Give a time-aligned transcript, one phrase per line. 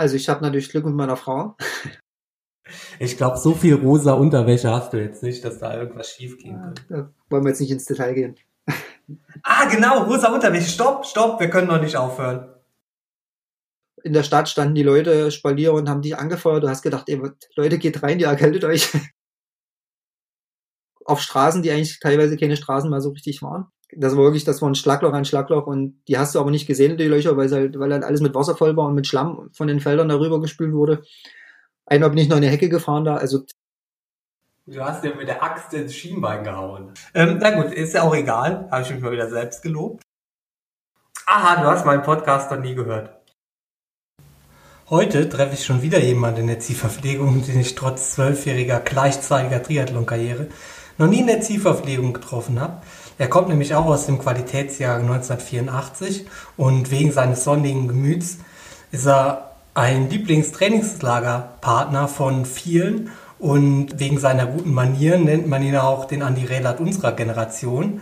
[0.00, 1.58] Also ich habe natürlich Glück mit meiner Frau.
[2.98, 6.58] Ich glaube, so viel rosa Unterwäsche hast du jetzt nicht, dass da irgendwas schief gehen
[6.58, 6.82] könnte.
[6.88, 8.34] Da wollen wir jetzt nicht ins Detail gehen.
[9.42, 10.70] Ah, genau, rosa Unterwäsche.
[10.70, 12.48] Stopp, stopp, wir können noch nicht aufhören.
[14.02, 16.62] In der Stadt standen die Leute Spalier und haben dich angefeuert.
[16.62, 17.20] Du hast gedacht, ey,
[17.56, 18.90] Leute, geht rein, ihr erkältet euch.
[21.04, 23.70] Auf Straßen, die eigentlich teilweise keine Straßen mal so richtig waren.
[23.96, 26.66] Das war wirklich, das war ein Schlagloch ein Schlagloch und die hast du aber nicht
[26.66, 29.50] gesehen, die Löcher, weil, halt, weil halt alles mit Wasser voll war und mit Schlamm
[29.52, 31.02] von den Feldern darüber gespült wurde.
[31.86, 33.44] Einmal bin ich noch in eine Hecke gefahren da, also
[34.66, 36.92] Du hast dir mit der Axt ins Schienbein gehauen.
[37.12, 38.68] Ähm, na gut, ist ja auch egal.
[38.70, 40.04] Habe ich mich mal wieder selbst gelobt.
[41.26, 43.10] Aha, du hast meinen Podcast noch nie gehört.
[44.88, 50.48] Heute treffe ich schon wieder jemanden in der Zielverpflegung, den ich trotz zwölfjähriger gleichzeitiger Triathlon-Karriere
[50.98, 52.82] noch nie in der Zielverpflegung getroffen habe.
[53.20, 56.24] Er kommt nämlich auch aus dem Qualitätsjahr 1984
[56.56, 58.38] und wegen seines sonnigen Gemüts
[58.92, 66.06] ist er ein Lieblingstrainingslagerpartner von vielen und wegen seiner guten Manieren nennt man ihn auch
[66.06, 68.00] den Andi Rehlert unserer Generation.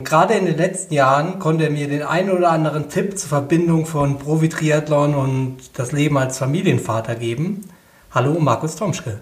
[0.00, 3.86] Gerade in den letzten Jahren konnte er mir den einen oder anderen Tipp zur Verbindung
[3.86, 7.70] von Profi-Triathlon und das Leben als Familienvater geben.
[8.10, 9.20] Hallo Markus Tomschke.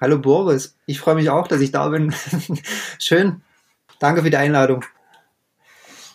[0.00, 2.12] Hallo Boris, ich freue mich auch, dass ich da bin.
[2.98, 3.40] Schön.
[3.98, 4.84] Danke für die Einladung.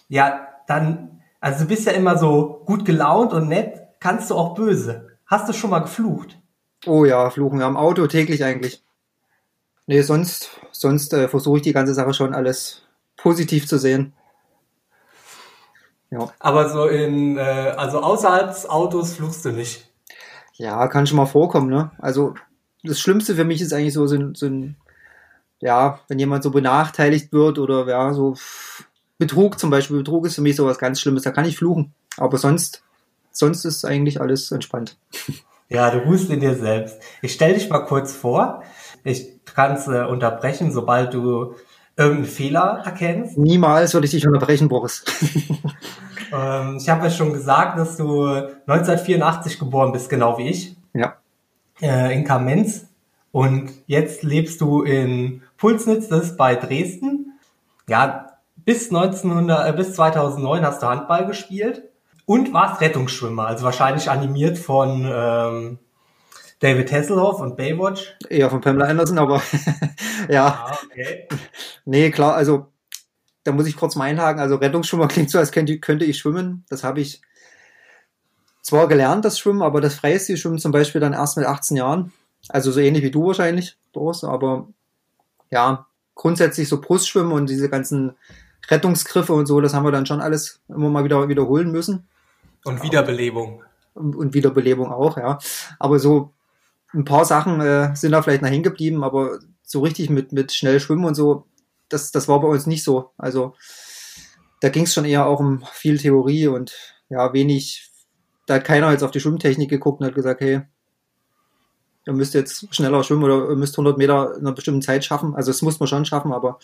[0.08, 3.82] Ja, dann, also du bist ja immer so gut gelaunt und nett.
[4.00, 5.18] Kannst du auch böse?
[5.26, 6.38] Hast du schon mal geflucht?
[6.86, 8.84] Oh ja, fluchen wir am Auto täglich eigentlich.
[9.88, 12.84] Nee, sonst, sonst äh, versuche ich die ganze Sache schon alles
[13.18, 14.14] positiv zu sehen.
[16.10, 16.32] Ja.
[16.40, 19.90] Aber so in, äh, also außerhalb des Autos fluchst du nicht.
[20.54, 21.92] Ja, kann schon mal vorkommen, ne?
[21.98, 22.36] Also
[22.84, 24.78] das Schlimmste für mich ist eigentlich so, so, so ein,
[25.64, 28.36] ja, wenn jemand so benachteiligt wird oder ja, so
[29.18, 29.98] Betrug zum Beispiel.
[29.98, 31.94] Betrug ist für mich sowas ganz Schlimmes, da kann ich fluchen.
[32.18, 32.84] Aber sonst,
[33.32, 34.98] sonst ist eigentlich alles entspannt.
[35.70, 37.00] Ja, du ruhst in dir selbst.
[37.22, 38.64] Ich stell dich mal kurz vor.
[39.04, 41.56] Ich kann es äh, unterbrechen, sobald du
[41.96, 43.38] irgendeinen Fehler erkennst.
[43.38, 45.06] Niemals würde ich dich unterbrechen, Boris.
[46.34, 50.76] ähm, ich habe ja schon gesagt, dass du 1984 geboren bist, genau wie ich.
[50.94, 51.16] Ja.
[51.82, 52.88] Äh, in Kamenz.
[53.32, 57.40] Und jetzt lebst du in Pulsnitz, das ist bei Dresden.
[57.88, 61.84] Ja, bis 1900, äh, bis 2009 hast du Handball gespielt.
[62.26, 65.80] Und warst Rettungsschwimmer, also wahrscheinlich animiert von ähm,
[66.60, 68.14] David Hasselhoff und Baywatch.
[68.30, 69.42] Eher von Pamela Anderson, aber
[70.30, 70.66] ja.
[70.68, 71.30] Ah, okay.
[71.86, 72.68] Nee, klar, also
[73.46, 74.42] da muss ich kurz mal einhaken.
[74.42, 76.66] Also Rettungsschwimmer klingt so, als könnte, könnte ich schwimmen.
[76.68, 77.22] Das habe ich
[78.62, 82.12] zwar gelernt, das Schwimmen, aber das freie Schwimmen zum Beispiel dann erst mit 18 Jahren.
[82.50, 84.68] Also so ähnlich wie du wahrscheinlich, Doris, aber
[85.54, 88.14] ja, grundsätzlich so Brustschwimmen und diese ganzen
[88.70, 92.08] Rettungsgriffe und so, das haben wir dann schon alles immer mal wieder wiederholen müssen.
[92.66, 93.64] Und Wiederbelebung.
[93.94, 95.38] Und, und Wiederbelebung auch, ja.
[95.80, 96.34] Aber so
[96.94, 100.52] ein paar Sachen äh, sind da vielleicht noch hängen geblieben, aber so richtig mit, mit
[100.52, 101.46] schnell schwimmen und so,
[101.90, 103.12] das, das war bei uns nicht so.
[103.18, 103.54] Also
[104.62, 106.74] da ging es schon eher auch um viel Theorie und
[107.10, 107.92] ja, wenig,
[108.48, 110.64] da hat keiner jetzt auf die Schwimmtechnik geguckt und hat gesagt, hey,
[112.06, 115.36] ihr müsst jetzt schneller schwimmen oder ihr müsst 100 Meter in einer bestimmten Zeit schaffen.
[115.36, 116.60] Also das muss man schon schaffen, aber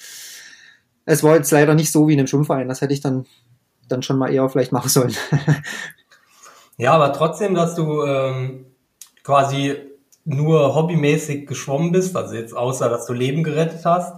[1.05, 2.67] es war jetzt leider nicht so wie in einem Schwimmverein.
[2.67, 3.25] Das hätte ich dann
[3.89, 5.16] dann schon mal eher vielleicht machen sollen.
[6.77, 8.66] ja, aber trotzdem, dass du ähm,
[9.23, 9.75] quasi
[10.25, 14.13] nur hobbymäßig geschwommen bist, also jetzt außer, dass du Leben gerettet hast,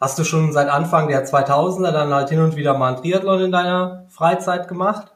[0.00, 3.40] hast du schon seit Anfang der 2000er dann halt hin und wieder mal ein Triathlon
[3.40, 5.12] in deiner Freizeit gemacht.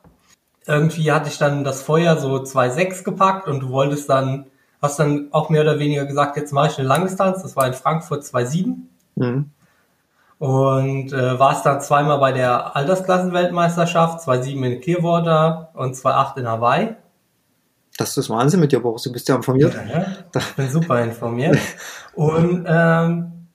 [0.66, 4.49] Irgendwie hatte ich dann das Feuer so 2,6 gepackt und du wolltest dann,
[4.80, 7.74] hast dann auch mehr oder weniger gesagt, jetzt mache ich eine Langdistanz, das war in
[7.74, 8.76] Frankfurt 2,7.
[9.16, 9.50] Mhm
[10.40, 16.48] und äh, war es dann zweimal bei der Altersklassenweltmeisterschaft, 2,7 in Clearwater und 2,8 in
[16.48, 16.96] Hawaii.
[17.98, 19.02] Das ist Wahnsinn mit dir, Boris.
[19.02, 19.74] Du bist ja informiert.
[19.74, 20.06] Ja, ja.
[20.34, 21.58] Ich bin super informiert.
[22.14, 23.48] Und ähm,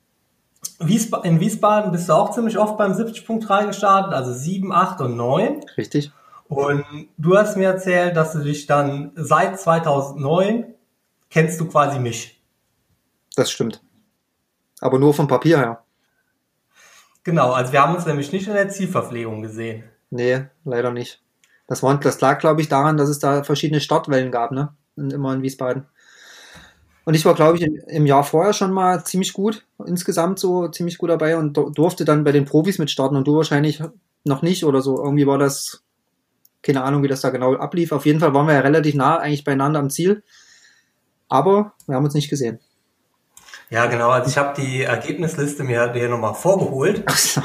[0.80, 5.62] in Wiesbaden bist du auch ziemlich oft beim 70.3 gestartet, also 7, 8 und 9.
[5.78, 6.12] Richtig.
[6.48, 6.86] Und
[7.18, 10.75] du hast mir erzählt, dass du dich dann seit 2009
[11.36, 12.42] kennst du quasi mich.
[13.36, 13.84] Das stimmt.
[14.80, 15.84] Aber nur vom Papier her.
[17.26, 19.84] Genau, also wir haben uns nämlich nicht in der Zielverpflegung gesehen.
[20.10, 21.22] Nee, leider nicht.
[21.68, 24.74] Das, war, das lag, glaube ich, daran, dass es da verschiedene Startwellen gab, ne?
[24.96, 25.88] Immer in Wiesbaden.
[27.04, 30.70] Und ich war, glaube ich, im, im, Jahr vorher schon mal ziemlich gut, insgesamt so
[30.70, 33.84] ziemlich gut dabei und durfte dann bei den Profis mitstarten und du wahrscheinlich
[34.24, 35.04] noch nicht oder so.
[35.04, 35.84] Irgendwie war das,
[36.62, 37.92] keine Ahnung, wie das da genau ablief.
[37.92, 40.24] Auf jeden Fall waren wir ja relativ nah eigentlich beieinander am Ziel.
[41.30, 42.60] Aber wir haben uns nicht gesehen.
[43.70, 44.10] Ja, genau.
[44.10, 47.04] Also ich habe die Ergebnisliste mir hier nochmal vorgeholt.
[47.08, 47.42] Ach so.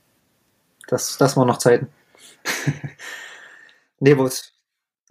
[0.89, 1.89] Das, das waren noch Zeiten.
[4.01, 4.53] nee, was,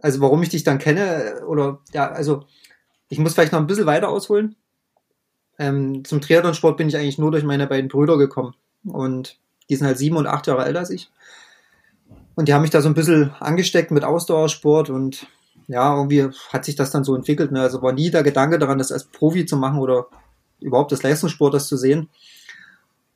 [0.01, 2.45] also warum ich dich dann kenne, oder ja, also
[3.09, 4.55] ich muss vielleicht noch ein bisschen weiter ausholen.
[5.57, 8.55] Ähm, zum Triathlonsport bin ich eigentlich nur durch meine beiden Brüder gekommen.
[8.83, 9.39] Und
[9.69, 11.11] die sind halt sieben und acht Jahre älter als ich.
[12.35, 15.27] Und die haben mich da so ein bisschen angesteckt mit Ausdauersport und
[15.67, 17.51] ja, irgendwie hat sich das dann so entwickelt.
[17.51, 17.61] Ne?
[17.61, 20.07] Also war nie der Gedanke daran, das als Profi zu machen oder
[20.59, 22.09] überhaupt das Leistungssport das zu sehen.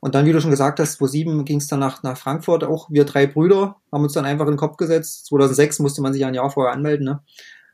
[0.06, 2.64] Und dann, wie du schon gesagt hast, 2007 ging es dann nach, nach Frankfurt.
[2.64, 5.26] Auch wir drei Brüder haben uns dann einfach in den Kopf gesetzt.
[5.26, 7.08] 2006 musste man sich ein Jahr vorher anmelden.
[7.08, 7.24] Ne?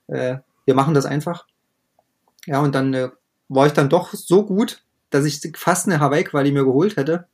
[0.07, 1.45] Äh, wir machen das einfach.
[2.45, 3.09] Ja, und dann äh,
[3.49, 7.27] war ich dann doch so gut, dass ich fast eine Hawaii-Quali mir geholt hätte.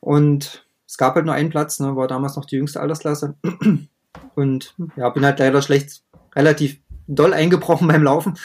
[0.00, 3.36] Und es gab halt nur einen Platz, ne, war damals noch die jüngste Altersklasse.
[4.34, 6.02] Und ja, bin halt leider schlecht,
[6.34, 8.40] relativ doll eingebrochen beim Laufen.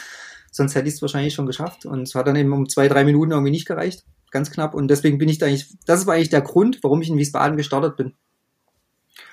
[0.52, 1.86] Sonst hätte ich es wahrscheinlich schon geschafft.
[1.86, 4.04] Und es hat dann eben um zwei, drei Minuten irgendwie nicht gereicht.
[4.34, 4.74] Ganz knapp.
[4.74, 7.56] Und deswegen bin ich da eigentlich, das war eigentlich der Grund, warum ich in Wiesbaden
[7.56, 8.14] gestartet bin.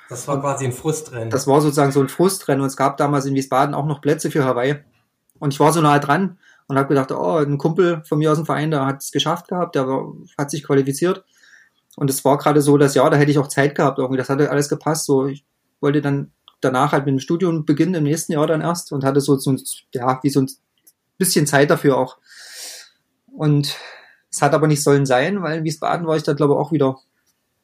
[0.09, 1.31] Das war quasi ein Frustrennen.
[1.31, 2.61] Das war sozusagen so ein Frustrennen.
[2.61, 4.75] Und es gab damals in Wiesbaden auch noch Plätze für Hawaii.
[5.39, 6.37] Und ich war so nah dran
[6.67, 9.47] und habe gedacht, oh, ein Kumpel von mir aus dem Verein, der hat es geschafft
[9.47, 11.25] gehabt, der war, hat sich qualifiziert.
[11.95, 14.19] Und es war gerade so, dass ja, da hätte ich auch Zeit gehabt irgendwie.
[14.19, 15.05] Das hatte alles gepasst.
[15.05, 15.43] So, ich
[15.79, 19.19] wollte dann danach halt mit dem Studium beginnen im nächsten Jahr dann erst und hatte
[19.19, 19.61] so, so ein,
[19.95, 20.51] ja, wie so ein
[21.17, 22.19] bisschen Zeit dafür auch.
[23.35, 23.75] Und
[24.31, 26.71] es hat aber nicht sollen sein, weil in Wiesbaden war ich dann, glaube ich, auch
[26.71, 26.97] wieder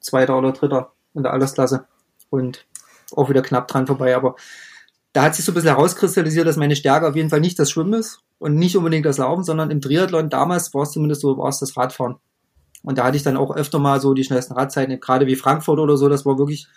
[0.00, 1.86] Zweiter oder Dritter in der Altersklasse
[2.30, 2.66] und
[3.16, 4.14] auch wieder knapp dran vorbei.
[4.14, 4.36] Aber
[5.12, 7.70] da hat sich so ein bisschen herauskristallisiert, dass meine Stärke auf jeden Fall nicht das
[7.70, 11.38] Schwimmen ist und nicht unbedingt das Laufen, sondern im Triathlon damals war es zumindest so,
[11.38, 12.16] war es das Radfahren.
[12.82, 15.78] Und da hatte ich dann auch öfter mal so die schnellsten Radzeiten, gerade wie Frankfurt
[15.78, 16.68] oder so, das war wirklich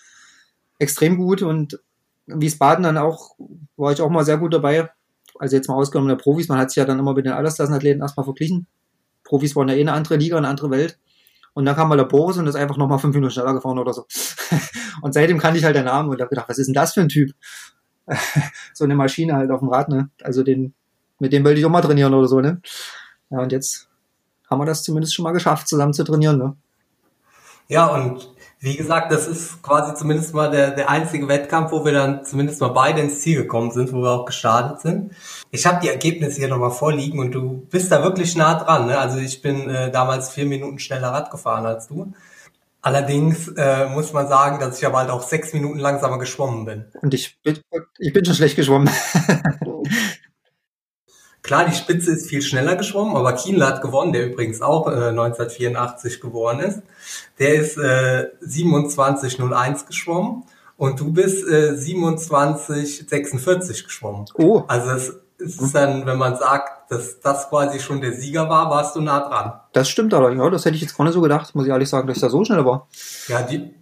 [0.80, 1.42] extrem gut.
[1.42, 1.80] Und
[2.26, 3.36] Wiesbaden dann auch,
[3.76, 4.90] war ich auch mal sehr gut dabei.
[5.38, 8.02] Also jetzt mal ausgenommen der Profis, man hat sich ja dann immer mit den Altersklassenathleten
[8.02, 8.68] erstmal verglichen.
[9.32, 11.00] Profis waren ja eh eine andere Liga, eine andere Welt.
[11.54, 13.94] Und dann kam mal der Boris und ist einfach nochmal fünf Minuten schneller gefahren oder
[13.94, 14.06] so.
[15.02, 17.00] und seitdem kannte ich halt den Namen und habe gedacht, was ist denn das für
[17.00, 17.32] ein Typ?
[18.74, 20.10] so eine Maschine halt auf dem Rad, ne?
[20.22, 20.74] Also den,
[21.20, 22.62] mit dem wollte ich auch mal trainieren oder so, ne?
[23.30, 23.88] Ja, und jetzt
[24.50, 26.38] haben wir das zumindest schon mal geschafft, zusammen zu trainieren.
[26.38, 26.58] Ne?
[27.70, 28.31] Ja, und
[28.64, 32.62] wie gesagt, das ist quasi zumindest mal der, der einzige Wettkampf, wo wir dann zumindest
[32.62, 35.14] mal beide ins Ziel gekommen sind, wo wir auch gestartet sind.
[35.50, 38.86] Ich habe die Ergebnisse hier nochmal vorliegen und du bist da wirklich nah dran.
[38.86, 39.00] Ne?
[39.00, 42.14] Also ich bin äh, damals vier Minuten schneller Rad gefahren als du.
[42.84, 46.86] Allerdings äh, muss man sagen, dass ich aber halt auch sechs Minuten langsamer geschwommen bin.
[47.02, 47.60] Und ich bin,
[47.98, 48.90] ich bin schon schlecht geschwommen.
[51.44, 55.10] Klar, die Spitze ist viel schneller geschwommen, aber Kienle hat gewonnen, der übrigens auch äh,
[55.10, 56.84] 1984 geboren ist.
[57.40, 60.44] Der ist äh, 27,01 geschwommen
[60.78, 64.26] und du bist äh, 27,46 geschwommen.
[64.36, 64.62] Oh.
[64.68, 68.70] Also es, es ist dann, wenn man sagt, dass das quasi schon der Sieger war,
[68.70, 69.54] warst du nah dran.
[69.74, 71.90] Das stimmt aber, ja, das hätte ich jetzt gar nicht so gedacht, muss ich ehrlich
[71.90, 72.88] sagen, dass ich da so schnell war.
[73.28, 73.74] Ja, die,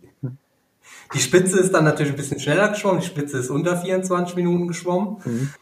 [1.13, 4.67] die Spitze ist dann natürlich ein bisschen schneller geschwommen, die Spitze ist unter 24 Minuten
[4.67, 5.17] geschwommen.
[5.25, 5.53] Mhm.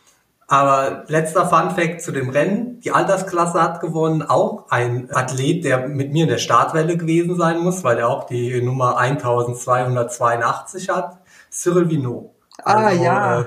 [0.49, 2.79] Aber letzter Fun Fact zu dem Rennen.
[2.79, 7.59] Die Altersklasse hat gewonnen auch ein Athlet, der mit mir in der Startwelle gewesen sein
[7.59, 11.18] muss, weil er auch die Nummer 1282 hat.
[11.51, 12.30] Cyril Vinot.
[12.63, 13.42] Ah, also, ja.
[13.42, 13.45] Äh,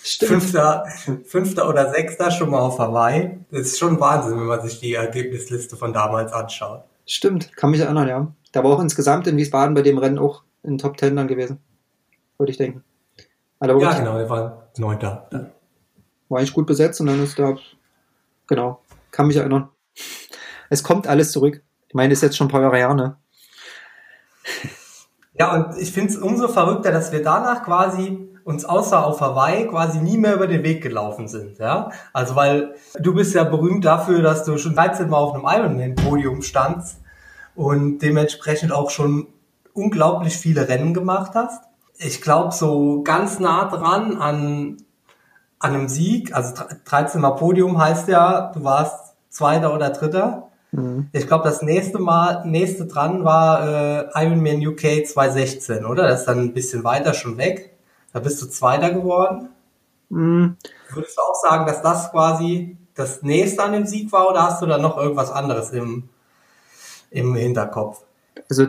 [0.00, 0.84] Fünfter,
[1.24, 3.40] Fünfter oder Sechster schon mal auf Hawaii.
[3.50, 6.84] Das ist schon Wahnsinn, wenn man sich die Ergebnisliste von damals anschaut.
[7.04, 8.26] Stimmt, kann mich erinnern, ja.
[8.52, 11.58] Da war auch insgesamt in Wiesbaden bei dem Rennen auch in Top Ten dann gewesen.
[12.38, 12.84] Würde ich denken.
[13.58, 15.28] Also ja, genau, der war Neunter.
[16.28, 17.56] War eigentlich gut besetzt und dann ist da,
[18.46, 19.68] genau, kann mich erinnern.
[20.70, 21.62] Es kommt alles zurück.
[21.88, 23.16] Ich meine, ist jetzt schon ein paar Jahre her, ne?
[25.32, 29.68] Ja, und ich finde es umso verrückter, dass wir danach quasi uns außer auf Hawaii
[29.68, 31.90] quasi nie mehr über den Weg gelaufen sind, ja.
[32.12, 36.42] Also weil du bist ja berühmt dafür, dass du schon 13 Mal auf einem Ironman-Podium
[36.42, 37.00] standst
[37.54, 39.28] und dementsprechend auch schon
[39.74, 41.62] unglaublich viele Rennen gemacht hast.
[41.98, 44.78] Ich glaube, so ganz nah dran an
[45.58, 50.48] an einem Sieg, also 13 Mal Podium heißt ja, du warst Zweiter oder Dritter.
[50.72, 51.08] Mhm.
[51.12, 56.06] Ich glaube, das nächste Mal, nächste dran war äh, Ironman UK 2016, oder?
[56.06, 57.76] Das ist dann ein bisschen weiter schon weg.
[58.12, 59.48] Da bist du Zweiter geworden.
[60.08, 60.56] Mhm.
[60.90, 64.62] Würdest du auch sagen, dass das quasi das nächste an dem Sieg war oder hast
[64.62, 66.08] du da noch irgendwas anderes im,
[67.10, 68.02] im Hinterkopf?
[68.50, 68.66] Also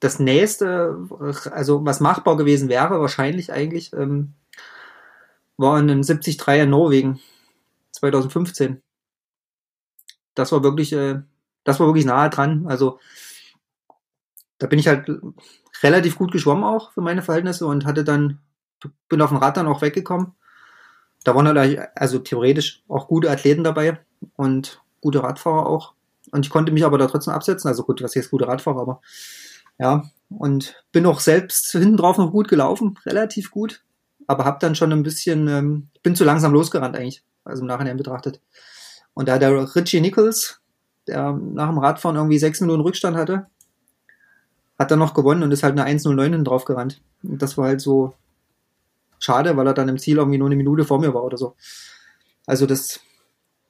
[0.00, 0.96] das nächste,
[1.50, 4.34] also was machbar gewesen wäre, wahrscheinlich eigentlich, ähm,
[5.58, 7.20] war in einem 73er Norwegen.
[7.92, 8.80] 2015.
[10.34, 11.20] Das war wirklich, äh,
[11.64, 12.66] das war wirklich nahe dran.
[12.66, 12.98] Also
[14.58, 15.10] da bin ich halt
[15.82, 18.38] relativ gut geschwommen auch für meine Verhältnisse und hatte dann,
[19.08, 20.32] bin auf dem Rad dann auch weggekommen.
[21.24, 24.00] Da waren halt also theoretisch auch gute Athleten dabei
[24.36, 25.94] und gute Radfahrer auch.
[26.30, 27.68] Und ich konnte mich aber da trotzdem absetzen.
[27.68, 29.00] Also gut, was jetzt gute Radfahrer, aber
[29.78, 30.08] ja.
[30.28, 33.82] Und bin auch selbst hinten drauf noch gut gelaufen, relativ gut.
[34.28, 37.96] Aber habe dann schon ein bisschen, ähm, bin zu langsam losgerannt eigentlich, also im Nachhinein
[37.96, 38.40] betrachtet.
[39.14, 40.60] Und da der Richie Nichols,
[41.08, 43.46] der nach dem Radfahren irgendwie sechs Minuten Rückstand hatte,
[44.78, 47.00] hat dann noch gewonnen und ist halt eine 1.09 hinten drauf gerannt.
[47.24, 48.14] Und das war halt so
[49.18, 51.56] schade, weil er dann im Ziel irgendwie nur eine Minute vor mir war oder so.
[52.46, 53.00] Also das,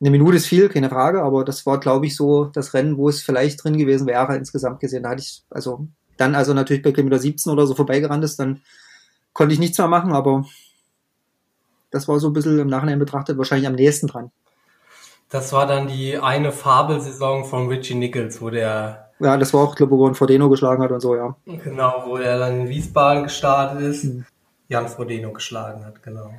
[0.00, 3.08] eine Minute ist viel, keine Frage, aber das war, glaube ich, so das Rennen, wo
[3.08, 5.04] es vielleicht drin gewesen wäre, insgesamt gesehen.
[5.04, 8.60] Da hatte ich, also dann, also natürlich bei Kilometer 17 oder so vorbeigerannt ist, dann
[9.32, 10.44] konnte ich nichts mehr machen, aber
[11.90, 14.30] das war so ein bisschen im Nachhinein betrachtet wahrscheinlich am nächsten dran.
[15.30, 19.74] Das war dann die eine Fabelsaison von Richie Nichols, wo der ja, das war auch,
[19.74, 21.36] glaube ich, wo er Frodeno geschlagen hat und so, ja.
[21.44, 24.04] Genau, wo er dann in Wiesbaden gestartet ist.
[24.04, 24.24] Mhm.
[24.68, 26.32] Jan Frodeno geschlagen hat, genau.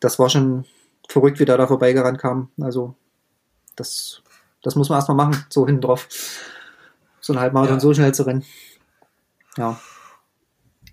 [0.00, 0.64] Das war schon
[1.08, 2.50] verrückt, wie der da vorbeigerannt kam.
[2.60, 2.94] Also,
[3.76, 4.22] das,
[4.62, 6.08] das muss man erstmal machen, so hinten drauf.
[7.20, 7.80] So ein Halbmarathon ja.
[7.80, 8.44] so schnell zu rennen.
[9.56, 9.78] Ja.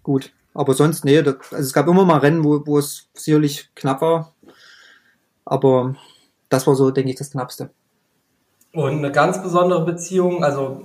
[0.03, 0.33] Gut.
[0.53, 4.01] Aber sonst, nee, das, also es gab immer mal Rennen, wo, wo es sicherlich knapp
[4.01, 4.33] war.
[5.45, 5.95] Aber
[6.49, 7.69] das war so, denke ich, das Knappste.
[8.73, 10.83] Und eine ganz besondere Beziehung, also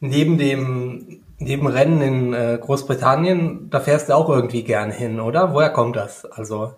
[0.00, 5.54] neben dem, neben Rennen in äh, Großbritannien, da fährst du auch irgendwie gerne hin, oder?
[5.54, 6.24] Woher kommt das?
[6.24, 6.74] Also,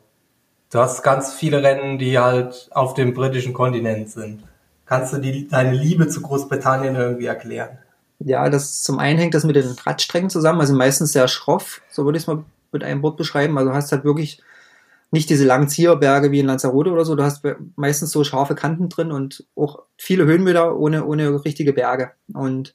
[0.70, 4.44] du hast ganz viele Rennen, die halt auf dem britischen Kontinent sind.
[4.86, 7.78] Kannst du die, deine Liebe zu Großbritannien irgendwie erklären?
[8.24, 12.04] Ja, das zum einen hängt das mit den Radstrecken zusammen, also meistens sehr schroff, so
[12.04, 13.58] würde ich es mal mit einem Wort beschreiben.
[13.58, 14.42] Also hast halt wirklich
[15.10, 17.44] nicht diese langen Zierberge wie in Lanzarote oder so, du hast
[17.76, 22.12] meistens so scharfe Kanten drin und auch viele Höhenmeter ohne, ohne richtige Berge.
[22.32, 22.74] Und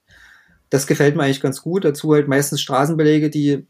[0.70, 1.84] das gefällt mir eigentlich ganz gut.
[1.84, 3.68] Dazu halt meistens Straßenbelege, die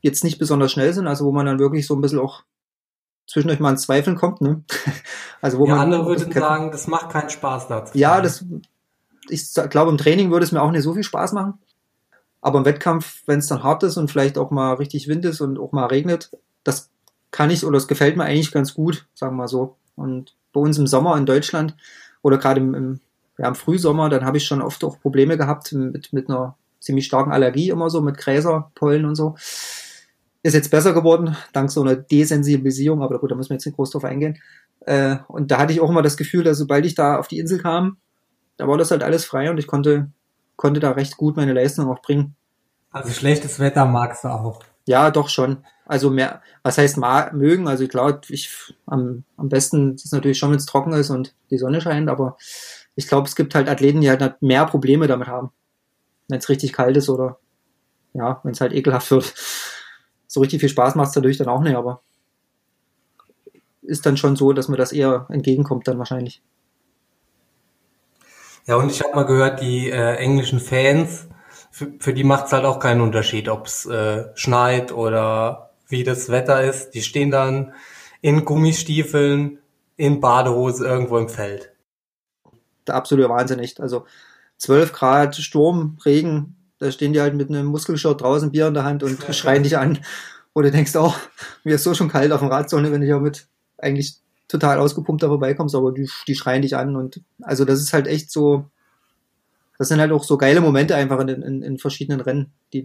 [0.00, 2.42] jetzt nicht besonders schnell sind, also wo man dann wirklich so ein bisschen auch
[3.26, 4.40] zwischendurch mal ins Zweifeln kommt.
[4.40, 4.62] Ne?
[5.42, 7.96] Also wo ja, man andere würden sagen, das macht keinen Spaß dazu.
[7.96, 8.44] Ja, das,
[9.30, 11.54] ich glaube, im Training würde es mir auch nicht so viel Spaß machen.
[12.40, 15.40] Aber im Wettkampf, wenn es dann hart ist und vielleicht auch mal richtig Wind ist
[15.40, 16.30] und auch mal regnet,
[16.64, 16.90] das
[17.30, 19.76] kann ich oder das gefällt mir eigentlich ganz gut, sagen wir mal so.
[19.94, 21.76] Und bei uns im Sommer in Deutschland
[22.22, 23.00] oder gerade im, im
[23.40, 27.06] ja, im Frühsommer, dann habe ich schon oft auch Probleme gehabt mit, mit einer ziemlich
[27.06, 29.34] starken Allergie immer so, mit Gräserpollen und so.
[30.42, 33.76] Ist jetzt besser geworden, dank so einer Desensibilisierung, aber gut, da müssen wir jetzt nicht
[33.76, 34.38] groß drauf eingehen.
[34.80, 37.38] Äh, und da hatte ich auch immer das Gefühl, dass sobald ich da auf die
[37.38, 37.96] Insel kam,
[38.60, 40.10] da war das halt alles frei und ich konnte,
[40.56, 42.36] konnte da recht gut meine Leistung auch bringen.
[42.90, 44.62] Also schlechtes Wetter magst du auch.
[44.86, 45.64] Ja, doch schon.
[45.86, 46.98] Also mehr, was heißt
[47.32, 47.68] mögen?
[47.68, 51.08] Also ich glaube, ich am, am besten ist es natürlich schon, wenn es trocken ist
[51.08, 52.36] und die Sonne scheint, aber
[52.96, 55.52] ich glaube, es gibt halt Athleten, die halt mehr Probleme damit haben,
[56.28, 57.38] wenn es richtig kalt ist oder
[58.12, 59.32] ja, wenn es halt ekelhaft wird.
[60.26, 62.02] So richtig viel Spaß macht es natürlich dann auch nicht, aber
[63.80, 66.42] ist dann schon so, dass mir das eher entgegenkommt dann wahrscheinlich.
[68.66, 71.28] Ja, und ich habe mal gehört, die äh, englischen Fans,
[71.70, 76.04] für, für die macht es halt auch keinen Unterschied, ob es äh, schneit oder wie
[76.04, 76.90] das Wetter ist.
[76.90, 77.72] Die stehen dann
[78.20, 79.58] in Gummistiefeln,
[79.96, 81.70] in Badehose irgendwo im Feld
[82.90, 83.80] der absolute Wahnsinn echt.
[83.80, 84.06] Also
[84.58, 88.84] 12 Grad, Sturm, Regen, da stehen die halt mit einem Muskelshirt draußen, Bier in der
[88.84, 89.98] Hand und schreien dich an.
[90.54, 93.20] Du denkst, auch, oh, mir ist so schon kalt auf dem Radzone, wenn ich auch
[93.20, 93.48] mit
[93.78, 94.16] eigentlich
[94.50, 98.06] total ausgepumpt da vorbeikommst, aber die, die schreien dich an und also das ist halt
[98.06, 98.66] echt so,
[99.78, 102.84] das sind halt auch so geile Momente einfach in, in, in verschiedenen Rennen, die,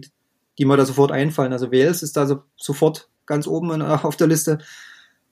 [0.58, 1.52] die mir da sofort einfallen.
[1.52, 4.58] Also Wales ist da so, sofort ganz oben in, auf der Liste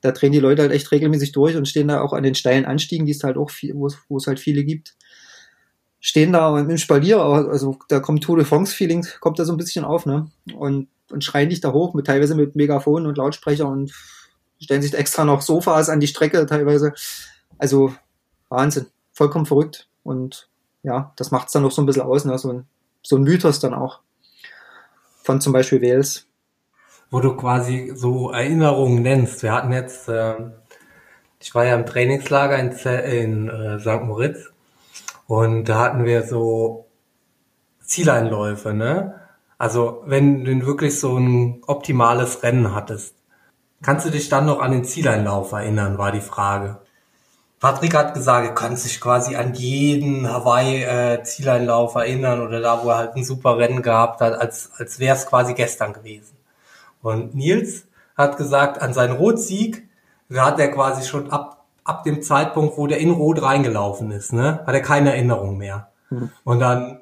[0.05, 2.65] da drehen die Leute halt echt regelmäßig durch und stehen da auch an den steilen
[2.65, 4.95] Anstiegen, die es halt auch viel, wo es, halt viele gibt.
[5.99, 9.83] Stehen da im Spalier, also da kommt Tour de France-Feeling, kommt da so ein bisschen
[9.83, 10.29] auf, ne?
[10.55, 13.91] Und, und schreien dich da hoch, mit teilweise mit Megafon und Lautsprecher und
[14.65, 16.93] stellen sich extra noch Sofas an die Strecke teilweise.
[17.57, 17.93] Also
[18.49, 19.87] Wahnsinn, vollkommen verrückt.
[20.03, 20.49] Und
[20.83, 22.37] ja, das macht es dann noch so ein bisschen aus, ne?
[22.37, 22.67] so, ein,
[23.01, 24.01] so ein Mythos dann auch.
[25.23, 26.27] Von zum Beispiel Wales
[27.15, 29.43] wo du quasi so Erinnerungen nennst.
[29.43, 30.35] Wir hatten jetzt, äh,
[31.39, 34.03] ich war ja im Trainingslager in, in äh, St.
[34.03, 34.51] Moritz
[35.27, 36.87] und da hatten wir so
[37.79, 39.21] Zieleinläufe, ne?
[39.57, 43.15] Also wenn du wirklich so ein optimales Rennen hattest,
[43.81, 46.77] kannst du dich dann noch an den Zieleinlauf erinnern, war die Frage.
[47.59, 52.97] Patrick hat gesagt, er kann sich quasi an jeden Hawaii-Zieleinlauf erinnern oder da, wo er
[52.97, 56.35] halt ein super Rennen gehabt hat, als, als wäre es quasi gestern gewesen.
[57.01, 57.85] Und Nils
[58.17, 59.87] hat gesagt, an seinen Rotsieg,
[60.29, 61.55] da hat er quasi schon ab
[61.85, 65.91] ab dem Zeitpunkt, wo der in Rot reingelaufen ist, ne, hat er keine Erinnerung mehr.
[66.09, 66.31] Mhm.
[66.43, 66.99] Und dann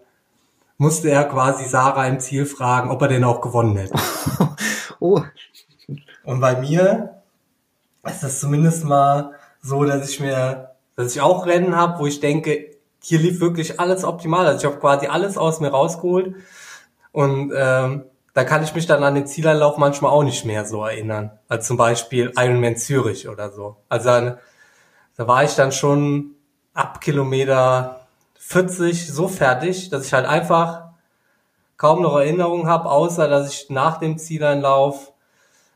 [0.78, 3.98] musste er quasi Sarah im Ziel fragen, ob er denn auch gewonnen hätte.
[5.00, 5.22] oh.
[6.24, 7.22] Und bei mir
[8.04, 12.20] ist das zumindest mal so, dass ich mir, dass ich auch Rennen habe, wo ich
[12.20, 14.46] denke, hier lief wirklich alles optimal.
[14.46, 16.36] Also ich habe quasi alles aus mir rausgeholt.
[17.12, 20.84] Und ähm, da kann ich mich dann an den Zielanlauf manchmal auch nicht mehr so
[20.84, 21.32] erinnern.
[21.48, 23.78] Als zum Beispiel Ironman Zürich oder so.
[23.90, 26.32] Also da war ich dann schon
[26.74, 28.08] ab Kilometer
[28.40, 30.86] 40 so fertig, dass ich halt einfach
[31.78, 35.13] kaum noch Erinnerungen habe, außer dass ich nach dem Zieleinlauf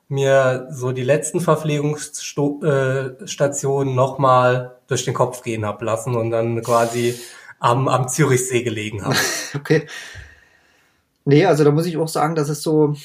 [0.09, 7.13] mir so die letzten Verpflegungsstationen nochmal durch den Kopf gehen hab lassen und dann quasi
[7.59, 9.15] am, am Zürichsee gelegen habe.
[9.55, 9.87] Okay.
[11.23, 12.95] Nee, also da muss ich auch sagen, das ist so,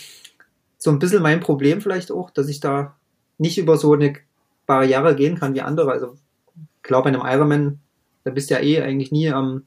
[0.76, 2.96] so ein bisschen mein Problem vielleicht auch, dass ich da
[3.38, 4.14] nicht über so eine
[4.66, 5.92] Barriere gehen kann wie andere.
[5.92, 6.16] Also
[6.56, 7.80] ich glaube, in einem Ironman,
[8.24, 9.64] da bist du ja eh eigentlich nie am,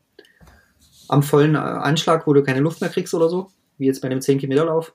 [1.07, 4.21] am vollen Anschlag, wo du keine Luft mehr kriegst oder so, wie jetzt bei einem
[4.21, 4.93] 10 Kilometer Lauf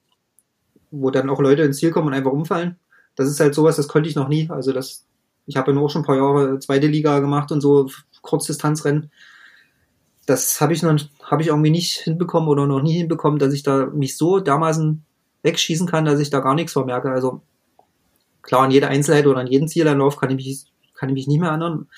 [0.90, 2.76] wo dann auch Leute ins Ziel kommen und einfach umfallen.
[3.16, 4.48] Das ist halt sowas, das konnte ich noch nie.
[4.50, 5.06] Also das,
[5.46, 7.88] ich habe ja nur schon ein paar Jahre zweite Liga gemacht und so
[8.22, 9.10] Kurzdistanzrennen.
[10.26, 13.62] Das habe ich noch, habe ich irgendwie nicht hinbekommen oder noch nie hinbekommen, dass ich
[13.62, 15.04] da mich so dermaßen
[15.42, 17.10] wegschießen kann, dass ich da gar nichts vermerke.
[17.10, 17.42] Also
[18.42, 21.40] klar, an jede Einzelheit oder an jeden Zielanlauf kann ich mich, kann ich mich nicht
[21.40, 21.88] mehr erinnern.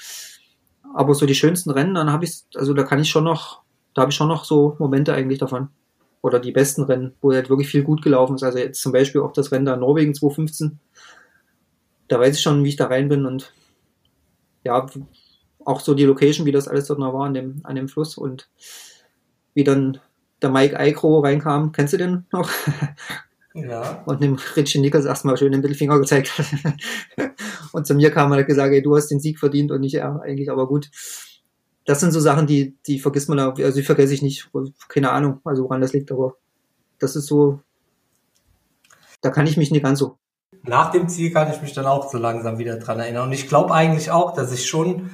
[0.95, 3.63] Aber so die schönsten Rennen, dann habe ich, also da kann ich schon noch,
[3.95, 5.69] da habe ich schon noch so Momente eigentlich davon
[6.23, 8.45] oder die besten Rennen, wo halt wirklich viel gut gelaufen ist.
[8.45, 10.79] Also jetzt zum Beispiel auch das Rennen da in Norwegen 2015.
[12.09, 13.53] Da weiß ich schon, wie ich da rein bin und
[14.65, 14.87] ja,
[15.65, 18.17] auch so die Location, wie das alles dort noch war an dem, an dem Fluss
[18.17, 18.49] und
[19.55, 19.99] wie dann
[20.41, 21.73] der Mike Eikro reinkam.
[21.73, 22.49] Kennst du den noch?
[23.55, 24.03] Ja.
[24.07, 26.33] Und dem Richie Nichols erstmal schön den Mittelfinger gezeigt.
[27.73, 29.81] und zu mir kam er und hat gesagt, ey, du hast den Sieg verdient und
[29.81, 30.89] nicht er eigentlich, aber gut
[31.85, 34.51] das sind so Sachen, die, die vergisst man, also die vergesse ich nicht.
[34.89, 36.37] Keine Ahnung, also woran das liegt, aber
[36.99, 37.61] das ist so,
[39.21, 40.19] da kann ich mich nicht ganz so.
[40.65, 43.29] Nach dem Ziel kann ich mich dann auch so langsam wieder dran erinnern.
[43.29, 45.11] Und ich glaube eigentlich auch, dass ich schon,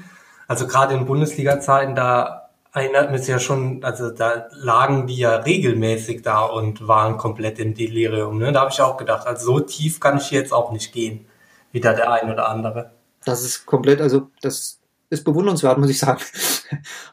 [0.47, 6.21] also gerade in Bundesliga-Zeiten, da erinnert mich ja schon, also da lagen die ja regelmäßig
[6.23, 8.39] da und waren komplett im Delirium.
[8.39, 8.53] Ne?
[8.53, 11.27] Da habe ich auch gedacht, also so tief kann ich jetzt auch nicht gehen,
[11.73, 12.91] wie da der ein oder andere.
[13.25, 14.78] Das ist komplett, also das
[15.11, 16.21] ist bewundernswert, muss ich sagen.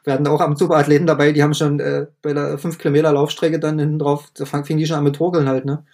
[0.03, 3.59] Wir hatten auch am Superathleten dabei, die haben schon äh, bei der 5 Kilometer Laufstrecke
[3.59, 5.85] dann hinten drauf, da fingen die schon an mit Torkeln halt, ne?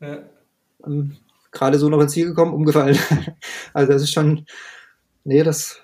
[0.00, 0.18] Ja.
[0.86, 1.16] Ähm,
[1.50, 2.98] Gerade so noch ins Ziel gekommen, umgefallen.
[3.74, 4.46] also das ist schon,
[5.24, 5.78] nee, das,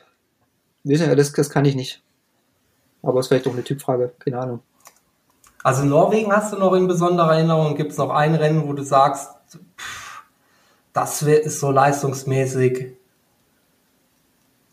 [0.83, 2.03] das, das kann ich nicht.
[3.03, 4.61] Aber es ist vielleicht auch eine Typfrage, keine Ahnung.
[5.63, 7.77] Also Norwegen hast du noch in besonderer Erinnerung?
[7.77, 9.31] Gibt es noch ein Rennen, wo du sagst,
[9.77, 10.23] pff,
[10.95, 12.98] das ist so leistungsmäßig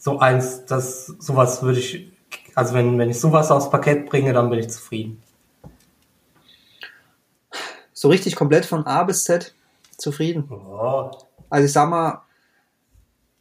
[0.06, 2.12] so eins, das sowas würde ich,
[2.54, 5.20] also wenn, wenn ich sowas aufs Parkett bringe, dann bin ich zufrieden.
[7.92, 9.56] So richtig komplett von A bis Z
[9.98, 10.48] zufrieden.
[10.52, 11.10] Oh.
[11.50, 12.22] Also ich sag mal,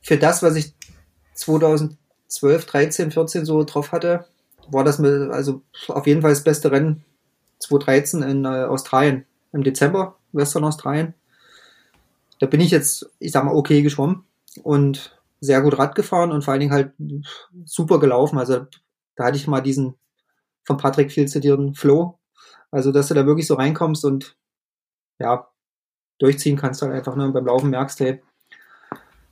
[0.01, 0.73] für das, was ich
[1.35, 4.25] 2012, 13, 14 so drauf hatte,
[4.71, 7.05] war das mit, also auf jeden Fall das beste Rennen
[7.59, 11.13] 2013 in äh, Australien im Dezember, Western Australien.
[12.39, 14.25] Da bin ich jetzt, ich sag mal, okay geschwommen
[14.63, 16.93] und sehr gut Rad gefahren und vor allen Dingen halt
[17.65, 18.39] super gelaufen.
[18.39, 18.67] Also
[19.17, 19.95] da hatte ich mal diesen
[20.65, 22.19] von Patrick viel zitierten Flow.
[22.71, 24.37] Also, dass du da wirklich so reinkommst und
[25.19, 25.49] ja,
[26.19, 27.31] durchziehen kannst halt einfach, ne?
[27.31, 28.23] Beim Laufen merkst, hey,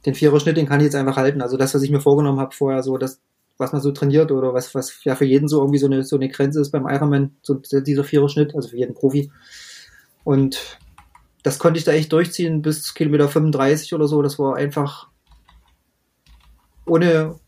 [0.07, 1.42] den Vierer-Schnitt, den kann ich jetzt einfach halten.
[1.42, 3.20] Also das, was ich mir vorgenommen habe vorher, so das,
[3.57, 6.16] was man so trainiert oder was, was ja für jeden so irgendwie so eine, so
[6.16, 9.31] eine Grenze ist beim Ironman, so dieser Vierer-Schnitt, also für jeden Profi.
[10.25, 10.79] Und
[11.42, 14.22] das konnte ich da echt durchziehen bis Kilometer 35 oder so.
[14.22, 15.09] Das war einfach
[16.87, 17.38] ohne,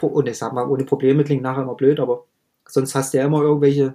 [0.00, 2.24] und ich sag mal, ohne Probleme klingt nachher immer blöd, aber
[2.66, 3.94] sonst hast du ja immer irgendwelche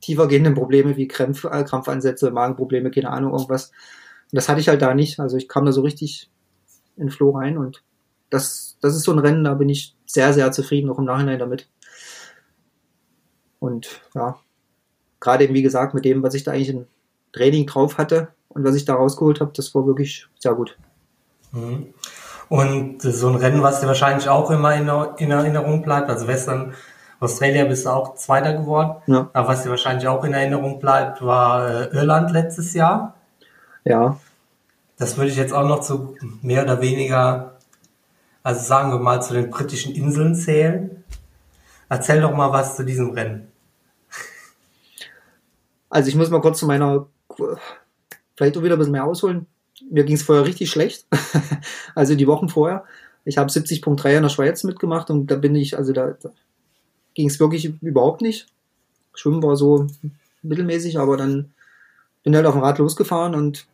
[0.00, 3.66] tiefer gehenden Probleme wie Krämpf, äh, Krampfansätze, Magenprobleme, keine Ahnung, irgendwas.
[3.66, 5.20] Und das hatte ich halt da nicht.
[5.20, 6.30] Also ich kam da so richtig
[6.96, 7.82] in Flow rein und
[8.30, 11.38] das, das ist so ein Rennen, da bin ich sehr, sehr zufrieden, auch im Nachhinein
[11.38, 11.68] damit.
[13.58, 14.38] Und ja,
[15.18, 16.86] gerade eben, wie gesagt, mit dem, was ich da eigentlich im
[17.32, 20.78] Training drauf hatte und was ich da rausgeholt habe, das war wirklich sehr gut.
[21.52, 21.92] Mhm.
[22.50, 26.74] Und so ein Rennen, was dir wahrscheinlich auch immer in, in Erinnerung bleibt, also Western
[27.20, 29.30] Australia bist du auch Zweiter geworden, ja.
[29.32, 33.14] aber was dir wahrscheinlich auch in Erinnerung bleibt, war äh, Irland letztes Jahr.
[33.84, 34.18] Ja.
[34.98, 37.52] Das würde ich jetzt auch noch zu mehr oder weniger,
[38.42, 41.04] also sagen wir mal, zu den britischen Inseln zählen.
[41.88, 43.46] Erzähl doch mal was zu diesem Rennen.
[45.88, 47.06] Also ich muss mal kurz zu meiner,
[48.34, 49.46] vielleicht auch wieder ein bisschen mehr ausholen
[49.88, 51.06] mir ging es vorher richtig schlecht.
[51.94, 52.84] also die Wochen vorher.
[53.24, 56.30] Ich habe 70.3 in der Schweiz mitgemacht und da bin ich, also da, da
[57.14, 58.46] ging es wirklich überhaupt nicht.
[59.14, 59.86] Schwimmen war so
[60.42, 61.52] mittelmäßig, aber dann
[62.22, 63.66] bin halt auf dem Rad losgefahren und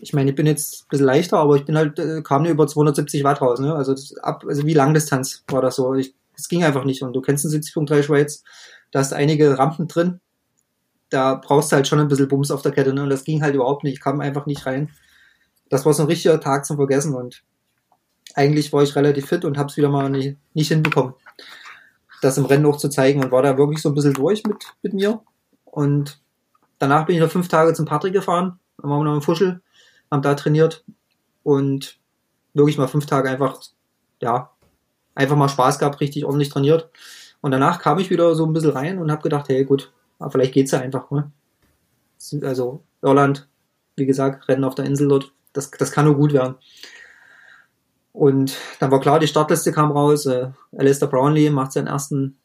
[0.00, 2.52] ich meine, ich bin jetzt ein bisschen leichter, aber ich bin halt, äh, kam nur
[2.52, 3.74] über 270 Watt raus, ne?
[3.74, 5.94] Also ab, also wie Langdistanz war das so.
[5.94, 7.02] Es ging einfach nicht.
[7.02, 8.44] Und du kennst den 70.3 Schweiz,
[8.90, 10.20] da hast einige Rampen drin.
[11.14, 13.04] Da brauchst du halt schon ein bisschen Bums auf der Kette, ne?
[13.04, 13.94] Und das ging halt überhaupt nicht.
[13.94, 14.90] Ich kam einfach nicht rein.
[15.68, 17.44] Das war so ein richtiger Tag zum Vergessen und
[18.34, 21.14] eigentlich war ich relativ fit und hab's wieder mal nicht, nicht hinbekommen,
[22.20, 24.56] das im Rennen auch zu zeigen und war da wirklich so ein bisschen durch mit,
[24.82, 25.20] mit mir.
[25.64, 26.20] Und
[26.80, 29.62] danach bin ich noch fünf Tage zum Patrick gefahren, dann waren wir noch im Fuschel,
[30.10, 30.84] haben da trainiert
[31.44, 31.98] und
[32.54, 33.60] wirklich mal fünf Tage einfach,
[34.20, 34.50] ja,
[35.14, 36.90] einfach mal Spaß gehabt, richtig ordentlich trainiert.
[37.40, 39.92] Und danach kam ich wieder so ein bisschen rein und habe gedacht, hey gut,
[40.30, 41.10] vielleicht geht's ja einfach.
[41.10, 41.30] Ne?
[42.42, 43.48] Also Irland,
[43.96, 46.56] wie gesagt, Rennen auf der Insel dort, das, das kann nur gut werden.
[48.12, 50.26] Und dann war klar, die Startliste kam raus.
[50.26, 52.38] Äh, Alistair Brownlee macht seinen ersten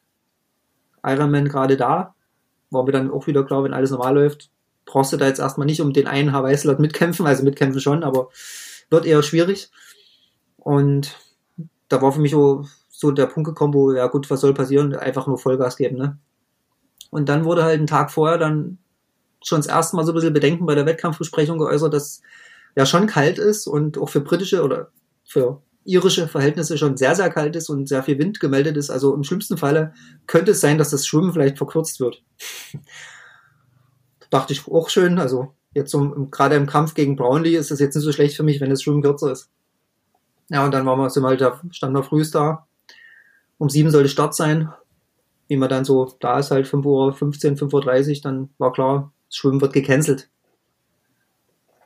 [1.03, 2.15] Ironman gerade da.
[2.71, 4.49] War mir dann auch wieder klar, wenn alles normal läuft,
[4.85, 8.29] brauchst du da jetzt erstmal nicht um den einen Hawaii-Slot mitkämpfen, also mitkämpfen schon, aber
[8.89, 9.71] wird eher schwierig.
[10.57, 11.15] Und
[11.87, 14.95] da war für mich so der Punkt gekommen, wo, ja gut, was soll passieren?
[14.95, 16.17] Einfach nur Vollgas geben, ne?
[17.09, 18.77] Und dann wurde halt einen Tag vorher dann
[19.43, 22.21] schon das erste Mal so ein bisschen Bedenken bei der Wettkampfbesprechung geäußert, dass
[22.75, 24.89] ja schon kalt ist und auch für britische oder
[25.23, 28.89] für irische Verhältnisse schon sehr, sehr kalt ist und sehr viel Wind gemeldet ist.
[28.89, 29.93] Also im schlimmsten Falle
[30.27, 32.21] könnte es sein, dass das Schwimmen vielleicht verkürzt wird.
[34.29, 35.19] dachte ich auch schön.
[35.19, 38.43] Also jetzt um, gerade im Kampf gegen Brownlee ist es jetzt nicht so schlecht für
[38.43, 39.49] mich, wenn das Schwimmen kürzer ist.
[40.49, 42.67] Ja, und dann waren wir, sind wir halt da, standen wir frühst da.
[43.57, 44.71] Um sieben sollte Start sein.
[45.49, 49.35] Wie man dann so da ist, halt 5.15 Uhr, 5.30 Uhr, dann war klar, das
[49.35, 50.29] Schwimmen wird gecancelt.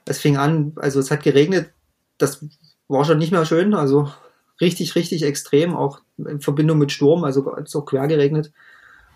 [0.05, 1.71] Es fing an, also es hat geregnet,
[2.17, 2.45] das
[2.87, 4.11] war schon nicht mehr schön, also
[4.61, 8.51] richtig, richtig extrem, auch in Verbindung mit Sturm, also so quer geregnet.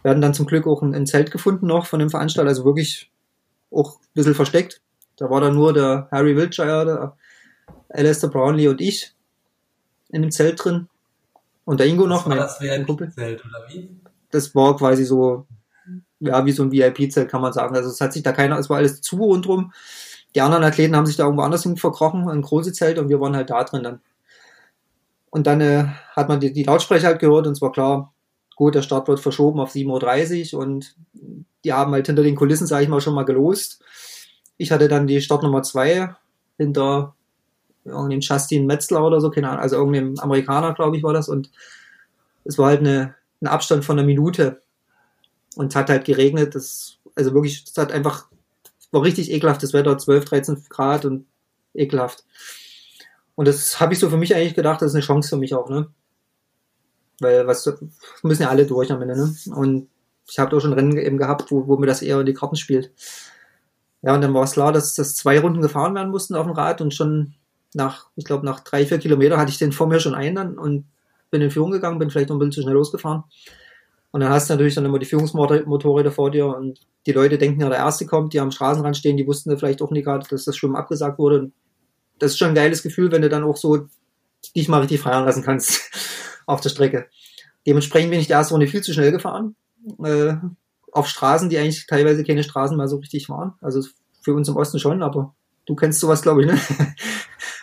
[0.01, 2.65] Wir hatten dann zum Glück auch ein, ein Zelt gefunden noch von dem Veranstalter, also
[2.65, 3.11] wirklich
[3.69, 4.81] auch ein bisschen versteckt.
[5.17, 7.17] Da war dann nur der Harry Wiltshire, der
[7.89, 9.13] Alistair Brownlee und ich
[10.09, 10.87] in dem Zelt drin.
[11.65, 12.25] Und der Ingo noch.
[12.27, 13.07] Mein- das mein Kumpel.
[13.07, 13.89] VIP-Zelt oder wie?
[14.31, 15.45] Das war quasi so,
[16.19, 17.75] ja, wie so ein VIP-Zelt, kann man sagen.
[17.75, 19.71] Also es hat sich da keiner, es war alles zu rundrum.
[20.35, 23.19] Die anderen Athleten haben sich da irgendwo anders hin verkrochen, ein großes Zelt, und wir
[23.19, 24.01] waren halt da drin dann.
[25.29, 25.85] Und dann äh,
[26.15, 28.13] hat man die, die Lautsprecher halt gehört und es war klar,
[28.55, 30.95] gut, der Start wird verschoben auf 7.30 Uhr und
[31.63, 33.83] die haben halt hinter den Kulissen, sage ich mal, schon mal gelost.
[34.57, 36.15] Ich hatte dann die Startnummer 2
[36.57, 37.13] hinter
[37.85, 41.29] irgendeinem Justin Metzler oder so, keine Ahnung, also irgendeinem Amerikaner, glaube ich, war das.
[41.29, 41.51] Und
[42.43, 44.61] es war halt eine, ein Abstand von einer Minute.
[45.55, 46.55] Und es hat halt geregnet.
[46.55, 48.27] Das, also wirklich, es hat einfach,
[48.91, 51.25] war richtig ekelhaftes Wetter, 12, 13 Grad und
[51.73, 52.23] ekelhaft.
[53.35, 55.53] Und das habe ich so für mich eigentlich gedacht, das ist eine Chance für mich
[55.53, 55.87] auch, ne?
[57.19, 57.71] Weil was
[58.23, 59.35] müssen ja alle durch am Ende, ne?
[59.55, 59.89] Und
[60.29, 62.55] ich habe auch schon Rennen eben gehabt, wo, wo mir das eher in die Karten
[62.55, 62.91] spielt.
[64.01, 66.55] Ja, und dann war es klar, dass das zwei Runden gefahren werden mussten auf dem
[66.55, 67.35] Rad und schon
[67.73, 70.57] nach, ich glaube, nach drei, vier Kilometer hatte ich den vor mir schon ein dann
[70.57, 70.85] und
[71.29, 73.23] bin in Führung gegangen, bin vielleicht noch ein bisschen zu schnell losgefahren.
[74.11, 77.61] Und dann hast du natürlich dann immer die Führungsmotorräder vor dir und die Leute denken
[77.61, 80.45] ja, der Erste kommt, die am Straßenrand stehen, die wussten vielleicht auch nicht gerade, dass
[80.45, 81.51] das Schwimmen abgesagt wurde.
[82.19, 83.87] Das ist schon ein geiles Gefühl, wenn du dann auch so
[84.55, 85.91] dich mal richtig feiern lassen kannst
[86.45, 87.07] auf der Strecke.
[87.65, 89.55] Dementsprechend bin ich die erste Runde viel zu schnell gefahren.
[90.03, 90.35] Äh,
[90.91, 93.53] auf Straßen, die eigentlich teilweise keine Straßen mal so richtig waren.
[93.61, 93.83] Also
[94.21, 95.35] für uns im Osten schon, aber
[95.65, 96.59] du kennst sowas, glaube ich, ne?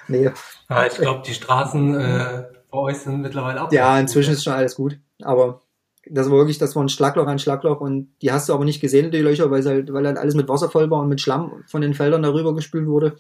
[0.09, 0.31] nee.
[0.69, 2.45] Ja, ich glaube, die Straßen äh,
[2.75, 3.73] bei euch sind mittlerweile auch.
[3.73, 4.99] Ja, inzwischen ist schon alles gut.
[5.23, 5.63] Aber
[6.07, 8.81] das war wirklich, das war ein Schlagloch, ein Schlagloch und die hast du aber nicht
[8.81, 11.63] gesehen, die Löcher, weil, halt, weil halt alles mit Wasser voll war und mit Schlamm
[11.67, 13.17] von den Feldern darüber gespült wurde.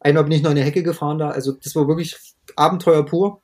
[0.00, 1.30] Einmal bin ich noch in eine Hecke gefahren da.
[1.30, 2.16] Also das war wirklich
[2.56, 3.40] Abenteuer pur.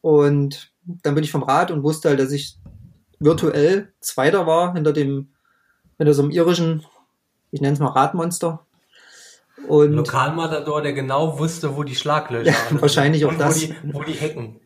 [0.00, 2.58] Und dann bin ich vom Rad und wusste halt, dass ich
[3.20, 5.28] virtuell Zweiter war hinter dem,
[5.96, 6.84] hinter so einem irischen,
[7.52, 8.66] ich nenne es mal Radmonster.
[9.68, 13.62] Und Lokalmatador, der genau wusste, wo die Schlaglöcher Ja, alle wahrscheinlich auch das.
[13.62, 14.60] Wo die, wo die Hecken.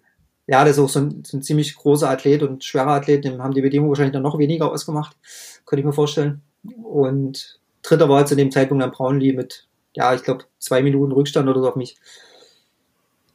[0.46, 3.42] ja, das ist auch so ein, so ein ziemlich großer Athlet und schwerer Athlet, dem
[3.42, 5.16] haben die Bedingungen wahrscheinlich dann noch weniger ausgemacht,
[5.64, 6.42] könnte ich mir vorstellen.
[6.82, 11.48] Und dritter war zu dem Zeitpunkt dann Brownlee mit, ja, ich glaube, zwei Minuten Rückstand
[11.48, 11.96] oder so auf mich.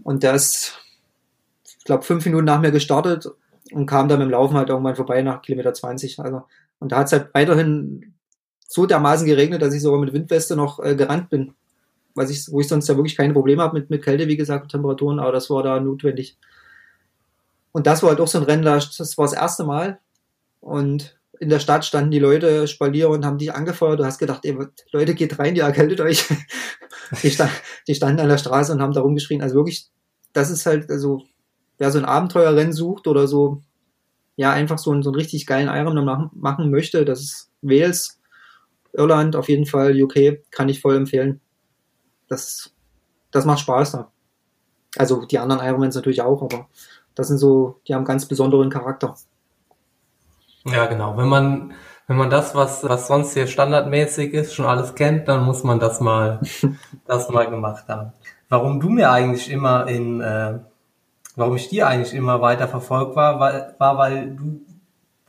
[0.04, 0.80] Und der ist,
[1.80, 3.28] ich glaube, fünf Minuten nach mir gestartet
[3.72, 6.20] und kam dann dem Laufen halt irgendwann vorbei nach Kilometer 20.
[6.20, 6.44] Also,
[6.80, 8.11] und da hat es halt weiterhin
[8.72, 11.54] so dermaßen geregnet, dass ich sogar mit Windweste noch äh, gerannt bin.
[12.14, 14.72] Was ich, wo ich sonst ja wirklich keine Probleme habe mit, mit Kälte, wie gesagt,
[14.72, 16.38] Temperaturen, aber das war da notwendig.
[17.72, 20.00] Und das war halt auch so ein Rennen, das das war das erste Mal.
[20.60, 24.00] Und in der Stadt standen die Leute Spalier und haben dich angefeuert.
[24.00, 24.58] Du hast gedacht, ey,
[24.92, 26.26] Leute, geht rein, ihr erkältet euch.
[27.24, 27.52] die, stand,
[27.88, 29.42] die standen an der Straße und haben da rumgeschrien.
[29.42, 29.90] Also wirklich
[30.34, 31.24] das ist halt, also,
[31.78, 33.62] wer so ein Abenteuerrennen sucht oder so,
[34.36, 38.21] ja, einfach so einen, so einen richtig geilen Ironman machen, machen möchte, das ist Wales,
[38.94, 41.42] Irland auf jeden Fall, UK, kann ich voll empfehlen.
[42.28, 42.74] Das,
[43.32, 44.12] das macht Spaß da.
[44.98, 46.68] Also die anderen Ironmans natürlich auch, aber
[47.16, 49.16] das sind so, die haben ganz besonderen Charakter.
[50.66, 51.18] Ja, genau.
[51.18, 51.74] Wenn man,
[52.08, 55.80] wenn man das, was, was sonst hier standardmäßig ist, schon alles kennt, dann muss man
[55.80, 56.40] das mal,
[57.06, 58.14] das mal gemacht haben.
[58.50, 60.60] Warum du mir eigentlich immer in, äh,
[61.36, 64.62] warum ich dir eigentlich immer weiter verfolgt war, war, war, weil du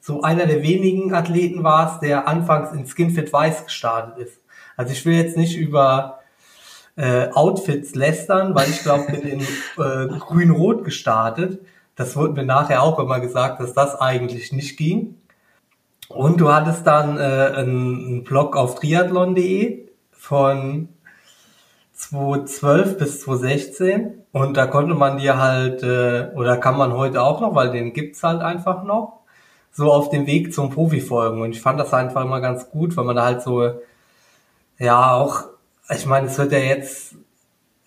[0.02, 4.40] so einer der wenigen Athleten warst, der anfangs in Skinfit Weiß gestartet ist.
[4.76, 6.18] Also ich will jetzt nicht über
[6.96, 11.60] äh, Outfits lästern, weil ich glaube, bin in äh, Grün-Rot gestartet.
[11.94, 15.18] Das wurde mir nachher auch immer gesagt, dass das eigentlich nicht ging.
[16.08, 17.20] Und du hattest dann äh,
[17.56, 20.88] einen Blog auf triathlon.de von
[21.92, 27.40] 2012 bis 2016 und da konnte man dir halt, äh, oder kann man heute auch
[27.40, 29.21] noch, weil den gibt's halt einfach noch,
[29.72, 31.42] so auf dem Weg zum Profi folgen.
[31.42, 33.72] Und ich fand das einfach immer ganz gut, weil man da halt so,
[34.78, 35.44] ja, auch,
[35.90, 37.14] ich meine, es wird ja jetzt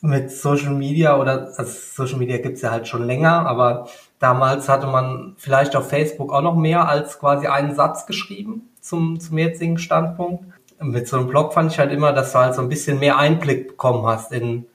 [0.02, 3.88] mit Social Media oder, also Social Media gibt's ja halt schon länger, aber
[4.20, 9.20] Damals hatte man vielleicht auf Facebook auch noch mehr als quasi einen Satz geschrieben zum,
[9.20, 10.46] zum jetzigen Standpunkt.
[10.80, 13.18] Mit so einem Blog fand ich halt immer, dass du halt so ein bisschen mehr
[13.18, 14.66] Einblick bekommen hast in,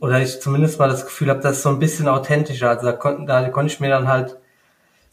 [0.00, 2.68] oder ich zumindest mal das Gefühl habe, das ist so ein bisschen authentischer.
[2.70, 4.36] Also da, konnten, da konnte ich mir dann halt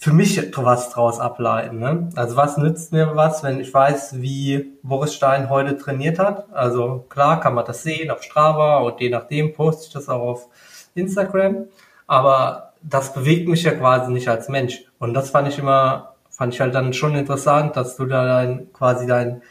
[0.03, 1.79] für mich was draus ableiten.
[1.79, 2.09] Ne?
[2.17, 6.51] Also was nützt mir was, wenn ich weiß, wie Boris Stein heute trainiert hat?
[6.51, 10.19] Also klar kann man das sehen auf Strava und je nachdem poste ich das auch
[10.19, 10.47] auf
[10.93, 11.67] Instagram.
[12.05, 14.83] Aber das bewegt mich ja quasi nicht als Mensch.
[14.99, 18.73] Und das fand ich immer, fand ich halt dann schon interessant, dass du da dein,
[18.73, 19.41] quasi dein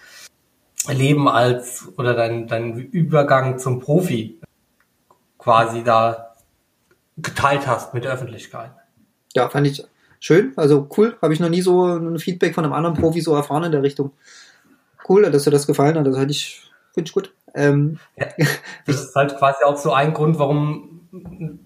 [0.87, 4.39] Leben als oder dein, dein Übergang zum Profi
[5.39, 6.35] quasi da
[7.17, 8.73] geteilt hast mit der Öffentlichkeit.
[9.35, 9.83] Ja, fand ich
[10.23, 10.53] schön.
[10.57, 11.17] Also cool.
[11.21, 13.83] Habe ich noch nie so ein Feedback von einem anderen Profi so erfahren in der
[13.83, 14.13] Richtung.
[15.09, 16.07] Cool, dass dir das gefallen hat.
[16.07, 17.35] Das hatte ich, finde ich gut.
[17.55, 18.27] Ähm, ja,
[18.87, 20.93] das ist halt quasi auch so ein Grund, warum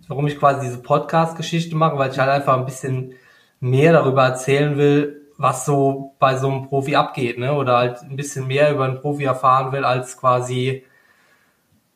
[0.08, 3.14] warum ich quasi diese Podcast-Geschichte mache, weil ich halt einfach ein bisschen
[3.60, 7.54] mehr darüber erzählen will, was so bei so einem Profi abgeht, ne?
[7.54, 10.84] Oder halt ein bisschen mehr über einen Profi erfahren will, als quasi,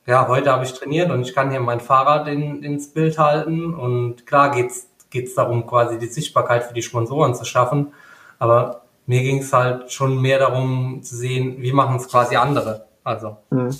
[0.06, 3.74] ja, heute habe ich trainiert und ich kann hier mein Fahrrad in, ins Bild halten.
[3.74, 7.92] Und klar geht's geht's darum, quasi die Sichtbarkeit für die Sponsoren zu schaffen.
[8.38, 12.86] Aber mir ging es halt schon mehr darum zu sehen, wie machen es quasi andere.
[13.04, 13.36] Also.
[13.50, 13.74] Mhm.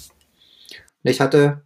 [1.03, 1.63] Ich hatte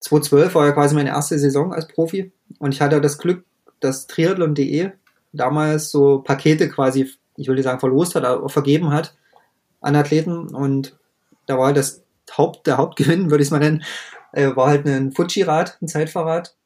[0.00, 3.44] 2012 war ja quasi meine erste Saison als Profi und ich hatte das Glück,
[3.80, 4.92] dass Triathlon.de
[5.32, 9.16] damals so Pakete quasi, ich nicht sagen verlost hat, aber vergeben hat
[9.80, 10.98] an Athleten und
[11.46, 12.04] da war das
[12.36, 13.84] Haupt, der Hauptgewinn, würde ich es mal nennen,
[14.32, 16.56] äh, war halt ein Fuji-Rad, ein Zeitfahrrad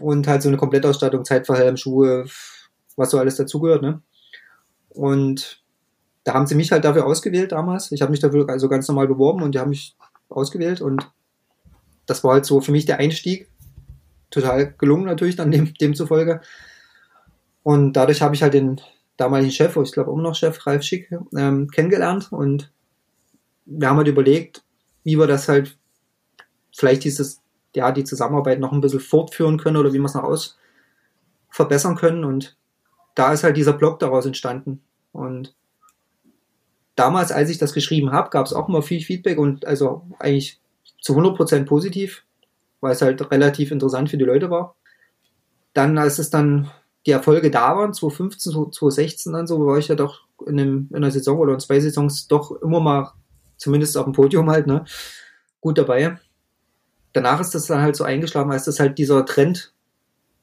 [0.00, 2.26] und halt so eine Komplettausstattung, Zeitverhelm, Schuhe,
[2.96, 4.02] was so alles dazugehört, ne?
[4.90, 5.62] Und
[6.24, 7.90] da haben sie mich halt dafür ausgewählt damals.
[7.92, 9.96] Ich habe mich dafür also ganz normal beworben und die haben mich
[10.28, 11.10] ausgewählt und
[12.06, 13.48] das war halt so für mich der Einstieg.
[14.30, 16.40] Total gelungen natürlich dann dem, demzufolge.
[17.62, 18.80] Und dadurch habe ich halt den
[19.16, 22.72] damaligen Chef, ich glaube immer noch Chef, Ralf Schick, ähm, kennengelernt und
[23.64, 24.64] wir haben halt überlegt,
[25.04, 25.78] wie wir das halt
[26.74, 27.41] vielleicht dieses,
[27.74, 30.58] ja, die Zusammenarbeit noch ein bisschen fortführen können oder wie wir es noch aus
[31.50, 32.56] verbessern können und
[33.14, 34.82] da ist halt dieser Blog daraus entstanden
[35.12, 35.54] und
[36.96, 40.60] damals, als ich das geschrieben habe, gab es auch immer viel Feedback und also eigentlich
[41.00, 42.24] zu 100% positiv,
[42.80, 44.76] weil es halt relativ interessant für die Leute war.
[45.74, 46.70] Dann, als es dann
[47.06, 50.96] die Erfolge da waren, 2015, 2016 dann so, war ich ja doch in, einem, in
[50.96, 53.12] einer Saison oder in zwei Saisons doch immer mal,
[53.56, 54.84] zumindest auf dem Podium halt, ne,
[55.60, 56.18] gut dabei.
[57.12, 59.72] Danach ist das dann halt so eingeschlagen, als das halt dieser Trend,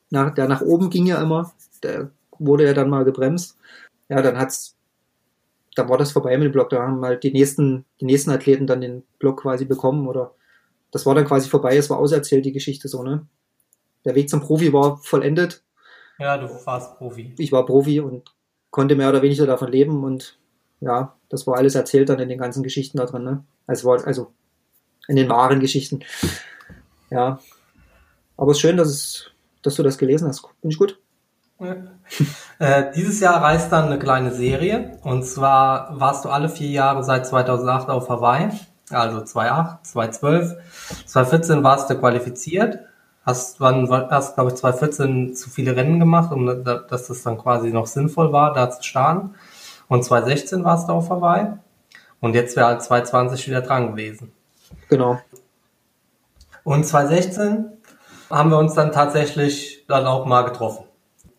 [0.10, 1.51] nach, der nach oben ging ja immer,
[1.84, 3.58] der wurde ja dann mal gebremst.
[4.08, 4.75] Ja, dann hat's,
[5.75, 8.67] dann war das vorbei mit dem Block, da haben halt die nächsten, die nächsten Athleten
[8.67, 10.34] dann den Block quasi bekommen oder
[10.91, 13.27] das war dann quasi vorbei, es war auserzählt, die Geschichte so, ne?
[14.05, 15.63] Der Weg zum Profi war vollendet.
[16.17, 17.36] Ja, du warst Profi.
[17.38, 18.34] Ich war Profi und
[18.71, 20.39] konnte mehr oder weniger davon leben und
[20.82, 23.43] ja, das war alles erzählt dann in den ganzen Geschichten da drin, ne?
[23.67, 24.34] Also, also
[25.09, 25.99] in den wahren Geschichten.
[27.09, 27.39] Ja.
[28.37, 30.43] Aber es ist schön, dass, es, dass du das gelesen hast.
[30.61, 30.97] Bin ich gut?
[31.59, 31.75] Ja.
[32.59, 34.97] äh, dieses Jahr reist dann eine kleine Serie.
[35.03, 38.49] Und zwar warst du alle vier Jahre seit 2008 auf Hawaii
[38.91, 40.57] also 2,8, 2,12.
[41.05, 42.79] 2014 warst du qualifiziert,
[43.23, 47.69] hast, wann, hast glaube ich 2014 zu viele Rennen gemacht, um dass das dann quasi
[47.69, 49.35] noch sinnvoll war, da zu starten.
[49.87, 51.47] Und 2016 warst du auf Hawaii.
[52.19, 54.33] Und jetzt wäre halt 2020 wieder dran gewesen.
[54.89, 55.19] Genau.
[56.63, 57.65] Und 2016
[58.29, 60.86] haben wir uns dann tatsächlich dann auch mal getroffen.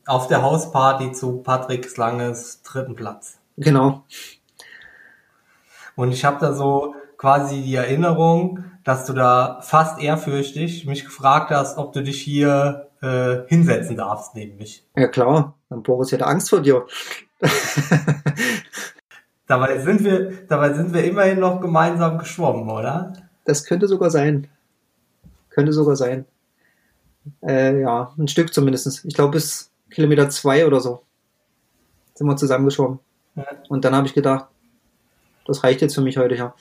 [0.07, 3.39] Auf der Hausparty zu Patrick Langes dritten Platz.
[3.57, 4.05] Genau.
[5.95, 11.51] Und ich habe da so quasi die Erinnerung, dass du da fast ehrfürchtig mich gefragt
[11.51, 14.85] hast, ob du dich hier äh, hinsetzen darfst neben mich.
[14.97, 16.87] Ja klar, dann Boris hätte Angst vor dir.
[19.51, 23.13] dabei sind wir, dabei sind wir immerhin noch gemeinsam geschwommen, oder?
[23.45, 24.47] Das könnte sogar sein.
[25.51, 26.25] Könnte sogar sein.
[27.43, 29.05] Äh, ja, ein Stück zumindest.
[29.05, 31.03] Ich glaube bis Kilometer zwei oder so
[32.21, 32.99] sind wir zusammengeschwommen.
[33.35, 33.47] Ja.
[33.69, 34.47] Und dann habe ich gedacht,
[35.47, 36.55] das reicht jetzt für mich heute, ja.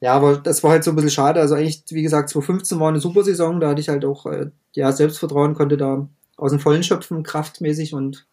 [0.00, 1.40] Ja, aber das war halt so ein bisschen schade.
[1.40, 3.60] Also eigentlich, wie gesagt, 2015 war eine super Saison.
[3.60, 7.94] Da hatte ich halt auch äh, ja, Selbstvertrauen, konnte da aus dem Vollen schöpfen, kraftmäßig
[7.94, 8.26] und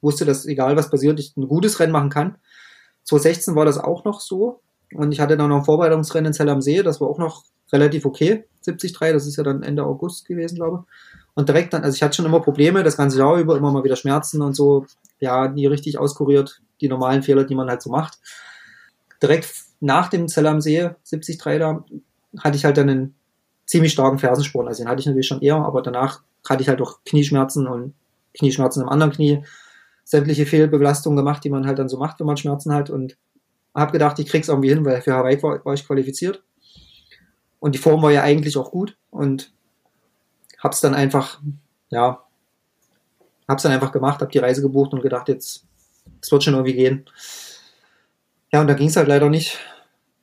[0.00, 2.36] wusste, dass egal was passiert, ich ein gutes Rennen machen kann.
[3.04, 4.60] 2016 war das auch noch so.
[4.94, 6.82] Und ich hatte dann noch ein Vorbereitungsrennen in Zell am See.
[6.82, 8.44] Das war auch noch relativ okay.
[8.64, 11.14] 73, das ist ja dann Ende August gewesen, glaube ich.
[11.34, 13.84] Und direkt dann, also ich hatte schon immer Probleme, das ganze Jahr über, immer mal
[13.84, 14.86] wieder Schmerzen und so.
[15.18, 16.60] Ja, nie richtig auskuriert.
[16.80, 18.18] Die normalen Fehler, die man halt so macht.
[19.22, 19.48] Direkt
[19.80, 21.84] nach dem Zell am See, 73 da,
[22.38, 23.14] hatte ich halt dann einen
[23.66, 24.68] ziemlich starken Fersensporn.
[24.68, 27.94] Also den hatte ich natürlich schon eher, aber danach hatte ich halt auch Knieschmerzen und
[28.36, 29.44] Knieschmerzen im anderen Knie,
[30.04, 33.16] sämtliche Fehlbelastungen gemacht, die man halt dann so macht, wenn man Schmerzen hat und
[33.74, 36.42] habe gedacht, ich krieg's irgendwie hin, weil für Hawaii war, war, ich qualifiziert.
[37.58, 39.52] Und die Form war ja eigentlich auch gut und
[40.62, 41.40] hab's dann einfach,
[41.90, 42.22] ja,
[43.48, 45.66] hab's dann einfach gemacht, hab die Reise gebucht und gedacht, jetzt,
[46.22, 47.06] es wird schon irgendwie gehen.
[48.52, 49.58] Ja, und da ging's halt leider nicht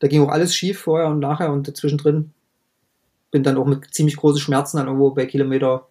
[0.02, 2.32] da ging auch alles schief vorher und nachher und dazwischendrin
[3.30, 5.88] bin dann auch mit ziemlich großen Schmerzen dann irgendwo bei Kilometer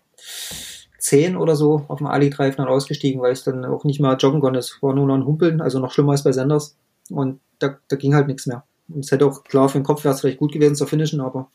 [1.00, 4.40] 10 oder so auf dem Ali-Drive dann ausgestiegen, weil ich dann auch nicht mehr joggen
[4.40, 4.58] konnte.
[4.58, 6.76] Es war nur noch ein Humpeln, also noch schlimmer als bei Senders.
[7.10, 8.64] Und da, da ging halt nichts mehr.
[8.88, 11.20] Und es hätte auch, klar, für den Kopf wäre es vielleicht gut gewesen zu finishen,
[11.20, 11.50] aber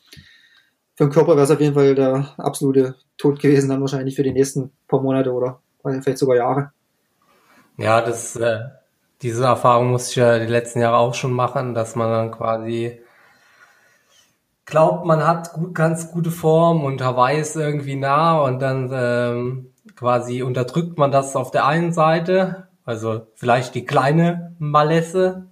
[0.94, 4.22] für den Körper wäre es auf jeden Fall der absolute Tod gewesen, dann wahrscheinlich für
[4.22, 6.72] die nächsten paar Monate oder vielleicht sogar Jahre.
[7.76, 8.60] Ja, das äh,
[9.22, 13.00] diese Erfahrung musste ich ja die letzten Jahre auch schon machen, dass man dann quasi
[14.66, 19.72] glaubt, man hat gut, ganz gute Form und Hawaii ist irgendwie nah und dann ähm,
[19.94, 25.46] quasi unterdrückt man das auf der einen Seite, also vielleicht die kleine Malesse,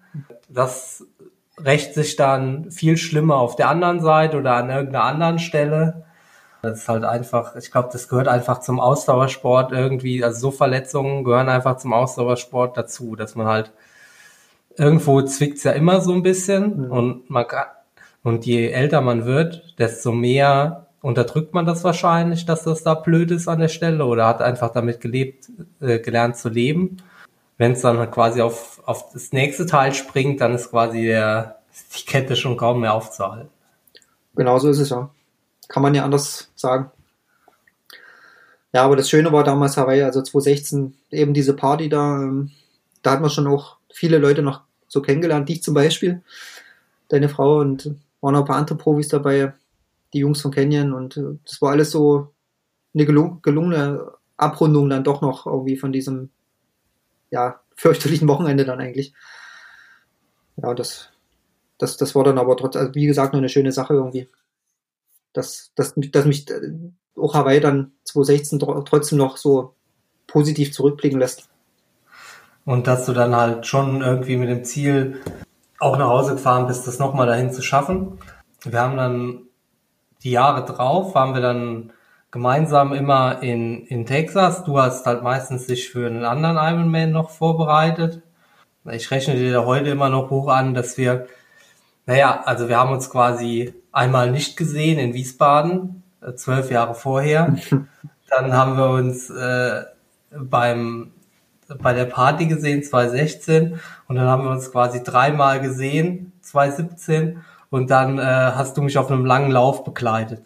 [0.49, 1.07] das
[1.59, 6.05] rächt sich dann viel schlimmer auf der anderen Seite oder an irgendeiner anderen Stelle.
[6.63, 11.23] Das ist halt einfach, ich glaube, das gehört einfach zum Ausdauersport irgendwie, also so Verletzungen
[11.23, 13.73] gehören einfach zum Ausdauersport dazu, dass man halt
[14.77, 16.91] irgendwo zwickt's ja immer so ein bisschen mhm.
[16.91, 17.67] und man kann,
[18.25, 23.31] und je älter man wird, desto mehr unterdrückt man das wahrscheinlich, dass das da blöd
[23.31, 26.97] ist an der Stelle oder hat einfach damit gelebt, äh, gelernt zu leben.
[27.59, 31.61] Wenn es dann quasi auf, auf das nächste Teil springt, dann ist quasi der,
[31.95, 33.51] die Kette schon kaum mehr aufzuhalten.
[34.35, 35.11] Genau so ist es ja.
[35.69, 36.91] Kann man ja anders sagen.
[38.73, 42.51] Ja, aber das Schöne war damals Hawaii, also 2016, eben diese Party da, ähm,
[43.03, 46.23] da hat man schon auch viele Leute noch so kennengelernt, dich zum Beispiel,
[47.09, 49.55] deine Frau und waren auch ein paar andere Profis dabei,
[50.13, 52.35] die Jungs von Canyon und äh, das war alles so
[52.95, 56.31] eine gelung gelungene Abrundung dann doch noch irgendwie von diesem,
[57.31, 59.15] ja, fürchterlichen Wochenende dann eigentlich.
[60.57, 61.11] Ja, das,
[61.79, 64.29] das, das war dann aber trotzdem, also wie gesagt, nur eine schöne Sache irgendwie
[65.35, 66.73] dass, dass, dass mich äh,
[67.17, 69.75] auch Hawaii dann 2016 trotzdem noch so
[70.27, 71.49] positiv zurückblicken lässt.
[72.65, 75.21] Und dass du dann halt schon irgendwie mit dem Ziel
[75.85, 78.19] auch nach Hause gefahren bist, das nochmal dahin zu schaffen.
[78.65, 79.43] Wir haben dann
[80.23, 81.93] die Jahre drauf, waren wir dann
[82.31, 84.65] gemeinsam immer in, in Texas.
[84.65, 88.23] Du hast halt meistens dich für einen anderen Ironman noch vorbereitet.
[88.91, 91.27] Ich rechne dir da heute immer noch hoch an, dass wir,
[92.07, 97.57] naja, also wir haben uns quasi einmal nicht gesehen in Wiesbaden, äh, zwölf Jahre vorher.
[98.31, 99.85] Dann haben wir uns äh,
[100.31, 101.13] beim
[101.79, 107.91] bei der Party gesehen, 2016, und dann haben wir uns quasi dreimal gesehen, 2017, und
[107.91, 110.45] dann äh, hast du mich auf einem langen Lauf begleitet,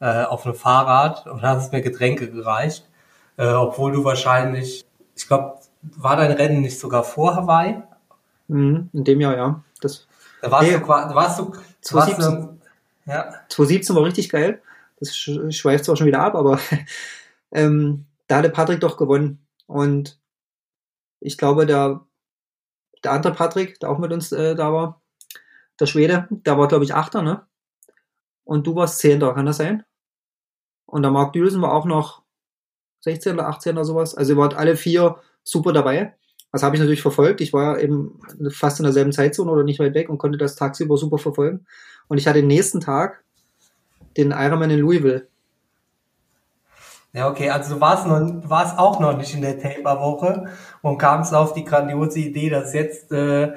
[0.00, 2.88] äh, auf einem Fahrrad, und hast mir Getränke gereicht,
[3.36, 4.86] äh, obwohl du wahrscheinlich,
[5.16, 7.82] ich glaube, war dein Rennen nicht sogar vor Hawaii?
[8.48, 9.62] Mhm, in dem Jahr, ja.
[9.80, 10.06] Das,
[10.42, 12.34] da warst, hey, du, warst du, 2017.
[12.34, 13.34] Warst du, ja.
[13.48, 14.60] 2017 war richtig geil.
[14.98, 16.58] Das schweift zwar schon wieder ab, aber
[17.52, 19.38] ähm, da hatte Patrick doch gewonnen.
[19.66, 20.19] Und
[21.20, 22.06] ich glaube, der,
[23.04, 25.02] der andere Patrick, der auch mit uns äh, da war,
[25.78, 27.46] der Schwede, der war, glaube ich, Achter, ne?
[28.44, 29.84] Und du warst Zehnter, kann das sein?
[30.86, 32.22] Und der Marc Dülsen war auch noch
[33.00, 33.34] 16.
[33.34, 33.76] oder 18.
[33.76, 34.14] oder sowas.
[34.14, 36.16] Also ihr wart alle vier super dabei.
[36.52, 37.40] Das habe ich natürlich verfolgt.
[37.40, 40.96] Ich war eben fast in derselben Zeitzone oder nicht weit weg und konnte das tagsüber
[40.96, 41.66] super verfolgen.
[42.08, 43.24] Und ich hatte den nächsten Tag
[44.16, 45.28] den Ironman in Louisville.
[47.12, 50.46] Ja, okay, also du warst, noch, du warst auch noch nicht in der Taper-Woche
[50.80, 53.54] und kamst auf die grandiose Idee, dass jetzt äh,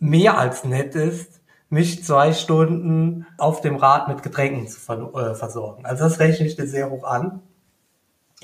[0.00, 1.40] mehr als nett ist,
[1.70, 5.86] mich zwei Stunden auf dem Rad mit Getränken zu ver äh, versorgen.
[5.86, 7.42] Also das rechne ich dir sehr hoch an.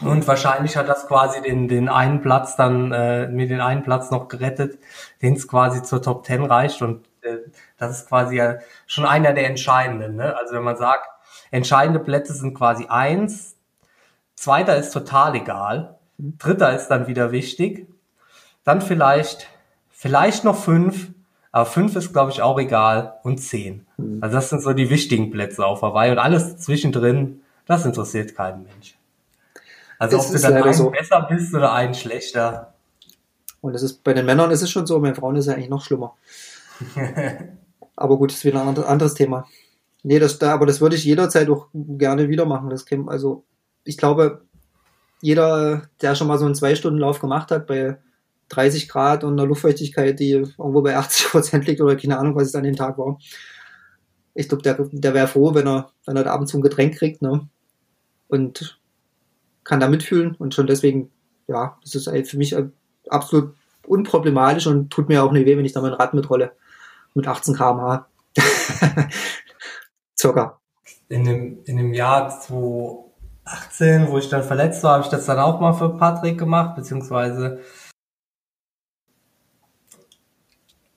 [0.03, 4.11] Und wahrscheinlich hat das quasi den, den einen Platz dann, äh, mir den einen Platz
[4.11, 4.79] noch gerettet,
[5.23, 6.83] den es quasi zur Top Ten reicht.
[6.83, 7.39] Und äh,
[7.79, 8.57] das ist quasi ja
[8.87, 10.17] schon einer der entscheidenden.
[10.17, 10.37] Ne?
[10.37, 11.09] Also wenn man sagt,
[11.51, 13.54] entscheidende Plätze sind quasi eins,
[14.37, 17.89] zweiter ist total egal, dritter ist dann wieder wichtig,
[18.65, 19.49] dann vielleicht,
[19.91, 21.11] vielleicht noch fünf,
[21.53, 23.87] aber fünf ist, glaube ich, auch egal und zehn.
[23.97, 24.19] Mhm.
[24.21, 28.65] Also das sind so die wichtigen Plätze auf Hawaii und alles zwischendrin, das interessiert keinen
[28.65, 28.97] Mensch.
[29.99, 30.91] Also das ob du dann einen so.
[30.91, 32.75] besser bist oder einen schlechter.
[33.61, 35.55] Und es ist bei den Männern ist es schon so, bei den Frauen ist es
[35.55, 36.15] eigentlich noch schlimmer.
[37.97, 39.47] aber gut, das ist wieder ein anderes Thema.
[40.03, 42.69] Nee, das da, aber das würde ich jederzeit auch gerne wieder machen.
[42.69, 43.45] Das käme, also
[43.85, 44.43] ich glaube,
[45.21, 47.99] jeder, der schon mal so einen Zwei-Stunden-Lauf gemacht hat, bei
[48.51, 52.49] 30 Grad und einer Luftfeuchtigkeit, die irgendwo bei 80 Prozent liegt oder keine Ahnung, was
[52.49, 53.19] es an dem Tag war.
[54.35, 57.23] Ich glaube, der, der wäre froh, wenn er, wenn er abends so ein Getränk kriegt,
[57.23, 57.49] ne?
[58.29, 58.81] Und
[59.63, 61.11] kann da mitfühlen und schon deswegen,
[61.47, 62.55] ja, das ist für mich
[63.09, 63.55] absolut
[63.87, 66.53] unproblematisch und tut mir auch nicht weh, wenn ich da mein Rad mitrolle.
[67.15, 68.09] Mit 18 km/h.
[70.19, 70.59] Circa.
[71.09, 72.41] In dem, in dem Jahr
[73.45, 76.77] 2018, wo ich dann verletzt war, habe ich das dann auch mal für Patrick gemacht,
[76.77, 77.61] beziehungsweise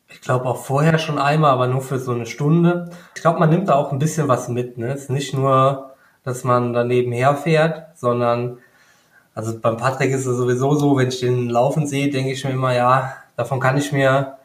[0.08, 2.90] ich glaube auch vorher schon einmal, aber nur für so eine Stunde.
[3.16, 4.78] Ich glaube, man nimmt da auch ein bisschen was mit.
[4.78, 4.94] Ne?
[4.94, 8.60] Es ist nicht nur, dass man daneben herfährt, sondern
[9.36, 12.52] also beim Patrick ist es sowieso so, wenn ich den laufen sehe, denke ich mir
[12.52, 14.37] immer, ja, davon kann ich mir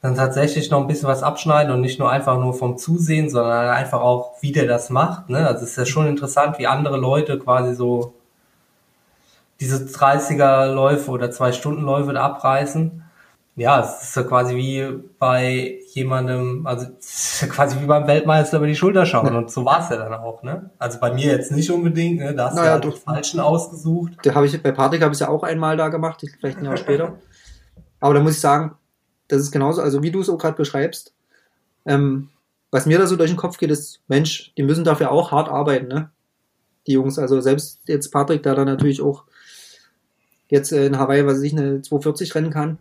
[0.00, 3.68] dann tatsächlich noch ein bisschen was abschneiden und nicht nur einfach nur vom Zusehen, sondern
[3.70, 5.30] einfach auch, wie der das macht.
[5.30, 5.46] Ne?
[5.46, 8.14] Also es ist ja schon interessant, wie andere Leute quasi so
[9.60, 13.02] diese 30er Läufe oder zwei Stunden Läufe da abreißen
[13.56, 14.86] ja, es ist ja quasi wie
[15.18, 16.86] bei jemandem, also
[17.48, 20.42] quasi wie beim Weltmeister über die Schulter schauen und so war es ja dann auch,
[20.42, 20.70] ne?
[20.78, 22.34] Also bei mir jetzt nicht unbedingt, ne?
[22.34, 24.12] Da hast naja, du halt falschen ausgesucht.
[24.22, 26.76] Da habe ich bei Patrick habe ich ja auch einmal da gemacht, vielleicht ein Jahr
[26.76, 27.14] später.
[27.98, 28.72] Aber da muss ich sagen,
[29.28, 31.12] das ist genauso, also wie du es auch gerade beschreibst.
[31.84, 32.30] Ähm,
[32.70, 35.48] was mir da so durch den Kopf geht, ist, Mensch, die müssen dafür auch hart
[35.48, 36.10] arbeiten, ne?
[36.86, 39.24] Die Jungs, also selbst jetzt Patrick, der da natürlich auch
[40.48, 42.78] jetzt in Hawaii, was ich, eine 240 rennen kann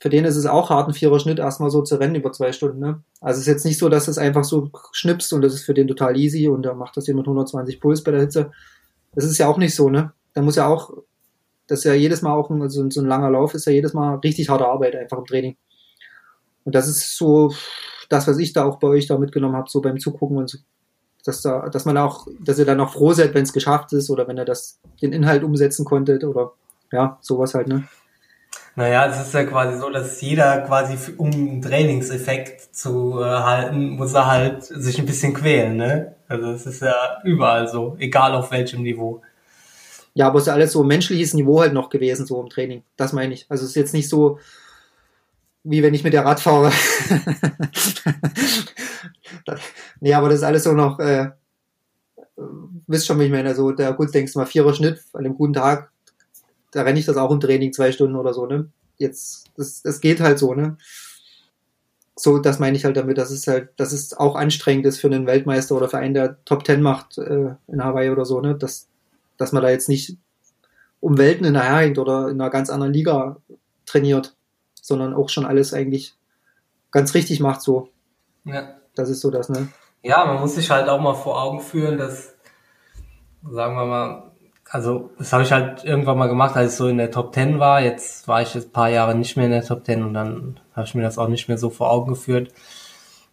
[0.00, 2.52] für den ist es auch hart, ein vierer Schnitt erstmal so zu rennen über zwei
[2.52, 2.78] Stunden.
[2.78, 3.02] Ne?
[3.20, 5.74] Also es ist jetzt nicht so, dass es einfach so schnippst und das ist für
[5.74, 8.50] den total easy und er macht das hier mit 120 Puls bei der Hitze.
[9.14, 10.12] Das ist ja auch nicht so, ne?
[10.32, 10.90] Da muss ja auch,
[11.66, 13.92] das ist ja jedes Mal auch ein, so, so ein langer Lauf, ist ja jedes
[13.92, 15.56] Mal richtig harte Arbeit einfach im Training.
[16.64, 17.52] Und das ist so
[18.08, 20.58] das, was ich da auch bei euch da mitgenommen habe, so beim Zugucken und so,
[21.24, 24.10] dass da, dass man auch, dass ihr dann auch froh seid, wenn es geschafft ist
[24.10, 26.52] oder wenn ihr das, den Inhalt umsetzen konntet oder
[26.92, 27.84] ja, sowas halt, ne?
[28.76, 33.90] Naja, es ist ja quasi so, dass jeder quasi, um einen Trainingseffekt zu äh, halten,
[33.90, 36.16] muss er halt sich ein bisschen quälen, ne?
[36.28, 39.22] Also es ist ja überall so, egal auf welchem Niveau.
[40.14, 42.82] Ja, aber es ist ja alles so menschliches Niveau halt noch gewesen, so im Training.
[42.96, 43.46] Das meine ich.
[43.48, 44.38] Also es ist jetzt nicht so,
[45.62, 46.72] wie wenn ich mit der Rad fahre.
[50.00, 51.30] nee, aber das ist alles so noch, äh,
[52.86, 55.36] wisst schon, wie ich meine, so der gut denkst du mal vierer Schnitt an einem
[55.36, 55.90] guten Tag,
[56.72, 58.70] da renne ich das auch im Training zwei Stunden oder so, ne?
[58.96, 60.76] Jetzt, das, das geht halt so, ne?
[62.16, 65.06] So, das meine ich halt damit, dass es halt, dass es auch anstrengend ist für
[65.06, 68.56] einen Weltmeister oder für einen, der Top Ten macht äh, in Hawaii oder so, ne?
[68.56, 68.88] Dass,
[69.36, 70.16] dass man da jetzt nicht
[71.00, 73.38] um Welten hinterherhängt oder in einer ganz anderen Liga
[73.86, 74.36] trainiert,
[74.90, 76.14] sondern auch schon alles eigentlich
[76.90, 77.88] ganz richtig macht so.
[78.44, 78.74] Ja.
[78.96, 79.68] Das ist so das, ne?
[80.02, 82.34] Ja, man muss sich halt auch mal vor Augen führen, dass,
[83.48, 84.32] sagen wir mal,
[84.68, 87.60] also das habe ich halt irgendwann mal gemacht, als ich so in der Top Ten
[87.60, 87.80] war.
[87.80, 90.58] Jetzt war ich jetzt ein paar Jahre nicht mehr in der Top Ten und dann
[90.74, 92.52] habe ich mir das auch nicht mehr so vor Augen geführt.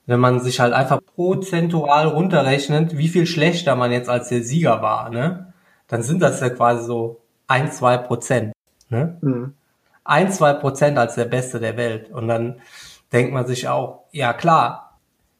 [0.05, 4.81] Wenn man sich halt einfach prozentual runterrechnet, wie viel schlechter man jetzt als der Sieger
[4.81, 5.53] war, ne?
[5.87, 8.53] Dann sind das ja quasi so ein, zwei Prozent.
[8.89, 9.17] Ne?
[9.21, 9.53] Mhm.
[10.07, 12.09] Ein, zwei Prozent als der Beste der Welt.
[12.09, 12.61] Und dann
[13.11, 14.97] denkt man sich auch, ja klar,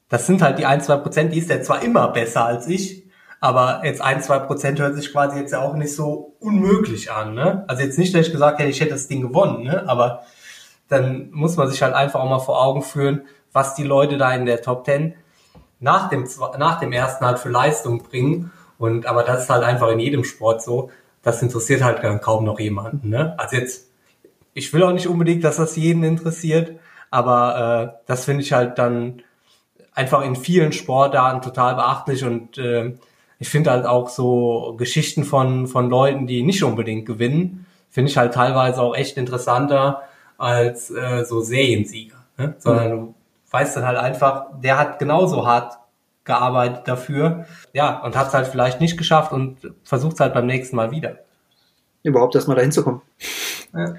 [0.10, 3.04] das sind halt die ein, zwei Prozent, die ist ja zwar immer besser als ich,
[3.40, 7.34] aber jetzt ein, zwei Prozent hört sich quasi jetzt ja auch nicht so unmöglich an.
[7.34, 7.66] Ne?
[7.68, 9.88] Also jetzt nicht, dass ich gesagt hätte, ich hätte das Ding gewonnen, ne?
[9.88, 10.24] aber
[10.90, 14.34] dann muss man sich halt einfach auch mal vor Augen führen, was die Leute da
[14.34, 15.16] in der Top Ten
[15.80, 18.52] nach dem, nach dem ersten halt für Leistung bringen.
[18.78, 20.90] Und aber das ist halt einfach in jedem Sport so.
[21.24, 23.10] Das interessiert halt kaum noch jemanden.
[23.10, 23.36] Ne?
[23.38, 23.87] Also jetzt,
[24.58, 26.80] ich will auch nicht unbedingt, dass das jeden interessiert,
[27.12, 29.22] aber äh, das finde ich halt dann
[29.94, 32.96] einfach in vielen Sportarten total beachtlich und äh,
[33.40, 38.18] ich finde halt auch so Geschichten von, von Leuten, die nicht unbedingt gewinnen, finde ich
[38.18, 40.02] halt teilweise auch echt interessanter
[40.40, 42.18] als äh, so Seriensieger.
[42.38, 42.56] Ne?
[42.58, 43.16] Sondern du
[43.52, 45.78] weißt dann halt einfach, der hat genauso hart
[46.24, 50.48] gearbeitet dafür, ja, und hat es halt vielleicht nicht geschafft und versucht es halt beim
[50.48, 51.20] nächsten Mal wieder.
[52.02, 53.02] Überhaupt erstmal dahin zu kommen.
[53.74, 53.94] Ja.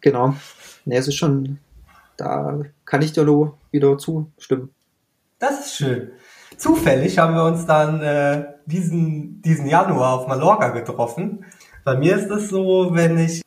[0.00, 0.34] Genau.
[0.84, 1.58] Ne, es ist schon,
[2.16, 4.74] da kann ich dir nur wieder zustimmen.
[5.38, 6.12] Das ist schön.
[6.56, 11.44] Zufällig haben wir uns dann äh, diesen, diesen Januar auf Mallorca getroffen.
[11.84, 13.42] Bei mir ist es so, wenn ich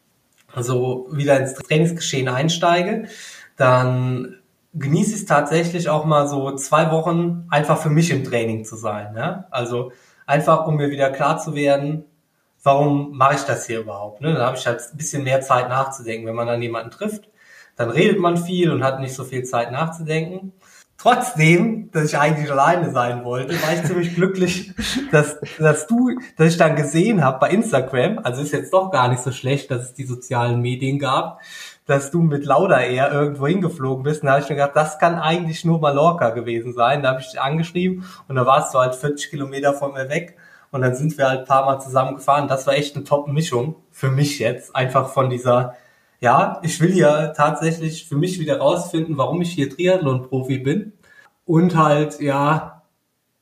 [0.54, 3.08] also wieder ins Trainingsgeschehen einsteige,
[3.56, 4.38] dann
[4.74, 8.76] genieße ich es tatsächlich auch mal so zwei Wochen einfach für mich im Training zu
[8.76, 9.14] sein.
[9.14, 9.46] Ne?
[9.52, 9.92] Also
[10.26, 12.06] einfach, um mir wieder klar zu werden,
[12.64, 14.22] warum mache ich das hier überhaupt?
[14.22, 14.34] Ne?
[14.34, 16.26] Dann habe ich halt ein bisschen mehr Zeit nachzudenken.
[16.26, 17.30] Wenn man dann jemanden trifft,
[17.76, 20.54] dann redet man viel und hat nicht so viel Zeit nachzudenken.
[20.98, 24.74] Trotzdem, dass ich eigentlich alleine sein wollte, war ich ziemlich glücklich,
[25.12, 29.10] dass, dass du, dass ich dann gesehen habe bei Instagram, also ist jetzt doch gar
[29.10, 31.42] nicht so schlecht, dass es die sozialen Medien gab,
[31.86, 34.22] dass du mit Lauda eher irgendwo hingeflogen bist.
[34.22, 37.04] Und da habe ich mir gedacht, das kann eigentlich nur Mallorca gewesen sein.
[37.04, 40.38] Da habe ich dich angeschrieben und da warst du halt 40 Kilometer von mir weg.
[40.74, 42.50] Und dann sind wir halt ein paar Mal zusammen gefahren.
[42.50, 44.76] Das war echt eine Top-Mischung für mich jetzt.
[44.76, 45.76] Einfach von dieser,
[46.20, 50.92] ja, ich will ja tatsächlich für mich wieder rausfinden, warum ich hier Triathlon-Profi bin.
[51.46, 52.84] Und halt, ja,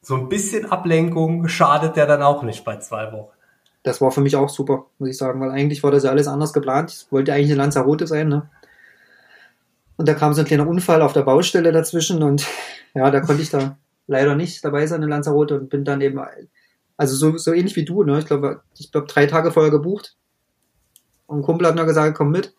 [0.01, 3.31] so ein bisschen Ablenkung schadet ja dann auch nicht bei zwei Wochen
[3.83, 6.27] das war für mich auch super, muss ich sagen, weil eigentlich war das ja alles
[6.27, 6.91] anders geplant.
[6.91, 8.49] Ich wollte eigentlich eine Lanzarote sein, ne?
[9.97, 12.47] Und da kam so ein kleiner Unfall auf der Baustelle dazwischen und
[12.93, 13.77] ja, da konnte ich da
[14.07, 16.19] leider nicht dabei sein in Lanzarote und bin dann eben,
[17.01, 18.19] also so, so ähnlich wie du, ne?
[18.19, 20.15] Ich glaube, ich glaube drei Tage vorher gebucht.
[21.25, 22.53] Und ein Kumpel hat mir gesagt, komm mit.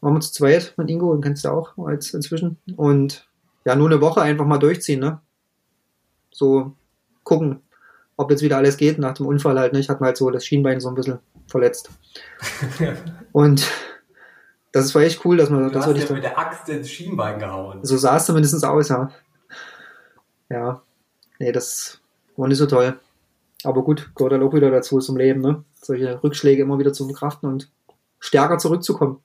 [0.00, 2.58] Waren wir zu zweit mit Ingo, den kennst du auch als inzwischen.
[2.74, 3.28] Und
[3.64, 5.20] ja, nur eine Woche einfach mal durchziehen, ne?
[6.32, 6.72] So
[7.22, 7.62] gucken,
[8.16, 9.72] ob jetzt wieder alles geht nach dem Unfall halt.
[9.72, 9.78] Ne?
[9.78, 11.88] Ich hatte halt so das Schienbein so ein bisschen verletzt.
[13.32, 13.64] und
[14.72, 17.38] das war echt cool, dass man du das hast ja mit der Axt ins Schienbein
[17.38, 17.78] gehauen.
[17.84, 19.08] So sah es zumindest aus, ja.
[20.48, 20.82] Ja,
[21.38, 22.00] nee, das
[22.36, 22.98] war nicht so toll.
[23.64, 25.64] Aber gut, gehört halt auch wieder dazu zum Leben, ne?
[25.80, 27.70] Solche Rückschläge immer wieder zu verkraften und
[28.18, 29.20] stärker zurückzukommen.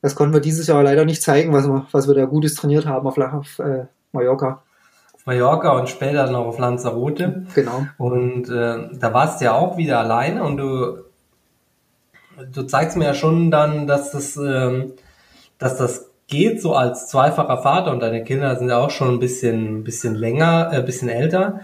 [0.00, 2.86] Das konnten wir dieses Jahr leider nicht zeigen, was wir, was wir da Gutes trainiert
[2.86, 4.62] haben auf, auf äh, Mallorca.
[5.24, 7.46] Mallorca und später noch auf Lanzarote.
[7.54, 7.86] Genau.
[7.98, 11.04] Und äh, da warst du ja auch wieder alleine und du,
[12.52, 14.94] du zeigst mir ja schon dann, dass das, ähm,
[15.58, 19.20] dass das geht, so als zweifacher Vater und deine Kinder sind ja auch schon ein
[19.20, 21.60] bisschen, bisschen länger, ein äh, bisschen älter.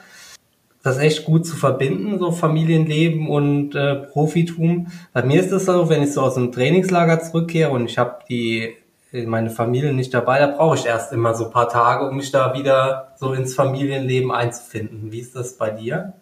[0.83, 4.87] Das echt gut zu verbinden, so Familienleben und äh, Profitum.
[5.13, 8.21] Bei mir ist das so, wenn ich so aus dem Trainingslager zurückkehre und ich habe
[8.29, 8.75] die
[9.13, 12.55] meine Familie nicht dabei, da brauche ich erst immer so paar Tage, um mich da
[12.55, 15.11] wieder so ins Familienleben einzufinden.
[15.13, 16.13] Wie ist das bei dir?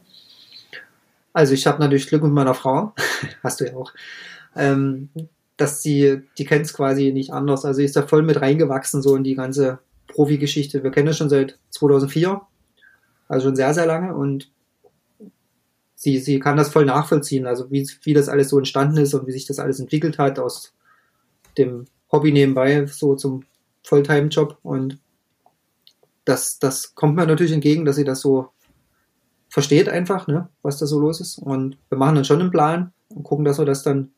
[1.33, 2.95] Also ich habe natürlich Glück mit meiner Frau,
[3.43, 3.93] hast du ja auch,
[4.55, 5.11] ähm,
[5.57, 7.65] dass sie, die kennt es quasi nicht anders.
[7.65, 10.83] Also ist da voll mit reingewachsen so in die ganze Profi-Geschichte.
[10.83, 12.41] Wir kennen das schon seit 2004,
[13.29, 14.51] also schon sehr, sehr lange und
[15.95, 19.27] sie, sie kann das voll nachvollziehen, also wie, wie das alles so entstanden ist und
[19.27, 20.75] wie sich das alles entwickelt hat aus
[21.59, 23.45] dem Hobby nebenbei, so zum
[23.83, 24.59] Fulltime-Job.
[24.63, 24.99] Und
[26.25, 28.51] das, das kommt mir natürlich entgegen, dass sie das so
[29.49, 31.39] versteht einfach, ne, was da so los ist.
[31.39, 34.13] Und wir machen dann schon einen Plan und gucken, dass wir das dann,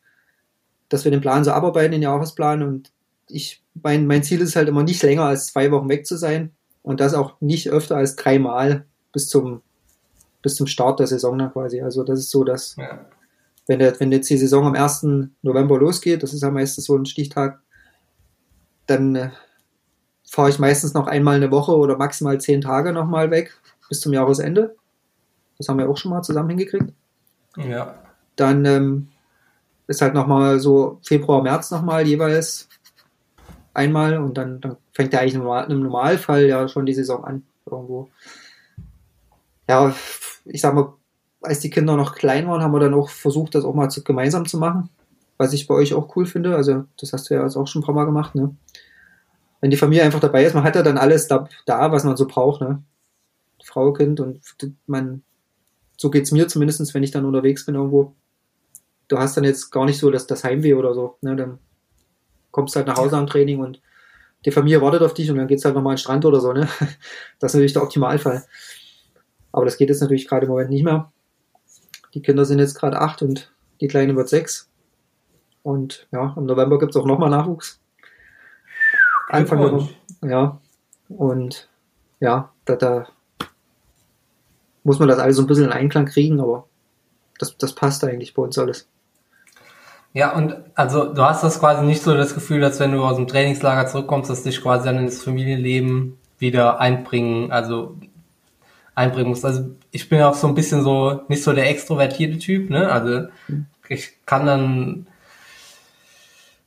[0.89, 2.63] dass wir den Plan so abarbeiten, den Jahresplan.
[2.63, 2.93] Und
[3.29, 6.53] ich, mein, mein Ziel ist halt immer nicht länger als zwei Wochen weg zu sein
[6.83, 9.63] und das auch nicht öfter als dreimal bis zum,
[10.43, 11.81] bis zum Start der Saison dann quasi.
[11.81, 13.07] Also das ist so, dass, ja.
[13.67, 15.07] wenn, der, wenn jetzt die Saison am 1.
[15.43, 17.61] November losgeht, das ist ja meistens so ein Stichtag,
[18.87, 19.31] dann äh,
[20.29, 23.55] fahre ich meistens noch einmal eine Woche oder maximal zehn Tage nochmal weg
[23.89, 24.77] bis zum Jahresende.
[25.57, 26.93] Das haben wir auch schon mal zusammen hingekriegt.
[27.57, 27.95] Ja.
[28.37, 29.09] Dann ähm,
[29.87, 32.69] ist halt nochmal so Februar, März nochmal jeweils
[33.75, 38.11] einmal und dann, dann fängt ja eigentlich im Normalfall ja schon die Saison an irgendwo.
[39.69, 39.95] Ja,
[40.45, 40.95] ich sag mal,
[41.43, 44.03] als die Kinder noch klein waren, haben wir dann auch versucht, das auch mal zu,
[44.03, 44.91] gemeinsam zu machen
[45.39, 46.57] was ich bei euch auch cool finde.
[46.57, 48.55] Also, das hast du ja auch schon ein paar Mal gemacht, ne?
[49.61, 52.17] Wenn die Familie einfach dabei ist, man hat ja dann alles da, da was man
[52.17, 52.83] so braucht, ne?
[53.65, 54.41] Frau, Kind und
[54.87, 55.23] man,
[55.97, 58.15] so geht's mir zumindestens, wenn ich dann unterwegs bin irgendwo.
[59.09, 61.37] Du hast dann jetzt gar nicht so das, das Heimweh oder so, ne?
[61.37, 61.59] Dann
[62.51, 63.81] kommst halt nach Hause am Training und
[64.45, 66.53] die Familie wartet auf dich und dann geht's halt nochmal an den Strand oder so,
[66.53, 66.69] ne?
[67.39, 68.45] Das ist natürlich der Optimalfall.
[69.53, 71.11] Aber das geht jetzt natürlich gerade im Moment nicht mehr.
[72.15, 74.69] Die Kinder sind jetzt gerade acht und die Kleine wird sechs.
[75.63, 77.81] Und ja, im November gibt es auch nochmal Nachwuchs.
[79.29, 79.89] Anfang November.
[80.23, 80.61] Ja.
[81.09, 81.69] Und
[82.21, 83.07] ja, da, da
[84.85, 86.67] muss man das alles so ein bisschen in Einklang kriegen, aber
[87.39, 88.89] das, das passt eigentlich bei uns alles.
[90.15, 93.17] Ja, und also du hast das quasi nicht so das Gefühl, dass wenn du aus
[93.17, 97.97] dem Trainingslager zurückkommst, dass dich quasi dann ins Familienleben wieder einbringen, also
[98.99, 99.45] einbringen musst.
[99.45, 102.91] Also ich bin auch so ein bisschen so, nicht so der extrovertierte Typ, ne?
[102.91, 103.29] Also
[103.89, 105.07] ich kann dann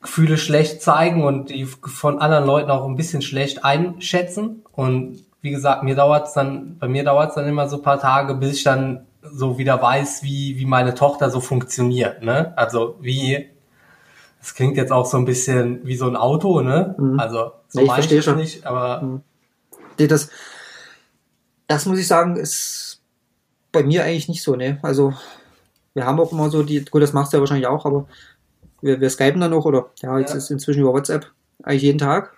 [0.02, 4.64] Gefühle schlecht zeigen und die von anderen Leuten auch ein bisschen schlecht einschätzen.
[4.72, 8.00] Und wie gesagt, mir dauert dann, bei mir dauert es dann immer so ein paar
[8.00, 12.54] Tage, bis ich dann so wieder weiß, wie, wie meine Tochter so funktioniert, ne?
[12.56, 13.50] Also wie,
[14.40, 16.96] das klingt jetzt auch so ein bisschen wie so ein Auto, ne?
[16.98, 17.20] Mhm.
[17.20, 18.38] Also so Nee, ich verstehe es schon.
[18.38, 19.22] nicht, aber Mhm.
[20.08, 20.30] Das,
[21.74, 23.02] das muss ich sagen, ist
[23.72, 24.80] bei mir eigentlich nicht so, ne?
[24.82, 25.14] Also,
[25.94, 28.08] wir haben auch immer so die, gut, das machst du ja wahrscheinlich auch, aber
[28.82, 30.38] wir, wir skypen dann noch, oder ja, jetzt Ja.
[30.38, 31.32] ist inzwischen über WhatsApp
[31.64, 32.36] eigentlich jeden Tag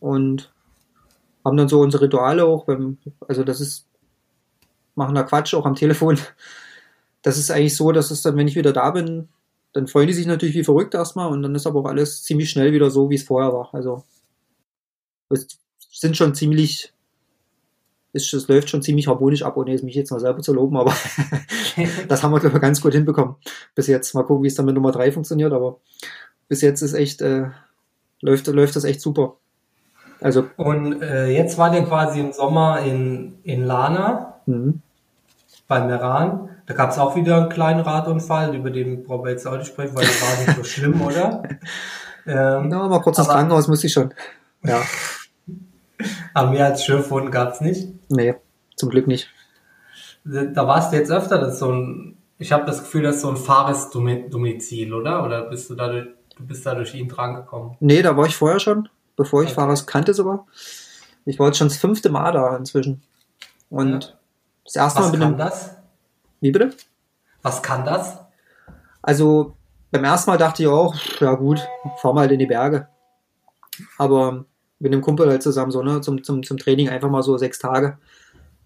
[0.00, 0.52] und
[1.44, 3.86] haben dann so unsere Rituale auch, beim, also das ist,
[4.94, 6.18] machen da Quatsch auch am Telefon.
[7.22, 9.28] Das ist eigentlich so, dass es dann, wenn ich wieder da bin,
[9.72, 12.50] dann freuen die sich natürlich wie verrückt erstmal und dann ist aber auch alles ziemlich
[12.50, 13.70] schnell wieder so, wie es vorher war.
[13.72, 14.04] Also,
[15.30, 15.46] es
[15.90, 16.92] sind schon ziemlich,
[18.12, 20.94] es, es läuft schon ziemlich harmonisch ab, ohne mich jetzt mal selber zu loben, aber
[22.08, 23.36] das haben wir, glaube ich, ganz gut hinbekommen.
[23.74, 24.14] Bis jetzt.
[24.14, 25.78] Mal gucken, wie es dann mit Nummer 3 funktioniert, aber
[26.48, 27.46] bis jetzt ist echt, äh,
[28.20, 29.36] läuft, läuft das echt super.
[30.20, 34.74] Also, Und äh, jetzt war der quasi im Sommer in, in Lana mh.
[35.66, 36.50] bei Meran.
[36.66, 39.66] Da gab es auch wieder einen kleinen Radunfall, über den brauchen wir jetzt auch nicht
[39.66, 41.42] sprechen, weil der war nicht so schlimm, oder?
[42.24, 44.14] Ähm, na, mal kurz ins Krankenhaus muss ich schon.
[44.62, 44.80] Ja,
[46.34, 47.88] aber mehr als Schürfwunden gab es nicht.
[48.12, 48.34] Nee,
[48.76, 49.28] zum Glück nicht.
[50.24, 53.22] Da warst du jetzt öfter, das ist so ein, ich habe das Gefühl, das ist
[53.22, 55.24] so ein Fahres-Domizil, oder?
[55.24, 56.06] Oder bist du dadurch,
[56.36, 57.76] du bist da durch ihn drangekommen?
[57.80, 59.56] Nee, da war ich vorher schon, bevor ich Okay.
[59.56, 60.46] Fahrers kannte sogar.
[61.24, 63.02] Ich war jetzt schon das fünfte Mal da inzwischen.
[63.70, 64.10] Und Ja.
[64.64, 65.38] das erste Mal Was mit kann dem.
[65.38, 65.76] das?
[66.40, 66.70] Wie bitte?
[67.42, 68.18] Was kann das?
[69.02, 69.56] Also
[69.90, 71.60] beim ersten Mal dachte ich auch, ja gut,
[72.00, 72.88] fahr mal in die Berge.
[73.98, 74.44] Aber
[74.82, 77.58] mit dem Kumpel halt zusammen so, ne, zum, zum, zum Training einfach mal so sechs
[77.58, 77.98] Tage.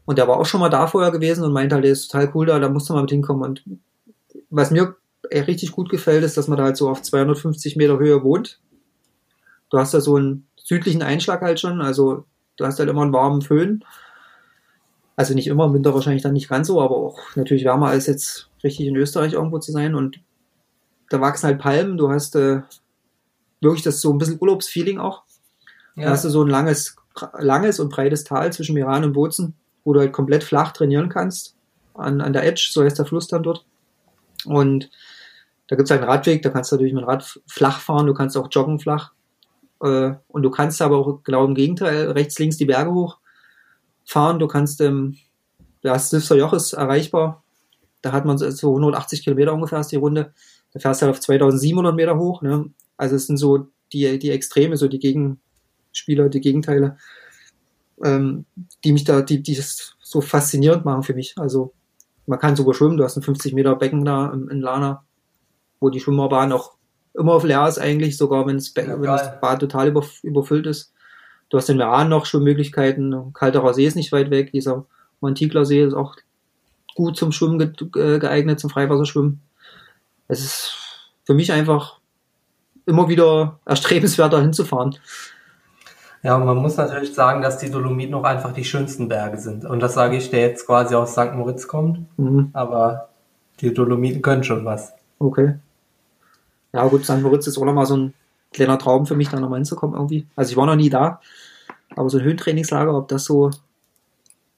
[0.06, 2.30] Und der war auch schon mal da vorher gewesen und meinte halt, der ist total
[2.34, 3.42] cool da, da musst du mal mit hinkommen.
[3.42, 3.64] Und
[4.48, 4.96] was mir
[5.30, 8.60] richtig gut gefällt, ist, dass man da halt so auf 250 Meter Höhe wohnt.
[9.68, 12.24] Du hast da so einen südlichen Einschlag halt schon, also
[12.56, 13.84] du hast halt immer einen warmen Föhn.
[15.16, 18.06] Also nicht immer, im Winter wahrscheinlich dann nicht ganz so, aber auch natürlich wärmer als
[18.06, 19.94] jetzt richtig in Österreich irgendwo zu sein.
[19.94, 20.20] Und
[21.10, 22.62] da wachsen halt Palmen, du hast äh,
[23.60, 25.25] wirklich das so ein bisschen Urlaubsfeeling auch.
[26.04, 26.96] Da hast du so ein langes,
[27.38, 31.54] langes und breites Tal zwischen Meran und Bozen, wo du halt komplett flach trainieren kannst.
[31.94, 33.64] An, an der Edge, so heißt der Fluss dann dort.
[34.44, 34.90] Und
[35.68, 38.14] da gibt's halt einen Radweg, da kannst du natürlich mit dem Rad flach fahren, du
[38.14, 39.12] kannst auch joggen flach.
[39.82, 43.18] Äh, und du kannst aber auch genau im Gegenteil, rechts, links die Berge hoch
[44.04, 44.38] fahren.
[44.38, 45.16] Du kannst, ähm,
[45.82, 47.42] das Stifter Joch ist erreichbar.
[48.02, 50.32] Da hat man so- so 180 Kilometer ungefähr ist die Runde.
[50.72, 52.42] Da fährst du halt auf 2700 Meter hoch.
[52.42, 52.70] Ne?
[52.96, 54.98] Also es sind so die, die Extreme, so die
[55.96, 56.96] Gegenspieler, die Gegenteile,
[58.04, 58.44] ähm,
[58.84, 61.34] die mich da, die, die das so faszinierend machen für mich.
[61.36, 61.72] Also
[62.26, 62.96] man kann sogar schwimmen.
[62.96, 65.04] Du hast ein 50 Meter Becken da in, Lana,
[65.80, 66.76] wo die Schwimmerbahn auch
[67.14, 69.40] immer auf leer ist eigentlich, sogar wenn das, Becken, Ja, wenn das.
[69.40, 70.92] Bad total über, überfüllt ist.
[71.48, 73.32] Du hast in Meran noch Schwimmmöglichkeiten.
[73.32, 74.52] Kalterer See ist nicht weit weg.
[74.52, 74.84] Dieser
[75.20, 76.16] Montigler See ist auch
[76.94, 79.40] gut zum Schwimmen ge geeignet, zum Freiwasserschwimmen.
[80.28, 80.72] Es ist
[81.24, 82.00] für mich einfach
[82.84, 84.96] immer wieder erstrebenswert, da hinzufahren.
[86.26, 89.64] Ja, und man muss natürlich sagen, dass die Dolomiten auch einfach die schönsten Berge sind.
[89.64, 91.34] Und das sage ich, der jetzt quasi aus St.
[91.34, 92.00] Moritz kommt.
[92.18, 92.50] Mhm.
[92.52, 93.10] Aber
[93.60, 94.92] die Dolomiten können schon was.
[95.20, 95.54] Okay.
[96.72, 97.22] Ja, gut, St.
[97.22, 98.14] Moritz ist auch nochmal so ein
[98.52, 100.26] kleiner Traum für mich, da nochmal hinzukommen irgendwie.
[100.34, 101.20] Also ich war noch nie da,
[101.94, 103.52] aber so ein Höhentrainingslager, ob das so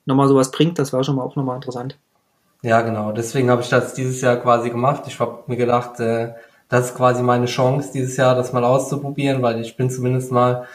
[0.07, 1.99] nochmal sowas bringt, das wäre schon mal auch nochmal interessant.
[2.63, 3.13] Ja, genau.
[3.13, 5.03] Deswegen habe ich das dieses Jahr quasi gemacht.
[5.07, 6.33] Ich habe mir gedacht, äh,
[6.71, 10.67] das ist quasi meine Chance, dieses Jahr das mal auszuprobieren, weil ich bin zumindest mal,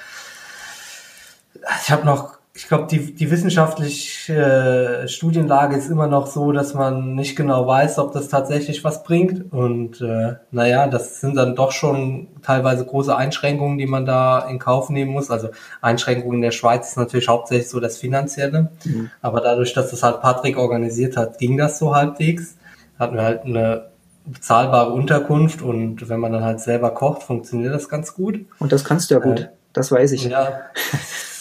[1.81, 6.75] ich habe noch, ich glaube, die, die wissenschaftliche äh, Studienlage ist immer noch so, dass
[6.75, 9.51] man nicht genau weiß, ob das tatsächlich was bringt.
[9.51, 14.59] Und äh, naja, das sind dann doch schon teilweise große Einschränkungen, die man da in
[14.59, 15.31] Kauf nehmen muss.
[15.31, 15.49] Also
[15.81, 18.69] Einschränkungen in der Schweiz ist natürlich hauptsächlich so das Finanzielle.
[18.85, 19.09] Mhm.
[19.21, 22.55] Aber dadurch, dass das halt Patrick organisiert hat, ging das so halbwegs.
[22.99, 23.87] Hatten wir halt eine
[24.25, 28.45] bezahlbare Unterkunft und wenn man dann halt selber kocht, funktioniert das ganz gut.
[28.59, 30.25] Und das kannst du ja gut, Äh, das weiß ich.
[30.25, 30.61] Ja,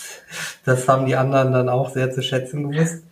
[0.64, 3.04] das haben die anderen dann auch sehr zu schätzen gewusst.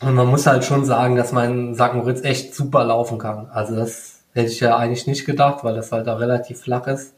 [0.00, 1.94] Und man muss halt schon sagen, dass mein St.
[1.94, 3.48] Moritz echt super laufen kann.
[3.52, 7.14] Also das hätte ich ja eigentlich nicht gedacht, weil das halt da relativ flach ist.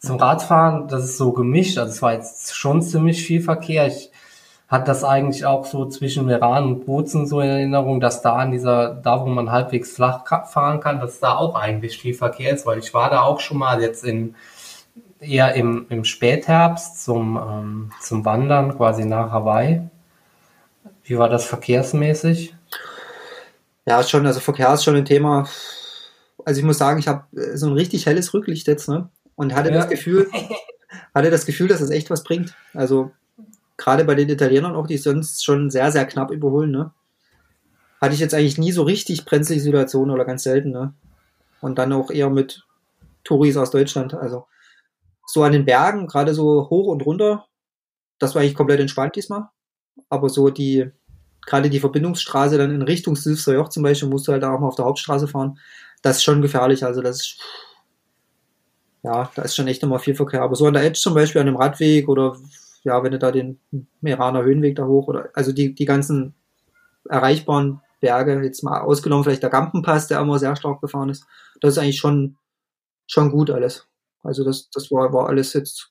[0.00, 1.78] Zum Radfahren, das ist so gemischt.
[1.78, 3.86] Also es war jetzt schon ziemlich viel Verkehr.
[3.86, 4.10] Ich
[4.68, 8.50] hat das eigentlich auch so zwischen Meran und Bozen so in Erinnerung, dass da an
[8.50, 12.66] dieser, da wo man halbwegs flach fahren kann, dass da auch eigentlich viel Verkehr ist,
[12.66, 14.34] weil ich war da auch schon mal jetzt in,
[15.24, 19.82] eher im, im Spätherbst zum, ähm, zum Wandern quasi nach Hawaii.
[21.04, 22.54] Wie war das verkehrsmäßig?
[23.86, 25.46] Ja, schon, also Verkehr ist schon ein Thema.
[26.44, 29.10] Also ich muss sagen, ich habe äh, so ein richtig helles Rücklicht jetzt, ne?
[29.36, 29.76] Und hatte ja.
[29.76, 30.30] das Gefühl,
[31.14, 32.54] hatte das Gefühl, dass es das echt was bringt.
[32.72, 33.10] Also
[33.76, 36.92] gerade bei den Italienern auch, die sonst schon sehr, sehr knapp überholen, ne?
[38.00, 40.94] Hatte ich jetzt eigentlich nie so richtig brenzlige Situationen oder ganz selten, ne?
[41.60, 42.64] Und dann auch eher mit
[43.24, 44.14] Touris aus Deutschland.
[44.14, 44.46] Also
[45.26, 47.46] so an den Bergen, gerade so hoch und runter,
[48.18, 49.48] das war eigentlich komplett entspannt diesmal.
[50.08, 50.90] Aber so die,
[51.46, 54.68] gerade die Verbindungsstraße dann in Richtung Silfster Joch zum Beispiel, musst du halt auch mal
[54.68, 55.58] auf der Hauptstraße fahren.
[56.02, 56.84] Das ist schon gefährlich.
[56.84, 57.40] Also das ist,
[59.02, 60.42] ja, da ist schon echt nochmal viel Verkehr.
[60.42, 62.36] Aber so an der Edge zum Beispiel, an dem Radweg oder
[62.82, 63.58] ja, wenn du da den
[64.00, 66.34] Meraner Höhenweg da hoch oder also die, die ganzen
[67.08, 71.26] erreichbaren Berge, jetzt mal ausgenommen vielleicht der Gampenpass, der immer sehr stark befahren ist,
[71.60, 72.36] das ist eigentlich schon,
[73.06, 73.86] schon gut alles.
[74.24, 75.90] Also das, das war, war alles jetzt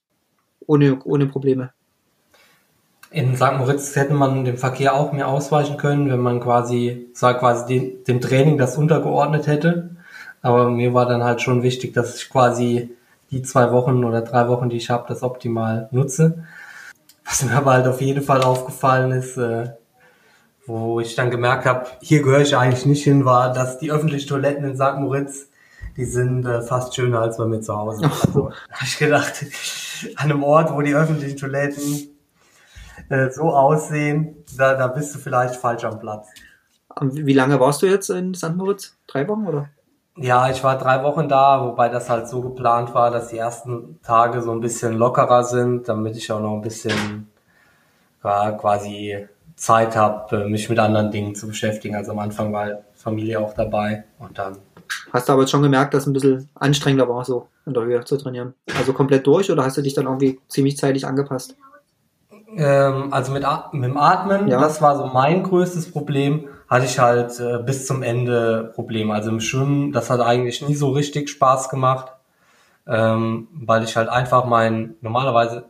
[0.67, 1.71] ohne, ohne Probleme.
[3.11, 3.53] In St.
[3.57, 8.03] Moritz hätte man dem Verkehr auch mehr ausweichen können, wenn man quasi, sag quasi den,
[8.05, 9.95] dem Training das untergeordnet hätte.
[10.41, 12.89] Aber mir war dann halt schon wichtig, dass ich quasi
[13.29, 16.43] die zwei Wochen oder drei Wochen, die ich habe, das optimal nutze.
[17.23, 19.69] Was mir aber halt auf jeden Fall aufgefallen ist, äh,
[20.65, 24.27] wo ich dann gemerkt habe, hier gehöre ich eigentlich nicht hin, war, dass die öffentlichen
[24.27, 24.97] Toiletten in St.
[24.97, 25.49] Moritz,
[25.97, 28.03] die sind äh, fast schöner als bei mir zu Hause.
[28.05, 29.45] Also habe ich gedacht,
[30.15, 32.09] an einem Ort, wo die öffentlichen Toiletten
[33.09, 36.27] äh, so aussehen, da, da bist du vielleicht falsch am Platz.
[37.01, 38.55] Wie lange warst du jetzt in St.
[38.55, 38.95] Moritz?
[39.07, 39.69] Drei Wochen oder?
[40.15, 43.99] Ja, ich war drei Wochen da, wobei das halt so geplant war, dass die ersten
[44.03, 47.31] Tage so ein bisschen lockerer sind, damit ich auch noch ein bisschen
[48.23, 51.95] ja, quasi Zeit habe, mich mit anderen Dingen zu beschäftigen.
[51.95, 54.57] Also am Anfang war Familie auch dabei und dann.
[55.11, 57.84] Hast du aber jetzt schon gemerkt, dass es ein bisschen anstrengender war, so in der
[57.84, 58.53] Höhe zu trainieren?
[58.77, 61.55] Also komplett durch oder hast du dich dann irgendwie ziemlich zeitig angepasst?
[62.55, 64.59] Ähm, also mit, mit dem Atmen, ja.
[64.59, 69.13] das war so mein größtes Problem hatte ich halt äh, bis zum Ende Probleme.
[69.13, 72.11] Also im Schwimmen, das hat eigentlich nie so richtig Spaß gemacht,
[72.88, 75.65] ähm, weil ich halt einfach mein, normalerweise...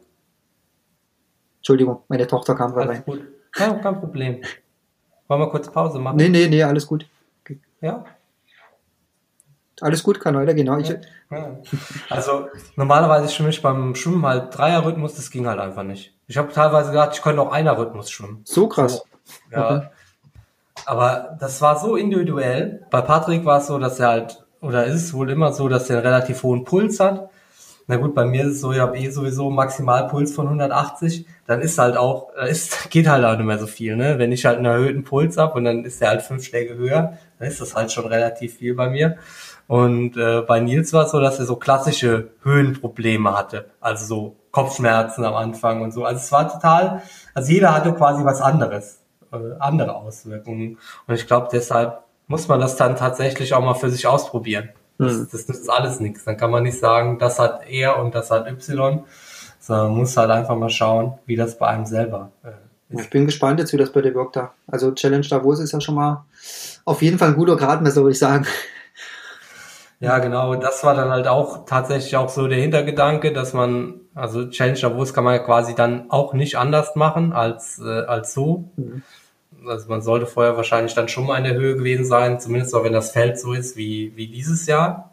[1.58, 3.04] Entschuldigung, meine Tochter kam gerade rein.
[3.06, 3.22] Gut.
[3.58, 4.42] Ja, kein Problem.
[5.28, 6.18] Wollen wir kurz Pause machen?
[6.18, 7.06] Nee, nee, nee, alles gut.
[7.82, 8.06] Ja?
[9.84, 10.66] Alles gut, kann weitergehen.
[10.66, 10.80] Genau.
[10.80, 11.58] Ja, ja.
[12.10, 16.14] Also normalerweise schwimme ich beim Schwimmen halt Dreierrhythmus, das ging halt einfach nicht.
[16.28, 18.42] Ich habe teilweise gedacht, ich könnte auch Einer-Rhythmus schwimmen.
[18.46, 19.04] So krass.
[19.04, 19.04] So,
[19.52, 19.88] ja, okay.
[20.86, 22.86] Aber das war so individuell.
[22.92, 25.90] Bei Patrick war es so, dass er halt, oder ist es wohl immer so, dass
[25.90, 27.30] er einen relativ hohen Puls hat.
[27.88, 31.26] Na gut, bei mir ist es so, ich habe eh sowieso einen Maximalpuls von 180.
[31.46, 34.18] Dann ist halt auch, ist, geht halt auch nicht mehr so viel, ne?
[34.18, 37.18] Wenn ich halt einen erhöhten Puls habe und dann ist der halt fünf Schläge höher,
[37.40, 39.18] dann ist das halt schon relativ viel bei mir.
[39.74, 43.72] Und äh, bei Nils war es so, dass er so klassische Höhenprobleme hatte.
[43.82, 46.06] Also so Kopfschmerzen am Anfang und so.
[46.06, 47.02] Also es war total,
[47.34, 49.00] also jeder hatte quasi was anderes.
[49.32, 50.78] Äh, andere Auswirkungen.
[51.08, 54.70] Und ich glaube, deshalb muss man das dann tatsächlich auch mal für sich ausprobieren.
[55.00, 56.24] Das, das ist alles nichts.
[56.24, 59.04] Dann kann man nicht sagen, das hat er und das hat Y,
[59.60, 62.50] sondern man muss halt einfach mal schauen, wie das bei einem selber äh,
[62.94, 63.06] ist.
[63.06, 64.54] Ich bin gespannt jetzt, wie das bei dir wirkt da.
[64.68, 66.26] Also Challenge Davos ist ja schon mal
[66.86, 68.46] auf jeden Fall ein guter Gradmesser, würde ich sagen.
[70.04, 70.56] Ja, genau.
[70.56, 75.14] Das war dann halt auch tatsächlich auch so der Hintergedanke, dass man, also Challenge Davos
[75.14, 78.70] kann man ja quasi dann auch nicht anders machen als, äh, als so.
[78.76, 79.04] Mhm
[79.68, 82.84] also man sollte vorher wahrscheinlich dann schon mal in der Höhe gewesen sein, zumindest auch
[82.84, 85.12] wenn das Feld so ist wie, wie dieses Jahr.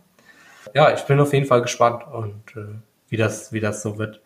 [0.74, 2.74] Ja, ich bin auf jeden Fall gespannt und äh,
[3.08, 4.20] wie das, wie das so wird.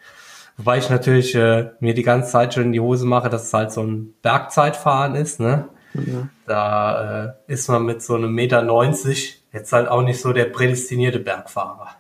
[0.56, 3.52] Wobei ich natürlich äh, mir die ganze Zeit schon in die Hose mache, dass es
[3.52, 5.68] halt so ein Bergzeitfahren ist, ne?
[5.94, 6.30] Mhm.
[6.46, 10.46] Da äh, ist man mit so einem Meter 90 jetzt halt auch nicht so der
[10.46, 11.90] prädestinierte Bergfahrer.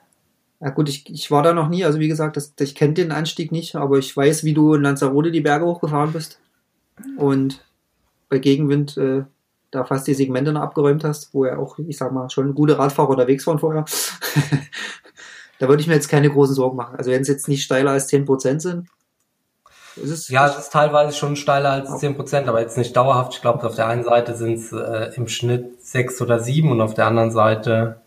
[0.60, 3.12] Ja gut, ich, ich war da noch nie, also wie gesagt, das, ich kenne den
[3.12, 6.38] Anstieg nicht, aber ich weiß, wie du in Lanzarote die Berge hochgefahren bist.
[7.16, 7.64] Und
[8.28, 9.24] bei Gegenwind äh,
[9.70, 12.78] da fast die Segmente noch abgeräumt hast, wo er auch, ich sag mal, schon gute
[12.78, 13.84] Radfahrer unterwegs waren vorher.
[15.58, 16.96] da würde ich mir jetzt keine großen Sorgen machen.
[16.96, 18.88] Also wenn es jetzt nicht steiler als 10% sind,
[19.96, 20.28] ist es.
[20.28, 22.08] Ja, es ist teilweise schon steiler als okay.
[22.08, 23.34] 10%, aber jetzt nicht dauerhaft.
[23.34, 26.80] Ich glaube, auf der einen Seite sind es äh, im Schnitt 6 oder 7 und
[26.80, 28.00] auf der anderen Seite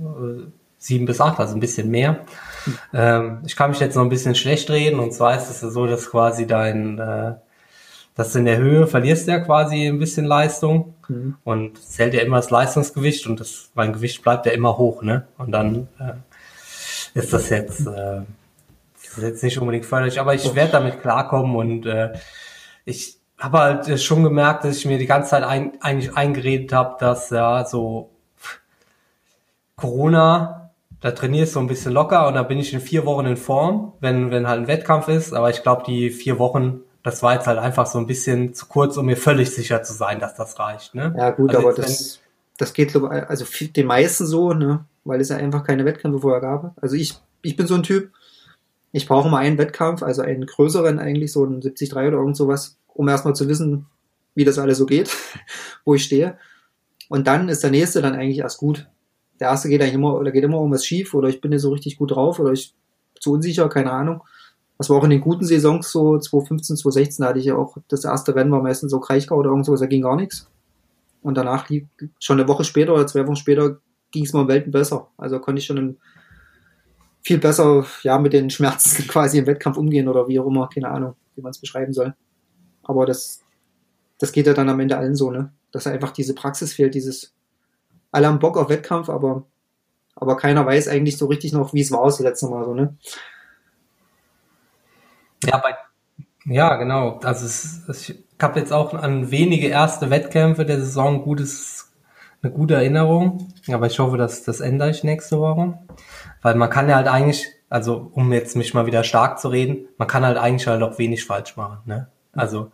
[0.00, 0.46] äh,
[0.78, 2.20] 7 bis 8, also ein bisschen mehr.
[2.64, 2.78] Hm.
[2.92, 5.86] Ähm, ich kann mich jetzt noch ein bisschen schlecht reden und zwar ist es so,
[5.86, 7.34] dass quasi dein äh,
[8.16, 11.36] dass du in der Höhe verlierst ja quasi ein bisschen Leistung mhm.
[11.44, 15.28] und zählt ja immer das Leistungsgewicht und das, mein Gewicht bleibt ja immer hoch, ne?
[15.36, 16.14] Und dann äh,
[17.18, 18.22] ist das jetzt, äh,
[19.18, 22.12] ist jetzt nicht unbedingt förderlich, aber ich werde damit klarkommen und äh,
[22.84, 26.96] ich habe halt schon gemerkt, dass ich mir die ganze Zeit ein, eigentlich eingeredet habe,
[26.98, 28.10] dass ja so
[29.76, 33.36] Corona, da trainierst du ein bisschen locker und da bin ich in vier Wochen in
[33.36, 35.34] Form, wenn, wenn halt ein Wettkampf ist.
[35.34, 38.66] Aber ich glaube, die vier Wochen, das war jetzt halt einfach so ein bisschen zu
[38.66, 40.94] kurz, um mir völlig sicher zu sein, dass das reicht.
[40.94, 41.14] Ne?
[41.16, 42.20] Ja, gut, also aber das,
[42.56, 44.86] das geht, also den meisten so, ne?
[45.04, 46.74] weil es ja einfach keine Wettkämpfe vorher gab.
[46.80, 48.12] Also ich, ich bin so ein Typ,
[48.96, 52.78] ich brauche mal einen Wettkampf, also einen größeren eigentlich, so einen 73 oder irgend sowas,
[52.94, 53.84] um erstmal zu wissen,
[54.34, 55.10] wie das alles so geht,
[55.84, 56.38] wo ich stehe.
[57.10, 58.88] Und dann ist der nächste dann eigentlich erst gut.
[59.38, 61.72] Der erste geht eigentlich immer, oder geht immer irgendwas schief, oder ich bin nicht so
[61.72, 62.74] richtig gut drauf, oder ich
[63.20, 64.22] zu unsicher, keine Ahnung.
[64.78, 68.02] Das war auch in den guten Saisons so 2015, 2016 hatte ich ja auch, das
[68.02, 70.48] erste Rennen war meistens so Kraichgau oder irgendwas, da ging gar nichts.
[71.20, 71.68] Und danach,
[72.18, 73.76] schon eine Woche später oder zwei Wochen später,
[74.10, 75.08] ging es mir um Welten besser.
[75.18, 75.98] Also konnte ich schon
[77.26, 80.88] viel besser ja, mit den Schmerzen quasi im Wettkampf umgehen oder wie auch immer, keine
[80.88, 82.14] Ahnung, wie man es beschreiben soll.
[82.84, 83.40] Aber das,
[84.20, 85.52] das geht ja dann am Ende allen so, ne?
[85.72, 87.34] Dass einfach diese Praxis fehlt, dieses,
[88.12, 89.44] alle haben Bock auf Wettkampf, aber,
[90.14, 92.96] aber keiner weiß eigentlich so richtig noch, wie es war das letzte Mal, so, ne?
[95.44, 95.74] Ja, bei,
[96.44, 97.18] ja, genau.
[97.24, 101.92] Also es, es, ich habe jetzt auch an wenige erste Wettkämpfe der Saison gutes,
[102.40, 103.48] eine gute Erinnerung.
[103.66, 105.76] Aber ich hoffe, dass das ändere ich nächste Woche.
[106.46, 109.88] Weil man kann ja halt eigentlich, also um jetzt mich mal wieder stark zu reden,
[109.98, 111.78] man kann halt eigentlich halt auch wenig falsch machen.
[111.86, 112.06] Ne?
[112.34, 112.70] Also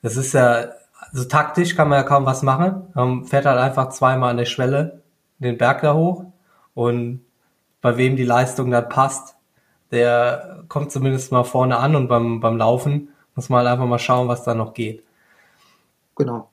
[0.00, 2.86] es ist ja, also taktisch kann man ja kaum was machen.
[2.94, 5.02] Man fährt halt einfach zweimal an der Schwelle
[5.40, 6.24] den Berg da hoch
[6.72, 7.22] und
[7.82, 9.36] bei wem die Leistung dann passt,
[9.90, 13.98] der kommt zumindest mal vorne an und beim, beim Laufen muss man halt einfach mal
[13.98, 15.04] schauen, was da noch geht.
[16.16, 16.48] Genau.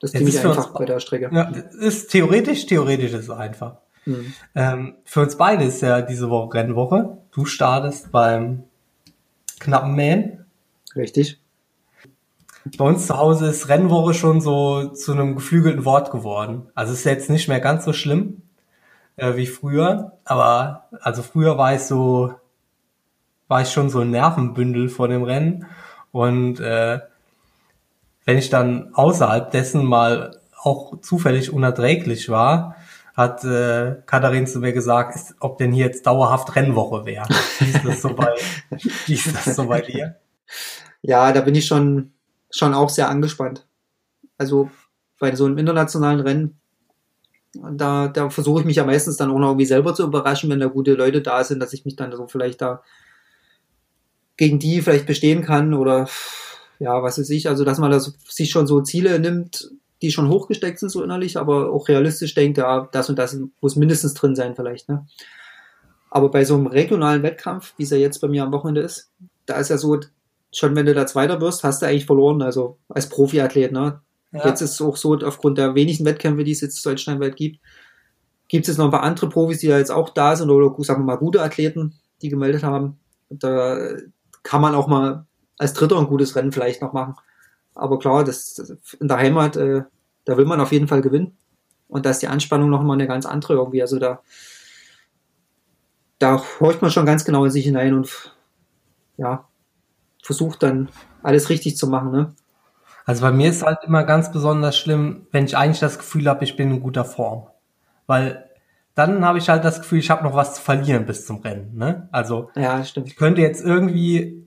[0.00, 1.30] Das ist ziemlich einfach bei der Strecke.
[1.32, 1.42] Ja,
[1.78, 3.76] ist theoretisch, theoretisch ist es einfach.
[4.04, 4.34] Mhm.
[4.54, 7.18] Ähm, für uns beide ist ja diese Woche Rennwoche.
[7.32, 8.64] Du startest beim
[9.58, 10.44] knappen Mähen.
[10.96, 11.38] Richtig.
[12.76, 16.68] Bei uns zu Hause ist Rennwoche schon so zu einem geflügelten Wort geworden.
[16.74, 18.42] Also ist jetzt nicht mehr ganz so schlimm
[19.16, 22.34] äh, wie früher, aber also früher war ich so,
[23.48, 25.66] war ich schon so ein Nervenbündel vor dem Rennen
[26.12, 27.00] und äh,
[28.24, 32.76] wenn ich dann außerhalb dessen mal auch zufällig unerträglich war,
[33.14, 37.26] hat äh, Katharin zu mir gesagt, ist, ob denn hier jetzt dauerhaft Rennwoche wäre.
[37.58, 38.34] Wie ist das so bei,
[39.06, 40.16] wie ist das so bei dir?
[41.02, 42.12] Ja, da bin ich schon,
[42.50, 43.66] schon auch sehr angespannt.
[44.38, 44.70] Also
[45.18, 46.60] bei so einem internationalen Rennen,
[47.54, 50.60] da, da versuche ich mich ja meistens dann auch noch irgendwie selber zu überraschen, wenn
[50.60, 52.82] da gute Leute da sind, dass ich mich dann so vielleicht da
[54.38, 56.08] gegen die vielleicht bestehen kann oder
[56.78, 59.70] ja, was weiß ich, also dass man das, sich schon so Ziele nimmt,
[60.02, 63.76] die schon hochgesteckt sind, so innerlich, aber auch realistisch denkt, ja, das und das muss
[63.76, 64.88] mindestens drin sein vielleicht.
[64.88, 65.06] Ne?
[66.10, 69.12] Aber bei so einem regionalen Wettkampf, wie es ja jetzt bei mir am Wochenende ist,
[69.46, 69.98] da ist ja so,
[70.52, 73.72] schon wenn du da Zweiter wirst, hast du eigentlich verloren, also als Profiathlet.
[73.72, 74.00] Ne?
[74.32, 74.48] Ja.
[74.48, 77.60] Jetzt ist es auch so, aufgrund der wenigen Wettkämpfe, die es jetzt deutschlandweit gibt,
[78.48, 81.02] gibt es noch ein paar andere Profis, die ja jetzt auch da sind, oder sagen
[81.02, 82.98] wir mal gute Athleten, die gemeldet haben.
[83.30, 83.96] Da
[84.42, 85.26] kann man auch mal
[85.58, 87.14] als Dritter ein gutes Rennen vielleicht noch machen.
[87.74, 89.82] Aber klar, das, das in der Heimat, äh,
[90.24, 91.36] da will man auf jeden Fall gewinnen.
[91.88, 93.82] Und da ist die Anspannung noch mal eine ganz andere irgendwie.
[93.82, 94.20] Also da,
[96.18, 98.34] da horcht man schon ganz genau in sich hinein und
[99.16, 99.46] ja,
[100.22, 100.88] versucht dann
[101.22, 102.12] alles richtig zu machen.
[102.12, 102.34] Ne?
[103.04, 106.44] Also bei mir ist halt immer ganz besonders schlimm, wenn ich eigentlich das Gefühl habe,
[106.44, 107.48] ich bin in guter Form.
[108.06, 108.48] Weil
[108.94, 111.76] dann habe ich halt das Gefühl, ich habe noch was zu verlieren bis zum Rennen.
[111.76, 112.08] Ne?
[112.12, 114.46] Also ja, ich könnte jetzt irgendwie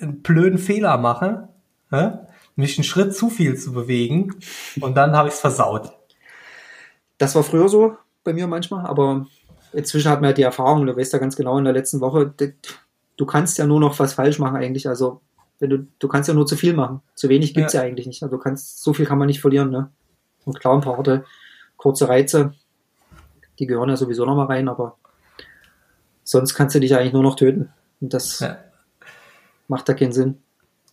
[0.00, 1.48] einen blöden Fehler machen,
[1.90, 2.26] ne?
[2.56, 4.34] Mich einen Schritt zu viel zu bewegen
[4.80, 5.92] und dann habe ich es versaut.
[7.18, 9.26] Das war früher so bei mir manchmal, aber
[9.72, 12.34] inzwischen hat man ja die Erfahrung, du weißt ja ganz genau in der letzten Woche,
[13.16, 15.20] du kannst ja nur noch was falsch machen eigentlich, also
[15.58, 17.00] wenn du, du kannst ja nur zu viel machen.
[17.14, 17.80] Zu wenig gibt's ja.
[17.80, 18.22] ja eigentlich nicht.
[18.22, 19.90] Also du kannst, so viel kann man nicht verlieren, ne?
[20.44, 21.24] Und klar, ein paar harte,
[21.78, 22.54] kurze Reize,
[23.58, 24.98] die gehören ja sowieso noch mal rein, aber
[26.24, 27.72] sonst kannst du dich eigentlich nur noch töten.
[28.02, 28.58] Und das ja.
[29.66, 30.42] macht da keinen Sinn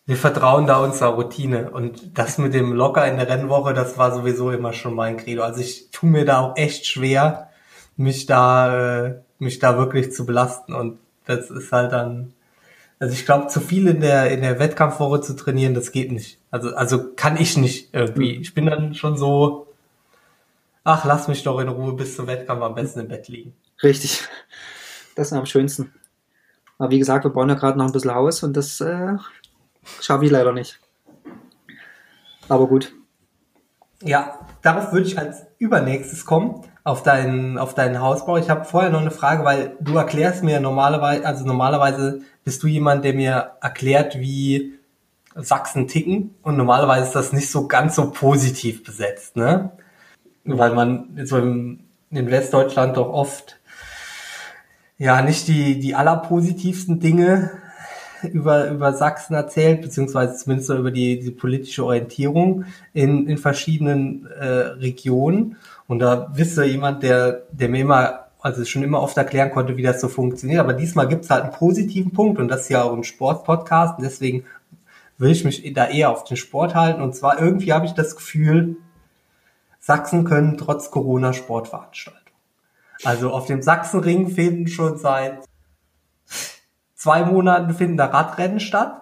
[0.05, 1.71] wir vertrauen da unserer Routine.
[1.71, 5.43] Und das mit dem Locker in der Rennwoche, das war sowieso immer schon mein Credo.
[5.43, 7.49] Also ich tue mir da auch echt schwer,
[7.95, 10.73] mich da, äh, mich da wirklich zu belasten.
[10.73, 12.33] Und das ist halt dann,
[12.99, 16.39] also ich glaube, zu viel in der, in der Wettkampfwoche zu trainieren, das geht nicht.
[16.51, 18.35] Also, also kann ich nicht irgendwie.
[18.37, 19.67] Ich bin dann schon so,
[20.83, 23.53] ach, lass mich doch in Ruhe bis zum Wettkampf am besten im Bett liegen.
[23.81, 24.27] Richtig.
[25.15, 25.93] Das ist am schönsten.
[26.77, 29.15] Aber wie gesagt, wir bauen ja gerade noch ein bisschen Haus und das äh,
[29.99, 30.79] Schaffe ich leider nicht.
[32.49, 32.93] Aber gut.
[34.01, 36.63] Ja, darauf würde ich als übernächstes kommen.
[36.84, 38.38] auf deinen, auf deinen Hausbau.
[38.38, 42.67] Ich habe vorher noch eine Frage, weil du erklärst mir normalerweise, also normalerweise bist du
[42.67, 44.73] jemand, der mir erklärt, wie
[45.36, 49.71] Sachsen ticken und normalerweise ist das nicht so ganz so positiv besetzt, ne?
[50.43, 53.59] Weil man so im, in Westdeutschland doch oft
[54.97, 57.49] ja nicht die, die allerpositivsten Dinge
[58.32, 64.45] über, über Sachsen erzählt, beziehungsweise zumindest über die, die politische Orientierung in, in verschiedenen äh,
[64.45, 65.57] Regionen.
[65.88, 69.84] Und da wisse jemand, der, der mir immer, also schon immer oft erklären konnte, wie
[69.84, 70.59] das so funktioniert.
[70.59, 73.97] Aber diesmal gibt es halt einen positiven Punkt und das ist ja auch ein Sportpodcast.
[73.97, 74.45] Und deswegen
[75.17, 77.01] will ich mich da eher auf den Sport halten.
[77.01, 78.78] Und zwar irgendwie habe ich das Gefühl,
[79.80, 82.19] Sachsen können trotz Corona Sport veranstalten.
[83.03, 85.39] Also auf dem Sachsenring finden schon seit
[87.03, 89.01] zwei Monaten finden da Radrennen statt.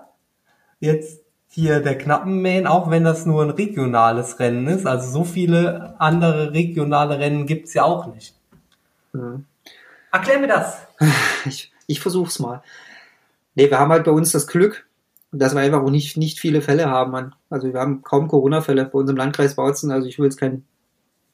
[0.79, 4.87] Jetzt hier der Knappenmähen, auch wenn das nur ein regionales Rennen ist.
[4.87, 8.33] Also so viele andere regionale Rennen gibt's ja auch nicht.
[9.13, 9.45] Mhm.
[10.11, 10.77] Erklär mir das.
[11.45, 12.61] Ich, ich versuch's mal.
[13.55, 14.87] Nee, wir haben halt bei uns das Glück,
[15.31, 17.33] dass wir einfach auch nicht, nicht viele Fälle haben.
[17.49, 19.91] Also wir haben kaum Corona-Fälle bei uns im Landkreis Bautzen.
[19.91, 20.65] Also ich will jetzt keinen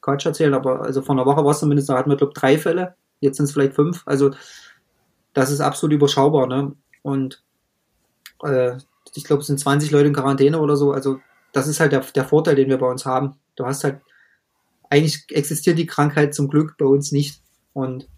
[0.00, 2.40] Quatsch erzählen, aber also vor einer Woche war es zumindest, da hatten wir, glaube ich,
[2.40, 2.94] drei Fälle.
[3.20, 4.02] Jetzt sind es vielleicht fünf.
[4.06, 4.32] Also
[5.34, 6.46] das ist absolut überschaubar.
[6.46, 6.72] Ne?
[7.02, 7.42] Und
[8.42, 8.76] äh,
[9.14, 10.92] ich glaube, es sind 20 Leute in Quarantäne oder so.
[10.92, 11.20] Also
[11.52, 13.36] das ist halt der, der Vorteil, den wir bei uns haben.
[13.56, 14.00] Du hast halt,
[14.90, 17.40] eigentlich existiert die Krankheit zum Glück bei uns nicht.
[17.72, 18.08] Und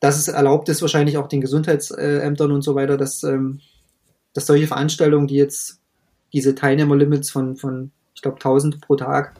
[0.00, 3.60] das ist erlaubt ist wahrscheinlich auch den Gesundheitsämtern und so weiter, dass, ähm,
[4.34, 5.80] dass solche Veranstaltungen, die jetzt
[6.32, 9.34] diese Teilnehmerlimits von, von ich glaube, 1000 pro Tag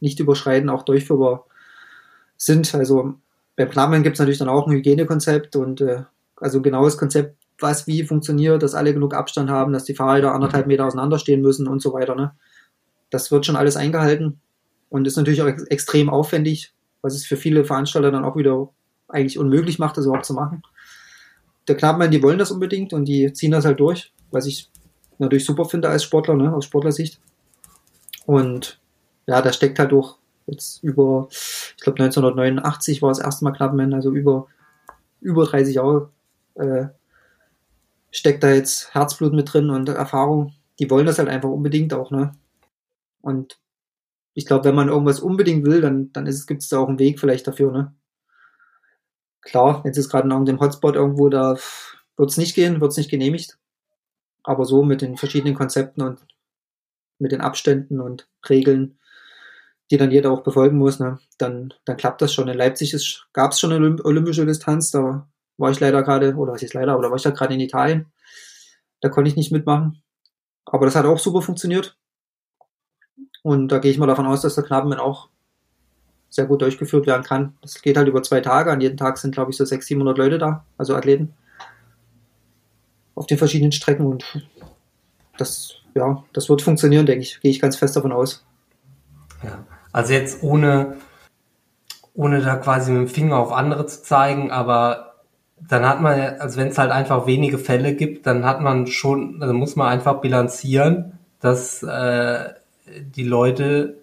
[0.00, 1.46] nicht überschreiten, auch durchführbar
[2.36, 2.74] sind.
[2.74, 3.14] Also
[3.56, 6.02] beim Klammern gibt es natürlich dann auch ein Hygienekonzept und äh,
[6.36, 10.66] also genaues Konzept, was wie funktioniert, dass alle genug Abstand haben, dass die Fahrräder anderthalb
[10.66, 12.14] Meter auseinanderstehen müssen und so weiter.
[12.14, 12.32] Ne?
[13.10, 14.40] Das wird schon alles eingehalten
[14.90, 18.68] und ist natürlich auch ex extrem aufwendig, was es für viele Veranstalter dann auch wieder
[19.08, 20.62] eigentlich unmöglich macht, das überhaupt zu machen.
[21.68, 24.70] Der Knappmann, die wollen das unbedingt und die ziehen das halt durch, was ich
[25.18, 27.20] natürlich super finde als Sportler, ne, aus Sportlersicht.
[28.26, 28.80] Und
[29.26, 30.16] ja, da steckt halt durch
[30.46, 34.46] jetzt über, ich glaube 1989 war das erste Mal Clubman, also über,
[35.20, 36.10] über 30 Jahre
[36.56, 36.88] äh,
[38.10, 40.54] steckt da jetzt Herzblut mit drin und Erfahrung.
[40.78, 42.32] Die wollen das halt einfach unbedingt auch, ne?
[43.20, 43.58] Und
[44.34, 47.20] ich glaube, wenn man irgendwas unbedingt will, dann, dann gibt es da auch einen Weg
[47.20, 47.94] vielleicht dafür, ne?
[49.40, 51.56] Klar, jetzt ist gerade in irgendeinem Hotspot irgendwo, da
[52.16, 53.58] wird es nicht gehen, wird es nicht genehmigt.
[54.42, 56.20] Aber so mit den verschiedenen Konzepten und
[57.18, 58.98] mit den Abständen und Regeln,
[59.90, 62.48] die dann jeder auch befolgen muss, ne, dann, dann klappt das schon.
[62.48, 62.94] In Leipzig
[63.32, 65.28] gab es schon eine olympische Distanz, da
[65.58, 68.06] war ich leider gerade, oder was ist leider, oder war ich da gerade in Italien.
[69.00, 70.02] Da konnte ich nicht mitmachen.
[70.64, 71.96] Aber das hat auch super funktioniert.
[73.42, 75.28] Und da gehe ich mal davon aus, dass der Knabenmann auch
[76.28, 77.56] sehr gut durchgeführt werden kann.
[77.62, 78.72] Das geht halt über zwei Tage.
[78.72, 81.34] An jedem Tag sind, glaube ich, so 600, 700 Leute da, also Athleten.
[83.14, 84.46] Auf den verschiedenen Strecken und
[85.38, 87.40] das, ja, das wird funktionieren, denke ich.
[87.40, 88.44] Gehe ich ganz fest davon aus.
[89.42, 90.96] Ja, also jetzt ohne,
[92.14, 95.15] ohne da quasi mit dem Finger auf andere zu zeigen, aber
[95.60, 99.40] dann hat man, also wenn es halt einfach wenige Fälle gibt, dann hat man schon,
[99.40, 102.54] also muss man einfach bilanzieren, dass äh,
[103.00, 103.96] die Leute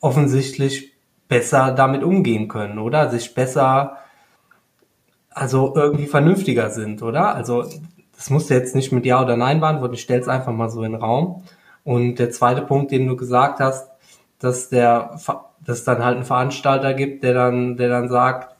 [0.00, 0.92] offensichtlich
[1.28, 3.10] besser damit umgehen können, oder?
[3.10, 3.98] Sich besser,
[5.30, 7.34] also irgendwie vernünftiger sind, oder?
[7.34, 7.64] Also
[8.16, 10.70] das musst du jetzt nicht mit Ja oder Nein beantworten, ich stelle es einfach mal
[10.70, 11.44] so in den Raum.
[11.84, 13.88] Und der zweite Punkt, den du gesagt hast,
[14.40, 15.18] dass der,
[15.64, 18.56] dass es dann halt einen Veranstalter gibt, der dann, der dann sagt,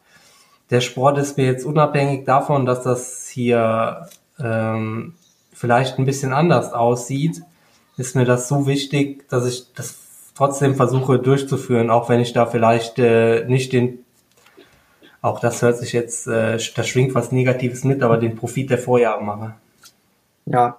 [0.71, 4.09] der Sport ist mir jetzt unabhängig davon, dass das hier
[4.39, 5.15] ähm,
[5.53, 7.43] vielleicht ein bisschen anders aussieht,
[7.97, 9.99] ist mir das so wichtig, dass ich das
[10.37, 14.05] trotzdem versuche durchzuführen, auch wenn ich da vielleicht äh, nicht den,
[15.21, 18.79] auch das hört sich jetzt, äh, da schwingt was Negatives mit, aber den Profit der
[18.79, 19.55] Vorjahre mache.
[20.47, 20.79] Ja,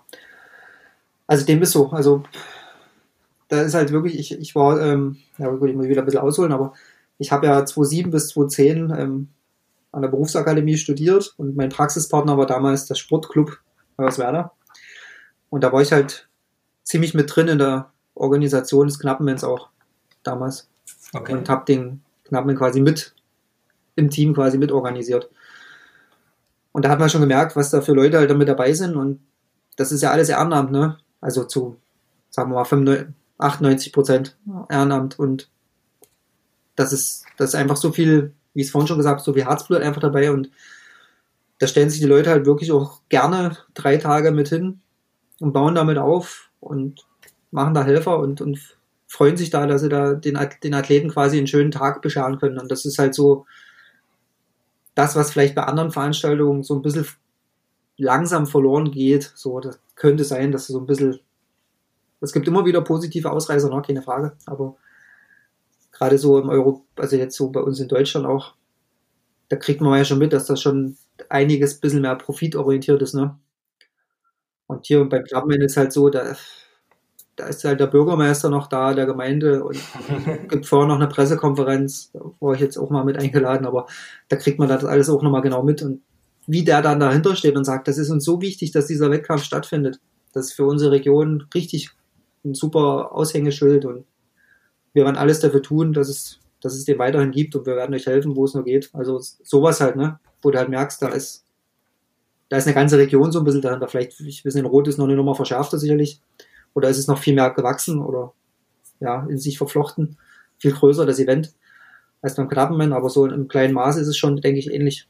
[1.28, 1.90] also dem ist so.
[1.92, 2.24] Also
[3.50, 6.22] da ist halt wirklich, ich, ich war, ähm, ja gut, ich muss wieder ein bisschen
[6.22, 6.74] ausholen, aber
[7.18, 9.28] ich habe ja 2007 bis 2010 ähm,
[9.92, 13.60] an der Berufsakademie studiert und mein Praxispartner war damals das Sportclub
[13.98, 14.54] Werder.
[15.50, 16.30] Und da war ich halt
[16.84, 19.70] ziemlich mit drin in der Organisation des Knappenmans auch
[20.24, 20.70] damals.
[21.14, 21.34] Okay.
[21.34, 23.14] Und habe den Knappenman quasi mit
[23.96, 25.30] im Team quasi mit organisiert.
[26.72, 28.96] Und da hat man schon gemerkt, was da für Leute halt damit dabei sind.
[28.96, 29.20] Und
[29.76, 30.98] das ist ja alles Ehrenamt, ne?
[31.20, 31.78] Also zu,
[32.30, 34.38] sagen wir mal, 95, 98 Prozent
[34.70, 35.20] Ehrenamt.
[35.20, 35.50] Und
[36.76, 39.82] das ist, das ist einfach so viel wie es vorhin schon gesagt, so wie Herzblut
[39.82, 40.51] einfach dabei und
[41.60, 44.82] da stellen sich die Leute halt wirklich auch gerne drei Tage mit hin
[45.39, 47.07] und bauen damit auf und
[47.51, 48.60] machen da Helfer und, und
[49.07, 52.60] freuen sich da, dass sie da den, den Athleten quasi einen schönen Tag bescheren können.
[52.60, 53.45] Und das ist halt so
[54.93, 57.07] das, was vielleicht bei anderen Veranstaltungen so ein bisschen
[57.95, 59.32] langsam verloren geht.
[59.36, 61.22] So, das könnte sein, dass so ein bisschen,
[62.20, 64.76] es gibt immer wieder positive Ausreißer, noch keine Frage, aber
[66.00, 68.56] gerade so im Euro, also jetzt so bei uns in Deutschland auch,
[69.50, 70.97] da kriegt man ja schon mit, dass das schon
[71.30, 73.38] einiges bisschen mehr profitorientiert ist, ne?
[74.68, 76.36] Und hier beim Clubman ist halt so, da,
[77.36, 79.80] da ist halt der Bürgermeister noch da, der Gemeinde und
[80.50, 83.88] gibt vorher noch eine Pressekonferenz, da war ich jetzt auch mal mit eingeladen, aber
[84.30, 86.02] da kriegt man das alles auch nochmal genau mit und
[86.47, 89.43] wie der dann dahinter steht und sagt, das ist uns so wichtig, dass dieser Wettkampf
[89.43, 90.00] stattfindet.
[90.34, 91.91] Das ist für unsere Region richtig
[92.45, 94.06] ein super Aushängeschild und
[94.94, 97.94] wir werden alles dafür tun, dass es, dass es den weiterhin gibt und wir werden
[97.94, 98.90] euch helfen, wo es nur geht.
[98.94, 100.20] Also sowas halt, ne?
[100.42, 101.46] Wo du halt merkst, da ist,
[102.50, 103.88] da ist eine ganze Region so ein bisschen dahinter.
[103.88, 106.22] Vielleicht, ich weiß nicht, Rot ist noch eine Nummer verschärfter sicherlich.
[106.74, 108.34] Oder ist es noch viel mehr gewachsen oder
[109.00, 110.18] ja, in sich verflochten.
[110.58, 111.54] Viel größer, das Event,
[112.22, 115.08] als beim Knappenmann, aber so im kleinen Maß ist es schon, denke ich, ähnlich.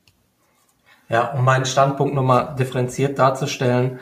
[1.10, 4.00] Ja, um meinen Standpunkt nochmal differenziert darzustellen,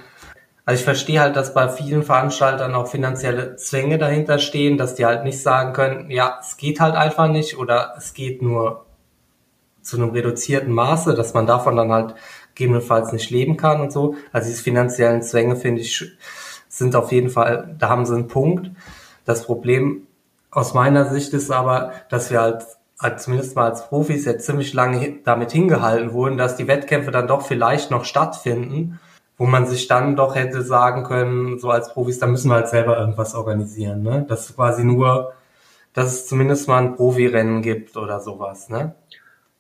[0.68, 5.06] also ich verstehe halt, dass bei vielen Veranstaltern auch finanzielle Zwänge dahinter stehen, dass die
[5.06, 8.86] halt nicht sagen können, ja, es geht halt einfach nicht oder es geht nur
[9.82, 12.16] zu einem reduzierten Maße, dass man davon dann halt
[12.54, 14.16] gegebenenfalls nicht leben kann und so.
[14.34, 16.12] Also diese finanziellen Zwänge, finde ich,
[16.68, 18.70] sind auf jeden Fall, da haben sie einen Punkt.
[19.24, 20.06] Das Problem
[20.52, 22.66] aus meiner Sicht ist aber, dass wir halt,
[23.00, 27.30] halt zumindest mal als Profis jetzt ziemlich lange damit hingehalten wurden, dass die Wettkämpfe dann
[27.30, 29.00] doch vielleicht noch stattfinden
[29.38, 32.70] wo man sich dann doch hätte sagen können, so als Profis, da müssen wir halt
[32.70, 34.26] selber irgendwas organisieren, ne?
[34.28, 35.34] Dass quasi nur,
[35.94, 38.96] dass es zumindest mal ein Profirennen gibt oder sowas, ne?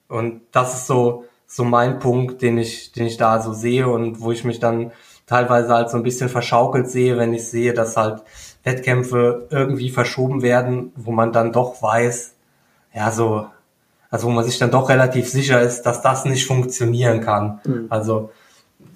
[0.08, 4.20] Und das ist so, so mein Punkt, den ich, den ich da so sehe und
[4.20, 4.92] wo ich mich dann
[5.28, 8.24] teilweise halt so ein bisschen verschaukelt sehe, wenn ich sehe, dass halt
[8.64, 12.34] Wettkämpfe irgendwie verschoben werden, wo man dann doch weiß,
[12.94, 13.48] ja, so,
[14.10, 17.60] also wo man sich dann doch relativ sicher ist, dass das nicht funktionieren kann.
[17.66, 17.88] Mhm.
[17.90, 18.32] Also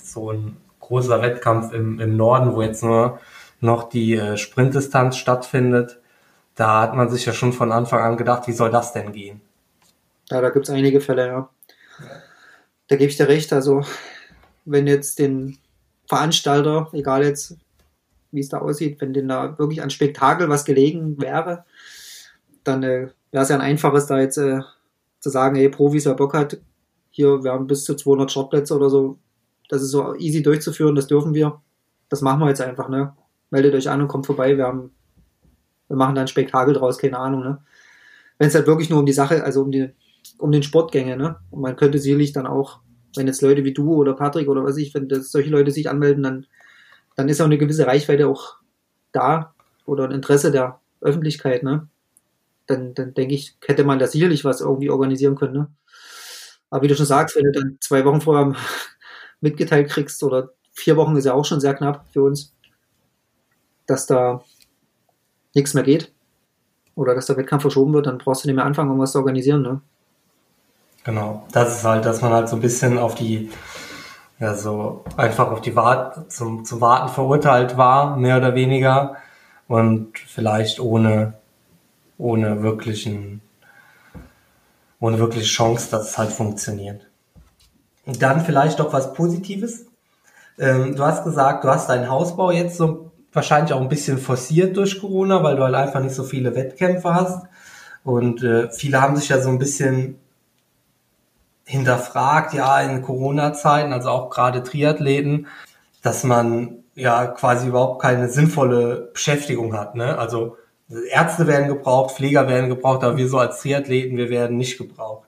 [0.01, 0.57] so ein
[0.91, 3.19] großer Wettkampf im, im Norden, wo jetzt nur
[3.61, 6.01] noch die äh, Sprintdistanz stattfindet.
[6.55, 9.39] Da hat man sich ja schon von Anfang an gedacht, wie soll das denn gehen?
[10.29, 11.49] Ja, da gibt es einige Fälle, ja.
[12.87, 13.53] Da gebe ich dir recht.
[13.53, 13.85] Also,
[14.65, 15.57] wenn jetzt den
[16.07, 17.55] Veranstalter, egal jetzt,
[18.31, 21.63] wie es da aussieht, wenn denn da wirklich an Spektakel was gelegen wäre,
[22.65, 24.59] dann äh, wäre es ja ein einfaches, da jetzt äh,
[25.21, 26.57] zu sagen, hey, Profis, wer Bock hat,
[27.11, 29.19] hier, wir haben bis zu 200 Startplätze oder so,
[29.71, 31.61] das ist so easy durchzuführen, das dürfen wir.
[32.09, 33.15] Das machen wir jetzt einfach, ne?
[33.51, 34.91] Meldet euch an und kommt vorbei, wir haben,
[35.87, 37.59] wir machen da ein Spektakel draus, keine Ahnung, ne?
[38.37, 39.91] Wenn es halt wirklich nur um die Sache, also um die,
[40.39, 41.37] um den Sportgänge, ne?
[41.51, 42.81] Und man könnte sicherlich dann auch,
[43.15, 45.89] wenn jetzt Leute wie du oder Patrick oder was ich, wenn das, solche Leute sich
[45.89, 46.47] anmelden, dann,
[47.15, 48.57] dann ist auch eine gewisse Reichweite auch
[49.13, 49.53] da
[49.85, 51.87] oder ein Interesse der Öffentlichkeit, ne?
[52.67, 55.67] Dann, dann denke ich, hätte man da sicherlich was irgendwie organisieren können, ne?
[56.69, 58.53] Aber wie du schon sagst, wenn du dann zwei Wochen vorher
[59.41, 62.53] mitgeteilt kriegst, oder vier Wochen ist ja auch schon sehr knapp für uns,
[63.87, 64.41] dass da
[65.53, 66.13] nichts mehr geht
[66.95, 69.17] oder dass der Wettkampf verschoben wird, dann brauchst du nicht mehr anfangen, um was zu
[69.19, 69.61] organisieren.
[69.61, 69.81] Ne?
[71.03, 73.49] Genau, das ist halt, dass man halt so ein bisschen auf die,
[74.39, 79.17] ja, so einfach auf die Wart zum, zum Warten verurteilt war, mehr oder weniger,
[79.67, 81.33] und vielleicht ohne,
[82.17, 83.41] ohne wirklichen,
[84.99, 87.07] ohne wirkliche Chance, dass es halt funktioniert.
[88.19, 89.85] Dann vielleicht doch was Positives.
[90.59, 94.75] Ähm, du hast gesagt, du hast deinen Hausbau jetzt so wahrscheinlich auch ein bisschen forciert
[94.77, 97.45] durch Corona, weil du halt einfach nicht so viele Wettkämpfe hast.
[98.03, 100.19] Und äh, viele haben sich ja so ein bisschen
[101.65, 105.47] hinterfragt, ja, in Corona-Zeiten, also auch gerade Triathleten,
[106.01, 109.95] dass man ja quasi überhaupt keine sinnvolle Beschäftigung hat.
[109.95, 110.17] Ne?
[110.17, 110.57] Also
[111.09, 115.27] Ärzte werden gebraucht, Pfleger werden gebraucht, aber wir so als Triathleten, wir werden nicht gebraucht.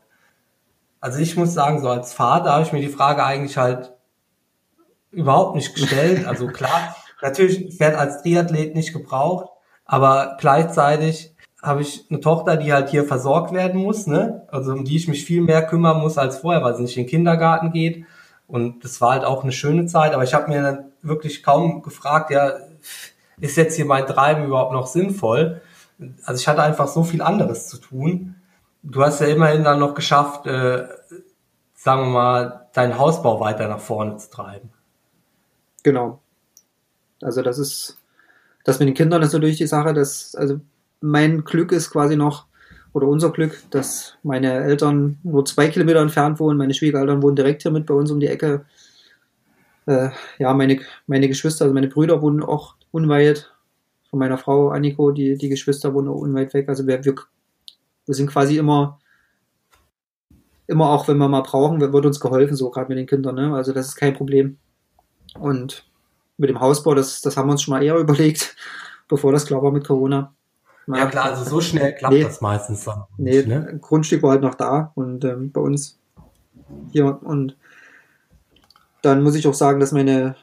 [1.03, 3.91] Also ich muss sagen, so als Vater habe ich mir die Frage eigentlich halt
[5.11, 6.25] überhaupt nicht gestellt.
[6.25, 9.49] Also klar, natürlich wird als Triathlet nicht gebraucht,
[9.83, 14.47] aber gleichzeitig habe ich eine Tochter, die halt hier versorgt werden muss, ne?
[14.47, 17.03] Also um die ich mich viel mehr kümmern muss als vorher, weil sie nicht in
[17.03, 18.05] den Kindergarten geht.
[18.47, 21.81] Und das war halt auch eine schöne Zeit, aber ich habe mir dann wirklich kaum
[21.81, 22.53] gefragt, ja,
[23.41, 25.61] ist jetzt hier mein Treiben überhaupt noch sinnvoll?
[26.23, 28.35] Also ich hatte einfach so viel anderes zu tun
[28.83, 30.87] du hast ja immerhin dann noch geschafft, äh,
[31.75, 34.69] sagen wir mal, deinen Hausbau weiter nach vorne zu treiben.
[35.83, 36.21] Genau.
[37.21, 37.97] Also das ist,
[38.63, 40.59] das mit den Kindern ist natürlich die Sache, dass, also
[41.01, 42.45] mein Glück ist quasi noch,
[42.93, 47.63] oder unser Glück, dass meine Eltern nur zwei Kilometer entfernt wohnen, meine Schwiegereltern wohnen direkt
[47.63, 48.65] hier mit bei uns um die Ecke.
[49.87, 53.51] Äh, ja, meine, meine Geschwister, also meine Brüder wohnen auch unweit
[54.09, 56.69] von meiner Frau Anniko, die, die Geschwister wohnen unweit weg.
[56.69, 57.15] Also wir, wir,
[58.05, 58.99] wir sind quasi immer,
[60.67, 63.35] immer auch, wenn wir mal brauchen, wird uns geholfen, so gerade mit den Kindern.
[63.35, 63.55] Ne?
[63.55, 64.57] Also das ist kein Problem.
[65.39, 65.85] Und
[66.37, 68.55] mit dem Hausbau, das, das haben wir uns schon mal eher überlegt,
[69.07, 70.33] bevor das klar war mit Corona.
[70.87, 73.03] Ja klar, also so schnell klappt nee, das meistens dann.
[73.17, 73.79] Nee, ne?
[73.81, 75.97] Grundstück war halt noch da und ähm, bei uns
[76.91, 77.55] hier und
[79.01, 80.35] dann muss ich auch sagen, dass meine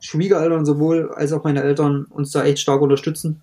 [0.00, 3.42] Schwiegereltern sowohl als auch meine Eltern uns da echt stark unterstützen.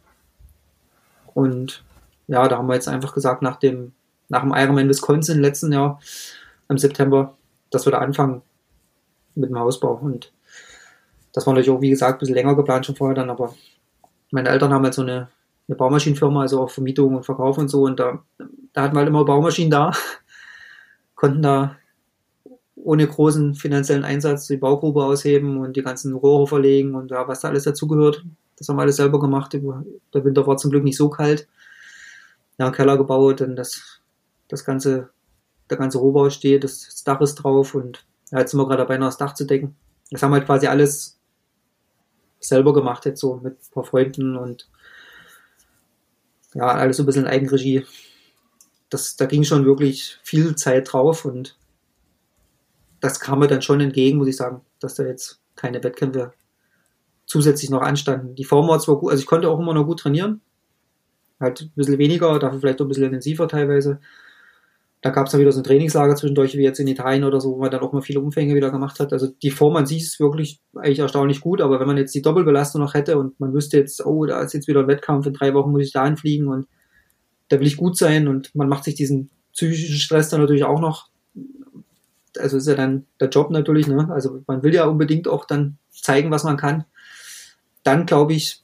[1.33, 1.83] Und
[2.27, 3.93] ja, da haben wir jetzt einfach gesagt, nach dem,
[4.29, 5.99] nach dem Ironman Wisconsin letzten Jahr
[6.69, 7.37] im September,
[7.69, 8.41] dass wir da anfangen
[9.35, 9.95] mit dem Hausbau.
[9.95, 10.31] Und
[11.33, 13.53] das war natürlich auch, wie gesagt, ein bisschen länger geplant schon vorher dann, aber
[14.31, 15.29] meine Eltern haben halt so eine,
[15.67, 17.83] eine Baumaschinenfirma, also auch Vermietung und Verkauf und so.
[17.83, 18.23] Und da,
[18.73, 19.91] da hatten wir halt immer Baumaschinen da,
[21.15, 21.75] konnten da
[22.75, 27.41] ohne großen finanziellen Einsatz die Baugrube ausheben und die ganzen Rohre verlegen und ja, was
[27.41, 28.25] da alles dazugehört.
[28.57, 29.53] Das haben wir alles selber gemacht.
[29.53, 31.47] Der Winter war zum Glück nicht so kalt.
[32.57, 34.01] Ja, Keller gebaut und das,
[34.47, 35.09] das ganze,
[35.69, 38.83] der ganze Rohbau steht, das, das Dach ist drauf und ja, jetzt sind wir gerade
[38.83, 39.75] dabei, noch das Dach zu decken.
[40.11, 41.19] Das haben wir halt quasi alles
[42.39, 44.69] selber gemacht, jetzt so mit ein paar Freunden und
[46.53, 47.85] ja, alles so ein bisschen Eigenregie.
[48.89, 51.57] Das, da ging schon wirklich viel Zeit drauf und
[52.99, 56.33] das kam mir dann schon entgegen, muss ich sagen, dass da jetzt keine Wettkämpfe
[57.25, 58.35] zusätzlich noch anstanden.
[58.35, 60.41] Die Form war zwar gut, also ich konnte auch immer noch gut trainieren,
[61.43, 63.99] halt ein bisschen weniger, dafür vielleicht auch ein bisschen intensiver teilweise.
[65.01, 67.51] Da gab es dann wieder so ein Trainingslager zwischendurch, wie jetzt in Italien oder so,
[67.51, 69.11] wo man dann auch mal viele Umfänge wieder gemacht hat.
[69.13, 72.21] Also die Form an sich ist wirklich eigentlich erstaunlich gut, aber wenn man jetzt die
[72.21, 75.33] Doppelbelastung noch hätte und man wüsste jetzt, oh, da ist jetzt wieder ein Wettkampf, in
[75.33, 76.67] drei Wochen muss ich da hinfliegen und
[77.49, 80.79] da will ich gut sein und man macht sich diesen psychischen Stress dann natürlich auch
[80.79, 81.09] noch
[82.39, 84.09] also ist ja dann der Job natürlich, ne?
[84.11, 86.85] Also man will ja unbedingt auch dann zeigen, was man kann.
[87.83, 88.63] Dann glaube ich,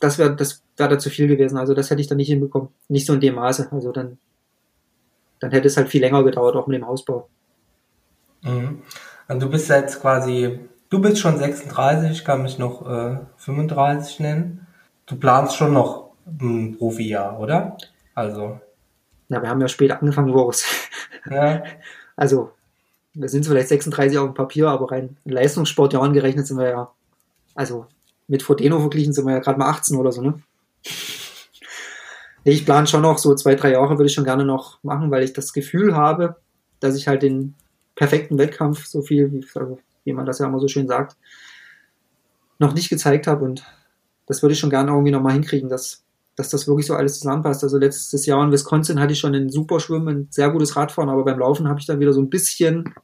[0.00, 1.56] das wäre das wäre da zu viel gewesen.
[1.56, 2.70] Also das hätte ich dann nicht hinbekommen.
[2.88, 3.68] Nicht so in dem Maße.
[3.70, 4.18] Also dann,
[5.38, 7.28] dann hätte es halt viel länger gedauert, auch mit dem Hausbau.
[8.42, 8.82] Mhm.
[9.28, 10.58] Und du bist jetzt quasi,
[10.88, 14.66] du bist schon 36, ich kann mich noch äh, 35 nennen.
[15.06, 17.76] Du planst schon noch ein Profijahr, oder?
[18.14, 18.60] Also.
[19.28, 20.64] Ja, wir haben ja später angefangen, Boris.
[21.30, 21.62] Ja.
[22.16, 22.52] Also
[23.12, 26.90] wir sind vielleicht 36 auf dem Papier, aber rein in Leistungssportjahren gerechnet sind wir ja,
[27.54, 27.86] also
[28.26, 30.40] mit Frodeno verglichen sind wir ja gerade mal 18 oder so, ne?
[32.44, 35.22] Ich plane schon noch so zwei, drei Jahre würde ich schon gerne noch machen, weil
[35.22, 36.36] ich das Gefühl habe,
[36.80, 37.54] dass ich halt den
[37.94, 41.16] perfekten Wettkampf, so viel, wie, also, wie man das ja immer so schön sagt,
[42.58, 43.64] noch nicht gezeigt habe und
[44.26, 46.04] das würde ich schon gerne irgendwie nochmal hinkriegen, dass,
[46.36, 47.64] dass das wirklich so alles zusammenpasst.
[47.64, 51.10] Also letztes Jahr in Wisconsin hatte ich schon ein super Schwimmen, ein sehr gutes Radfahren,
[51.10, 52.94] aber beim Laufen habe ich dann wieder so ein bisschen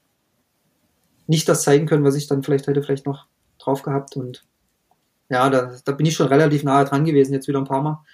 [1.26, 3.26] nicht das zeigen können, was ich dann vielleicht hätte vielleicht noch
[3.58, 4.16] drauf gehabt.
[4.16, 4.44] Und
[5.28, 8.04] ja, da, da bin ich schon relativ nahe dran gewesen, jetzt wieder ein paar Mal.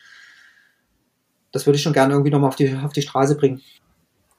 [1.50, 3.60] Das würde ich schon gerne irgendwie nochmal auf die, auf die Straße bringen.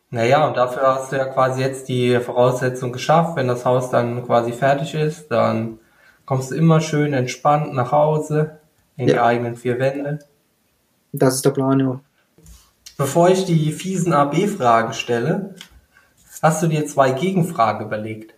[0.10, 3.36] Naja, und dafür hast du ja quasi jetzt die Voraussetzung geschafft.
[3.36, 5.80] Wenn das Haus dann quasi fertig ist, dann
[6.26, 8.60] kommst du immer schön entspannt nach Hause
[8.96, 9.14] in ja.
[9.16, 10.20] die eigenen vier Wände.
[11.12, 12.00] Das ist der Plan, ja.
[12.98, 15.56] Bevor ich die fiesen AB-Fragen stelle,
[16.42, 18.33] hast du dir zwei Gegenfragen überlegt.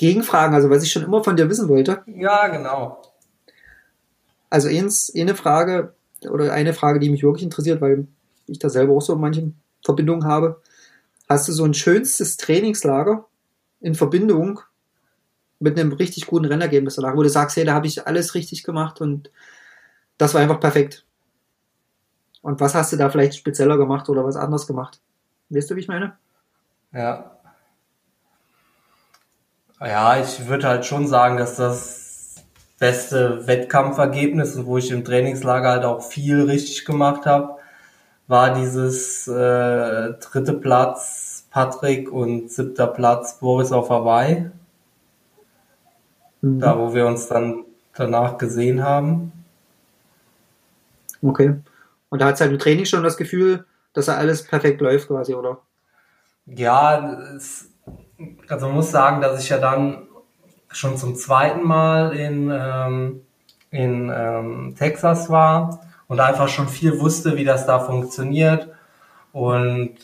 [0.00, 2.02] Gegenfragen, also was ich schon immer von dir wissen wollte.
[2.06, 3.02] Ja, genau.
[4.48, 5.92] Also eins, eine Frage
[6.26, 8.08] oder eine Frage, die mich wirklich interessiert, weil
[8.46, 9.52] ich da selber auch so manche
[9.84, 10.62] Verbindungen habe.
[11.28, 13.26] Hast du so ein schönstes Trainingslager
[13.82, 14.60] in Verbindung
[15.58, 18.62] mit einem richtig guten Rennergebnis danach, wo du sagst, hey, da habe ich alles richtig
[18.62, 19.30] gemacht und
[20.16, 21.04] das war einfach perfekt.
[22.40, 24.98] Und was hast du da vielleicht spezieller gemacht oder was anders gemacht?
[25.50, 26.16] Weißt du, wie ich meine?
[26.90, 27.29] Ja,
[29.88, 32.36] ja, ich würde halt schon sagen, dass das
[32.78, 37.56] beste Wettkampfergebnis, wo ich im Trainingslager halt auch viel richtig gemacht habe,
[38.26, 44.50] war dieses äh, dritte Platz Patrick und siebter Platz Boris auf Hawaii.
[46.40, 46.60] Mhm.
[46.60, 49.32] Da, wo wir uns dann danach gesehen haben.
[51.22, 51.56] Okay.
[52.08, 55.08] Und da hat es halt im Training schon das Gefühl, dass er alles perfekt läuft
[55.08, 55.58] quasi, oder?
[56.46, 57.69] Ja, es,
[58.48, 60.06] also man muss sagen, dass ich ja dann
[60.70, 63.22] schon zum zweiten Mal in, ähm,
[63.70, 68.68] in ähm, Texas war und einfach schon viel wusste, wie das da funktioniert.
[69.32, 69.94] Und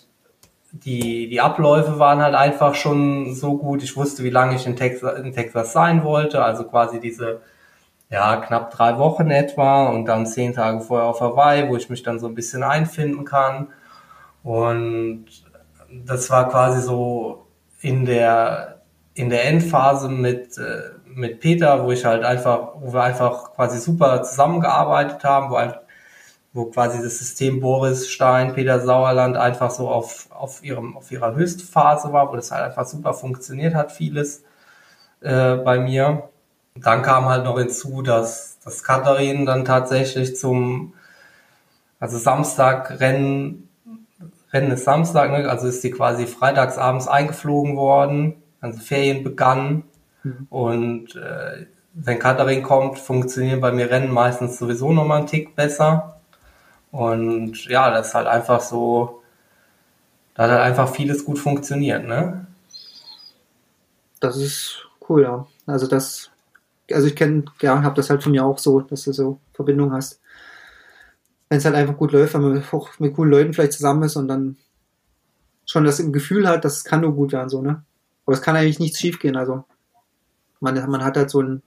[0.73, 3.83] die, die Abläufe waren halt einfach schon so gut.
[3.83, 7.41] Ich wusste, wie lange ich in Texas, in Texas sein wollte, also quasi diese
[8.11, 12.03] ja, knapp drei Wochen etwa und dann zehn Tage vorher auf Hawaii, wo ich mich
[12.03, 13.69] dann so ein bisschen einfinden kann.
[14.45, 15.27] Und
[16.05, 17.46] das war quasi so
[17.87, 18.83] in der,
[19.15, 23.79] in der Endphase mit, äh, mit Peter, wo ich halt einfach, wo wir einfach quasi
[23.79, 25.79] super zusammengearbeitet haben, wo halt,
[26.53, 31.37] wo quasi das System Boris Stein, Peter Sauerland einfach so auf, auf ihrem, auf ihrer
[31.37, 34.43] Höchstphase war, wo das halt einfach super funktioniert hat, vieles
[35.21, 36.29] äh, bei mir.
[36.75, 40.95] Dann kam halt noch hinzu, dass, dass Katharin dann tatsächlich zum,
[42.01, 42.99] also Samstag
[44.57, 45.49] Rennen ist Samstag, ne?
[45.49, 49.85] also ist sie quasi freitags abends eingeflogen worden, also Ferien begannen
[50.23, 50.47] mhm.
[50.51, 56.21] und äh, wenn Katharin kommt, funktionieren bei mir Rennen meistens sowieso nochmal einen Tick besser.
[56.91, 59.23] Und ja, das ist halt einfach so,
[60.35, 62.47] da hat halt einfach vieles gut funktioniert, ne?
[64.21, 65.47] Das ist cool, ja.
[65.67, 66.31] Also das
[66.93, 69.93] also ich kenne, ja, habe das halt von mir auch so, dass du so Verbindung
[69.93, 70.21] hast.
[71.49, 74.17] Wenn es halt einfach gut läuft, wenn man auch mit coolen Leuten vielleicht zusammen ist
[74.17, 74.57] und dann
[75.65, 77.85] schon das im Gefühl hat, das kann nur gut werden, so, ne?
[78.25, 79.65] Aber es kann eigentlich nichts schief gehen, also
[80.61, 81.63] man, man hat halt so, ein,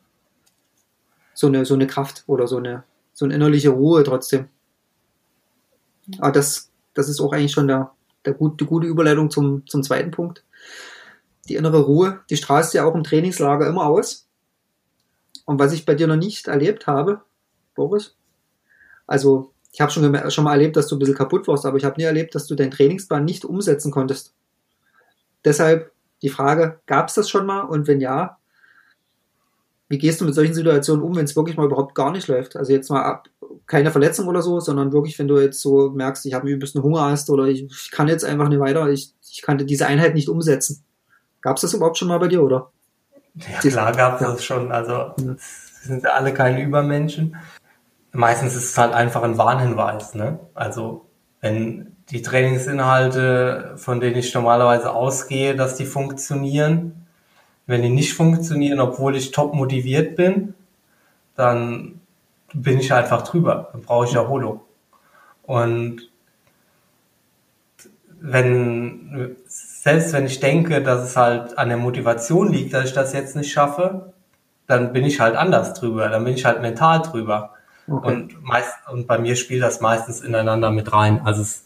[1.33, 2.83] so, eine, so eine Kraft oder so eine,
[3.13, 4.49] so eine innerliche Ruhe trotzdem.
[6.17, 7.91] Aber das, das ist auch eigentlich schon der,
[8.25, 10.43] der gut, die gute Überleitung zum, zum zweiten Punkt.
[11.47, 14.27] Die innere Ruhe, die strahlst ja auch im Trainingslager immer aus.
[15.45, 17.21] Und was ich bei dir noch nicht erlebt habe,
[17.75, 18.15] Boris,
[19.07, 21.85] also ich habe schon, schon mal erlebt, dass du ein bisschen kaputt warst, aber ich
[21.85, 24.33] habe nie erlebt, dass du deinen Trainingsplan nicht umsetzen konntest.
[25.45, 25.91] Deshalb
[26.21, 27.61] die Frage, gab es das schon mal?
[27.61, 28.37] Und wenn ja,
[29.87, 32.55] wie gehst du mit solchen Situationen um, wenn es wirklich mal überhaupt gar nicht läuft?
[32.55, 33.27] Also jetzt mal ab,
[33.65, 36.83] keine Verletzung oder so, sondern wirklich, wenn du jetzt so merkst, ich habe ein bisschen
[36.83, 40.13] Hunger hast oder ich, ich, kann jetzt einfach nicht weiter, ich, ich kann diese Einheit
[40.13, 40.83] nicht umsetzen.
[41.41, 42.71] Gab es das überhaupt schon mal bei dir, oder?
[43.35, 44.71] Ja, klar gab es das schon.
[44.71, 45.13] Also
[45.81, 47.35] sind ja alle keine Übermenschen.
[48.11, 50.15] Meistens ist es halt einfach ein Warnhinweis.
[50.15, 50.39] Ne?
[50.55, 51.05] Also
[51.41, 57.05] wenn die Trainingsinhalte, von denen ich normalerweise ausgehe, dass die funktionieren,
[57.67, 60.55] wenn die nicht funktionieren, obwohl ich top motiviert bin,
[61.35, 62.01] dann
[62.53, 63.69] bin ich einfach drüber.
[63.71, 64.61] Dann brauche ich Erholung.
[65.43, 66.09] Und
[68.21, 73.13] wenn selbst wenn ich denke, dass es halt an der Motivation liegt, dass ich das
[73.13, 74.13] jetzt nicht schaffe,
[74.67, 77.53] dann bin ich halt anders drüber, dann bin ich halt mental drüber.
[77.89, 78.07] Okay.
[78.07, 81.21] Und meist, und bei mir spielt das meistens ineinander mit rein.
[81.23, 81.65] Also, es,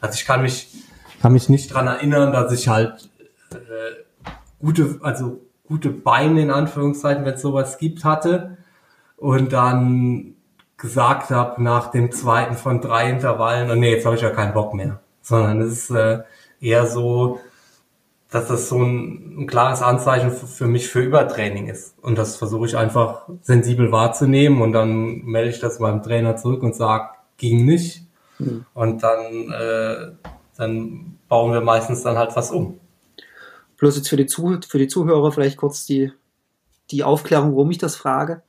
[0.00, 0.84] also ich kann mich,
[1.20, 3.10] kann mich nicht dran erinnern, dass ich halt
[3.52, 4.26] äh,
[4.60, 8.58] gute, also gute Beine in Anführungszeichen, wenn es sowas gibt, hatte
[9.16, 10.34] und dann
[10.76, 14.52] gesagt habe nach dem zweiten von drei Intervallen, oh nee, jetzt habe ich ja keinen
[14.52, 15.00] Bock mehr.
[15.22, 16.22] Sondern es ist äh,
[16.60, 17.40] eher so,
[18.36, 21.98] dass das so ein, ein klares Anzeichen für, mich für Übertraining ist.
[22.02, 26.62] Und das versuche ich einfach sensibel wahrzunehmen und dann melde ich das meinem Trainer zurück
[26.62, 28.04] und sage, ging nicht.
[28.38, 28.66] Mhm.
[28.74, 30.12] Und dann, äh,
[30.58, 32.78] dann bauen wir meistens dann halt was um.
[33.78, 36.12] Bloß jetzt für die, Zuh für die Zuhörer vielleicht kurz die,
[36.90, 38.42] die Aufklärung, warum ich das frage.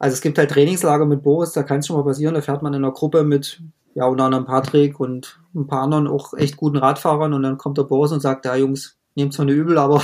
[0.00, 2.62] Also es gibt halt Trainingslager mit Boris, da kann es schon mal passieren, da fährt
[2.62, 3.62] man in einer Gruppe mit
[3.94, 7.78] ja, unter anderem Patrick und ein paar anderen auch echt guten Radfahrern und dann kommt
[7.78, 10.02] der Boris und sagt, ja Jungs, nehmt zwar eine übel, aber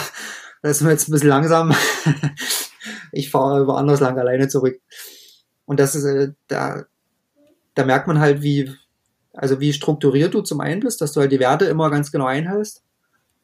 [0.62, 1.74] das ist mir jetzt ein bisschen langsam.
[3.12, 4.80] ich fahre woanders lang alleine zurück.
[5.64, 6.84] Und das ist, äh, da,
[7.74, 8.72] da merkt man halt, wie,
[9.32, 12.26] also wie strukturiert du zum einen bist, dass du halt die Werte immer ganz genau
[12.26, 12.84] einhältst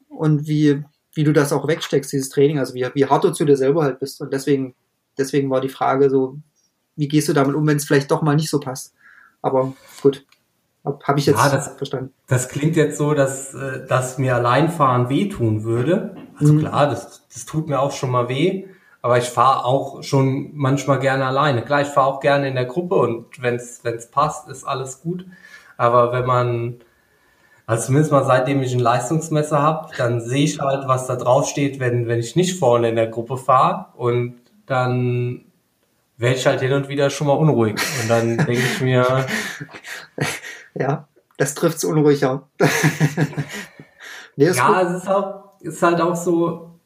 [0.08, 3.44] und wie, wie du das auch wegsteckst, dieses Training, also wie, wie hart du zu
[3.44, 4.20] dir selber halt bist.
[4.20, 4.74] Und deswegen,
[5.18, 6.38] deswegen war die Frage so,
[6.94, 8.94] wie gehst du damit um, wenn es vielleicht doch mal nicht so passt?
[9.42, 10.24] Aber gut.
[11.02, 12.12] Habe ich jetzt ja, das, verstanden.
[12.28, 16.16] Das klingt jetzt so, dass, äh, dass mir Alleinfahren wehtun würde.
[16.38, 16.60] Also mhm.
[16.60, 18.66] klar, das, das tut mir auch schon mal weh.
[19.02, 21.62] Aber ich fahre auch schon manchmal gerne alleine.
[21.62, 25.26] Klar, ich fahre auch gerne in der Gruppe und wenn es passt, ist alles gut.
[25.76, 26.80] Aber wenn man,
[27.66, 31.48] also zumindest mal seitdem ich ein Leistungsmesser habe, dann sehe ich halt, was da drauf
[31.48, 33.86] steht, wenn, wenn ich nicht vorne in der Gruppe fahre.
[33.96, 35.44] Und dann
[36.16, 37.76] werde ich halt hin und wieder schon mal unruhig.
[38.02, 39.26] Und dann denke ich mir,
[40.78, 41.08] Ja,
[41.38, 42.48] das trifft's unruhiger.
[44.36, 44.90] nee, ja, gut.
[44.90, 46.78] es ist, auch, ist halt auch so,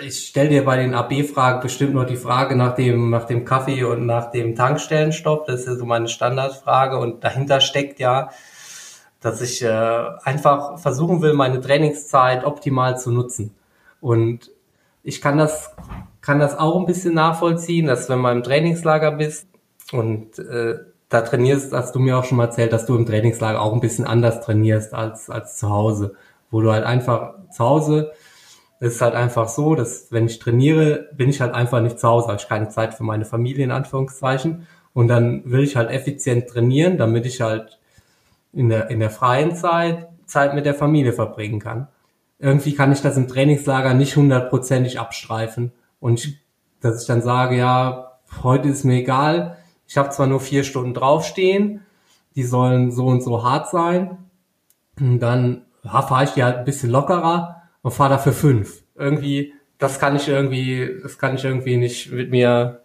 [0.00, 3.84] ich stelle dir bei den AB-Fragen bestimmt noch die Frage nach dem, nach dem Kaffee
[3.84, 5.46] und nach dem Tankstellenstopp.
[5.46, 8.30] Das ist ja so meine Standardfrage und dahinter steckt ja,
[9.20, 13.54] dass ich äh, einfach versuchen will, meine Trainingszeit optimal zu nutzen.
[14.00, 14.50] Und
[15.02, 15.74] ich kann das,
[16.20, 19.46] kann das auch ein bisschen nachvollziehen, dass wenn man im Trainingslager bist
[19.92, 20.78] und äh,
[21.08, 23.80] da trainierst, hast du mir auch schon mal erzählt, dass du im Trainingslager auch ein
[23.80, 26.14] bisschen anders trainierst als, als zu Hause.
[26.50, 28.12] Wo du halt einfach zu Hause
[28.80, 32.28] ist halt einfach so, dass wenn ich trainiere, bin ich halt einfach nicht zu Hause,
[32.28, 34.66] habe ich keine Zeit für meine Familie in Anführungszeichen.
[34.92, 37.78] Und dann will ich halt effizient trainieren, damit ich halt
[38.52, 41.88] in der, in der freien Zeit Zeit mit der Familie verbringen kann.
[42.38, 45.72] Irgendwie kann ich das im Trainingslager nicht hundertprozentig abstreifen.
[46.00, 46.38] Und ich,
[46.80, 49.56] dass ich dann sage, ja, heute ist mir egal,
[49.86, 51.82] ich habe zwar nur vier Stunden draufstehen,
[52.36, 54.18] die sollen so und so hart sein.
[54.98, 58.82] Und dann ja, fahre ich die halt ein bisschen lockerer und fahre dafür fünf.
[58.94, 62.82] Irgendwie, das kann ich irgendwie, das kann ich irgendwie nicht mit mir,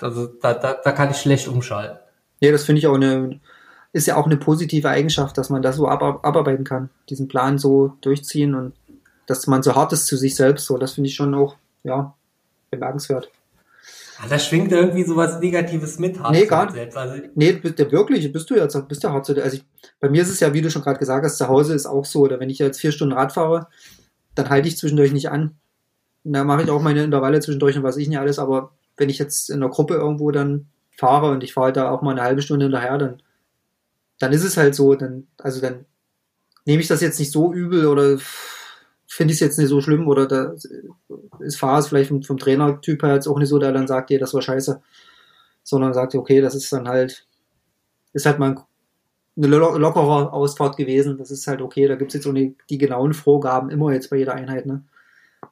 [0.00, 1.98] also da, da, da kann ich schlecht umschalten.
[2.40, 3.40] Ja, das finde ich auch eine,
[3.92, 7.58] ist ja auch eine positive Eigenschaft, dass man das so ab, abarbeiten kann, diesen Plan
[7.58, 8.74] so durchziehen und
[9.26, 12.14] dass man so hart ist zu sich selbst, so, das finde ich schon auch, ja,
[12.70, 13.30] bemerkenswert.
[14.18, 16.18] Ah, Da schwingt irgendwie sowas Negatives mit.
[16.18, 16.96] hart Nee, zu gar selbst.
[16.96, 19.44] Also, Nee, bist wirklich, bist du jetzt, bist du hart zu dir.
[19.44, 19.64] Also ich,
[20.00, 22.04] bei mir ist es ja, wie du schon gerade gesagt hast, zu Hause ist auch
[22.04, 23.68] so, oder wenn ich jetzt vier Stunden Rad fahre,
[24.34, 25.56] dann halte ich zwischendurch nicht an.
[26.24, 29.08] Und Da mache ich auch meine Intervalle zwischendurch und was ich nicht alles, aber wenn
[29.10, 30.66] ich jetzt in der Gruppe irgendwo dann
[30.96, 33.22] fahre und ich fahre halt da auch mal eine halbe Stunde hinterher, dann,
[34.18, 35.84] dann ist es halt so, dann, also dann
[36.64, 38.18] nehme ich das jetzt nicht so übel oder
[39.16, 40.54] finde ich es jetzt nicht so schlimm oder da
[41.40, 44.18] ist Fahrer vielleicht vom, vom Trainertyp her jetzt auch nicht so, der dann sagt, ja,
[44.18, 44.82] das war scheiße,
[45.62, 47.26] sondern sagt, okay, das ist dann halt,
[48.12, 48.56] ist halt mal
[49.36, 52.56] eine lo lockere Ausfahrt gewesen, das ist halt okay, da gibt es jetzt auch nicht
[52.68, 54.84] die genauen Vorgaben immer jetzt bei jeder Einheit, ne?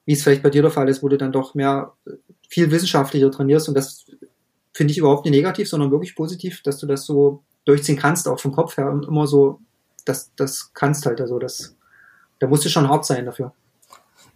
[0.04, 1.94] Wie es vielleicht bei dir der Fall ist, wo du dann doch mehr
[2.48, 3.68] viel wissenschaftlicher trainierst.
[3.68, 4.04] Und das
[4.74, 8.40] finde ich überhaupt nicht negativ, sondern wirklich positiv, dass du das so durchziehen kannst, auch
[8.40, 9.60] vom Kopf her immer so,
[10.04, 11.76] das, das kannst halt, also das,
[12.38, 13.52] da musst du schon hart sein dafür.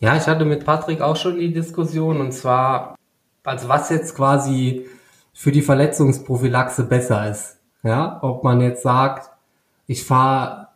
[0.00, 2.96] Ja, ich hatte mit Patrick auch schon die Diskussion und zwar,
[3.44, 4.86] also was jetzt quasi
[5.32, 7.58] für die Verletzungsprophylaxe besser ist.
[7.82, 9.30] Ja, ob man jetzt sagt,
[9.86, 10.68] ich fahre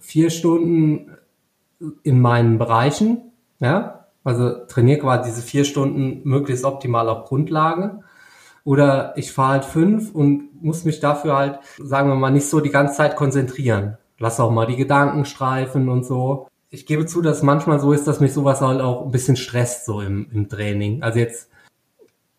[0.00, 1.16] vier Stunden
[2.02, 8.00] in meinen Bereichen, ja, also trainiere quasi diese vier Stunden möglichst optimal auf Grundlage.
[8.64, 12.60] Oder ich fahre halt fünf und muss mich dafür halt, sagen wir mal, nicht so
[12.60, 13.96] die ganze Zeit konzentrieren.
[14.18, 18.06] Lass auch mal die Gedanken streifen und so ich gebe zu, dass manchmal so ist,
[18.06, 21.02] dass mich sowas halt auch ein bisschen stresst, so im, im Training.
[21.02, 21.50] Also jetzt,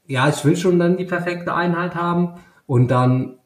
[0.08, 2.36] ja, ich will schon dann die perfekte Einheit haben
[2.66, 3.38] und dann,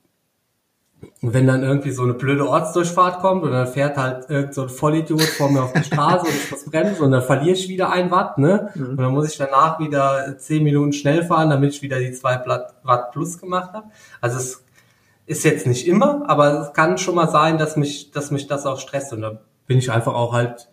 [1.22, 4.70] wenn dann irgendwie so eine blöde Ortsdurchfahrt kommt und dann fährt halt irgend so ein
[4.70, 7.92] Vollidiot vor mir auf die Straße und ich muss bremsen und dann verliere ich wieder
[7.92, 8.70] ein Watt, ne?
[8.76, 8.90] Mhm.
[8.90, 12.44] Und dann muss ich danach wieder zehn Minuten schnell fahren, damit ich wieder die zwei
[12.46, 13.88] Watt plus gemacht habe.
[14.22, 14.64] Also es
[15.26, 18.68] ist jetzt nicht immer, aber es kann schon mal sein, dass mich, dass mich das
[18.68, 20.70] auch stresst und da bin ich einfach auch halt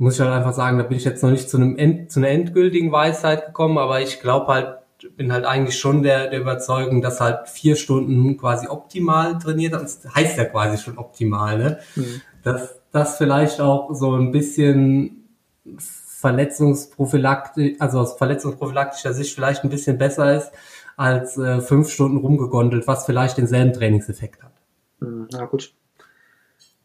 [0.00, 2.20] muss ich halt einfach sagen, da bin ich jetzt noch nicht zu einem End, zu
[2.20, 4.78] einer endgültigen Weisheit gekommen, aber ich glaube halt,
[5.16, 10.00] bin halt eigentlich schon der, der Überzeugung, dass halt vier Stunden quasi optimal trainiert, das
[10.14, 11.78] heißt ja quasi schon optimal, ne?
[11.96, 12.22] Mhm.
[12.42, 15.28] Dass das vielleicht auch so ein bisschen
[15.76, 20.50] Verletzungsprophylaktik, also aus verletzungsprophylaktischer Sicht vielleicht ein bisschen besser ist,
[20.96, 24.52] als äh, fünf Stunden rumgegondelt, was vielleicht denselben Trainingseffekt hat.
[25.00, 25.74] Mhm, Na gut.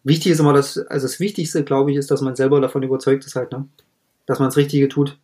[0.06, 3.26] Wichtig ist immer, dass, also das Wichtigste, glaube ich, ist, dass man selber davon überzeugt
[3.26, 3.68] ist halt, ne?
[4.28, 5.18] Dass man das Richtige tut.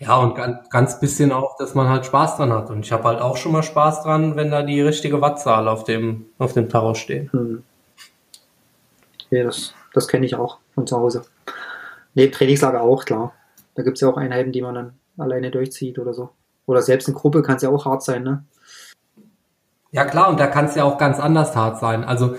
[0.00, 2.68] Ja, und ganz, ganz bisschen auch, dass man halt Spaß dran hat.
[2.68, 5.84] Und ich habe halt auch schon mal Spaß dran, wenn da die richtige Wattzahl auf
[5.84, 7.32] dem, auf dem Tacho steht.
[7.32, 7.62] Hm.
[9.30, 11.22] Ja, das, das kenne ich auch von zu Hause.
[12.14, 13.34] Nee, Trainingslager auch, klar.
[13.76, 16.30] Da gibt es ja auch Einheiten, die man dann alleine durchzieht oder so.
[16.66, 18.44] Oder selbst in Gruppe kann es ja auch hart sein, ne?
[19.92, 22.04] Ja klar, und da kann es ja auch ganz anders hart sein.
[22.04, 22.36] Also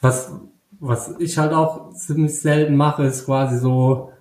[0.00, 0.32] was,
[0.80, 4.12] was ich halt auch ziemlich selten mache, ist quasi so,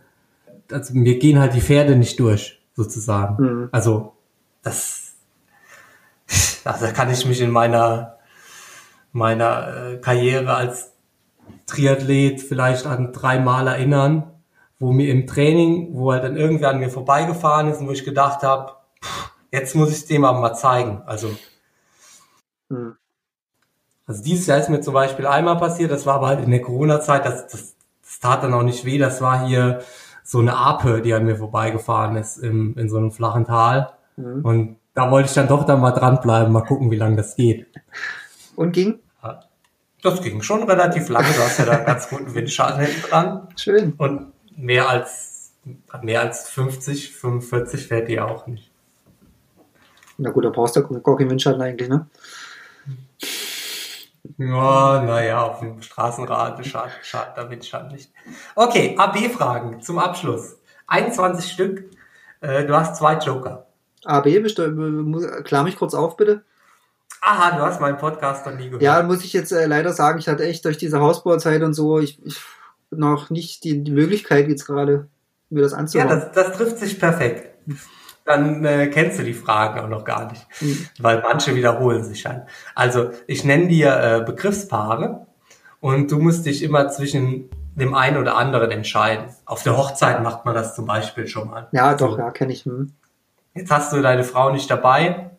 [0.72, 3.44] also mir gehen halt die Pferde nicht durch, sozusagen.
[3.44, 3.70] Mhm.
[3.72, 4.14] Also
[4.62, 5.14] das,
[6.64, 8.18] also da kann ich mich in meiner
[9.12, 10.94] meiner äh, Karriere als
[11.66, 14.32] Triathlet vielleicht an drei Mal erinnern,
[14.78, 18.06] wo mir im Training, wo er dann irgendwer an mir vorbeigefahren ist und wo ich
[18.06, 18.74] gedacht habe,
[19.52, 21.02] jetzt muss ich dem aber mal zeigen.
[21.08, 21.30] Also
[22.70, 22.99] Hm.
[24.10, 26.64] Also dieses Jahr ist mir zum Beispiel einmal passiert, das war aber halt in der
[26.64, 29.84] Corona-Zeit, das, das, das tat dann auch nicht weh, das war hier
[30.24, 33.92] so eine Ape, die an mir vorbeigefahren ist im, in so einem flachen Tal.
[34.18, 34.42] Mhm.
[34.44, 37.68] Und da wollte ich dann doch dann mal dranbleiben, mal gucken, wie lange das geht.
[38.56, 38.98] Und ging?
[40.02, 43.48] Das ging schon relativ lange, du hast ja da einen ganz guten Windschatten hinten dran.
[43.58, 43.94] Schön.
[43.98, 45.52] Und mehr als,
[46.02, 48.72] mehr als 50, 45 fährt die auch nicht.
[50.18, 52.08] Na gut, da brauchst du gar keinen Windschatten eigentlich, ne?
[54.38, 58.12] Ja, naja, auf dem Straßenrad schadet, schadet der Windschatten nicht.
[58.56, 60.58] Okay, AB-Fragen zum Abschluss.
[60.88, 61.84] 21 Stück.
[62.42, 63.68] Äh, du hast zwei Joker.
[64.06, 64.26] AB,
[65.44, 66.44] klär mich kurz auf, bitte.
[67.22, 68.82] Aha, du hast meinen Podcast noch nie gehört.
[68.82, 72.00] Ja, muss ich jetzt äh, leider sagen, ich hatte echt durch diese Hausbauzeit und so,
[72.00, 72.40] ich, ich
[72.92, 75.08] noch nicht die, die Möglichkeit jetzt gerade,
[75.50, 76.08] mir das Ja, anzuhören.
[76.10, 77.50] das, das trifft sich perfekt.
[78.30, 80.88] Dann äh, kennst du die Fragen auch noch gar nicht, Hm.
[81.00, 82.44] weil manche wiederholen sich halt.
[82.76, 85.26] Also ich nenne dir äh, Begriffspaare
[85.80, 89.26] und du musst dich immer zwischen dem einen oder anderen entscheiden.
[89.46, 91.68] Auf der Hochzeit macht man das zum Beispiel schon mal.
[91.72, 92.18] ja, doch, So.
[92.20, 92.66] ja, kenne ich.
[92.66, 92.94] Hm.
[93.56, 95.32] jetzt hast du deine Frau nicht dabei.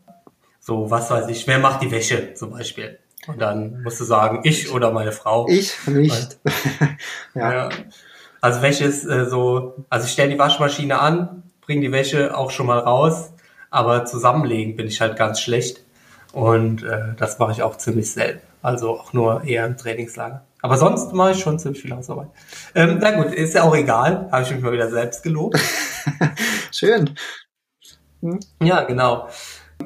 [0.58, 2.98] So, was weiß ich, wer macht die Wäsche zum Beispiel?
[3.28, 5.46] Und dann musst du sagen, ich oder meine Frau.
[5.48, 6.38] Ich nicht.
[7.34, 7.52] ja.
[7.52, 7.68] ja.
[8.40, 12.50] Also Wäsche ist äh, so, also ich stelle die Waschmaschine an, bringe die Wäsche auch
[12.50, 13.30] schon mal raus,
[13.70, 15.84] aber zusammenlegen bin ich halt ganz schlecht.
[16.32, 18.44] Und äh, das mache ich auch ziemlich selten.
[18.60, 20.44] Also auch nur eher im Trainingslager.
[20.62, 22.26] Aber sonst mache ich schon ziemlich viel Hausarbeit.
[22.74, 24.28] Ähm, na gut, ist ja auch egal.
[24.32, 25.60] Habe ich mich mal wieder selbst gelobt.
[26.72, 27.14] Schön.
[28.20, 28.40] Hm?
[28.60, 29.28] Ja, genau.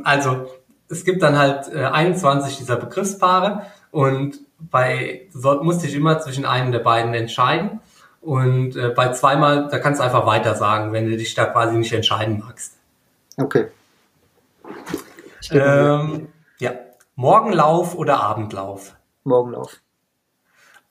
[0.04, 0.46] Also
[0.88, 6.46] es gibt dann halt äh, 21 dieser Begriffspaare und bei so, musste ich immer zwischen
[6.46, 7.80] einem der beiden entscheiden.
[8.24, 11.76] Und äh, bei zweimal, da kannst du einfach weiter sagen, wenn du dich da quasi
[11.76, 12.78] nicht entscheiden magst.
[13.36, 13.68] Okay.
[15.50, 16.72] Ähm, ja.
[17.16, 18.96] Morgenlauf oder Abendlauf?
[19.24, 19.82] Morgenlauf.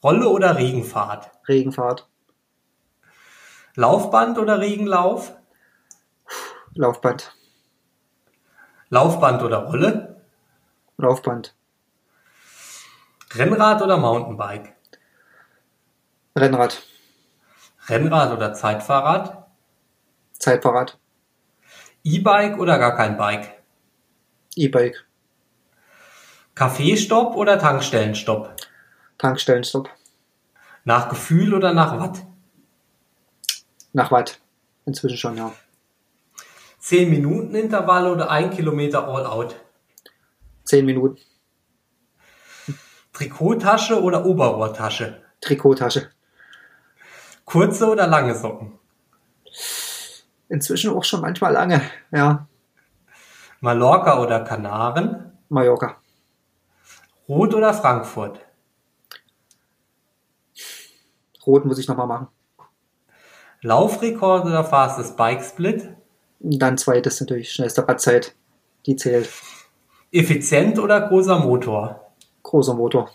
[0.03, 1.31] Rolle oder Regenfahrt?
[1.47, 2.07] Regenfahrt.
[3.75, 5.33] Laufband oder Regenlauf?
[6.75, 7.35] Laufband.
[8.89, 10.21] Laufband oder Rolle?
[10.97, 11.55] Laufband.
[13.33, 14.75] Rennrad oder Mountainbike?
[16.37, 16.83] Rennrad.
[17.87, 19.45] Rennrad oder Zeitfahrrad?
[20.33, 20.97] Zeitfahrrad.
[22.03, 23.61] E-Bike oder gar kein Bike?
[24.55, 25.05] E-Bike.
[26.55, 28.55] Kaffeestopp oder Tankstellenstopp?
[29.17, 29.89] Tankstellenstopp.
[30.85, 32.25] Nach Gefühl oder nach Watt?
[33.93, 34.39] Nach Watt.
[34.85, 35.53] Inzwischen schon, ja.
[36.79, 39.55] 10 Minuten Intervalle oder 1 Kilometer All Out?
[40.65, 41.17] 10 Minuten.
[43.13, 45.21] Trikottasche oder Oberrohrtasche?
[45.39, 46.11] Trikottasche.
[47.45, 48.79] Kurze oder lange Socken?
[50.49, 52.47] Inzwischen auch schon manchmal lange, ja.
[53.59, 55.31] Mallorca oder Kanaren?
[55.49, 55.97] Mallorca.
[57.27, 58.39] Rot oder Frankfurt?
[61.45, 62.27] Rot muss ich nochmal machen.
[63.61, 65.95] Laufrekord oder Fastest Bike Split?
[66.39, 68.35] Dann zweites natürlich, schnellste Radzeit.
[68.85, 69.29] Die zählt.
[70.11, 72.11] Effizient oder großer Motor?
[72.43, 73.09] Großer Motor.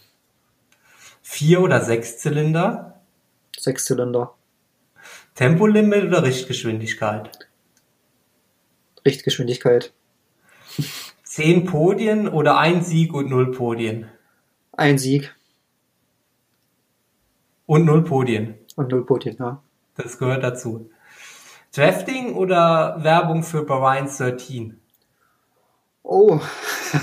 [1.20, 2.97] Vier- oder Sechszylinder?
[3.68, 4.34] Sechszylinder.
[5.34, 7.50] Tempolimit oder Richtgeschwindigkeit?
[9.04, 9.92] Richtgeschwindigkeit.
[11.22, 14.08] Zehn Podien oder ein Sieg und null Podien?
[14.72, 15.36] Ein Sieg.
[17.66, 18.54] Und null Podien.
[18.76, 19.62] Und null Podien, ja.
[19.96, 20.90] Das gehört dazu.
[21.74, 24.80] Drafting oder Werbung für Bahrain 13?
[26.02, 26.40] Oh,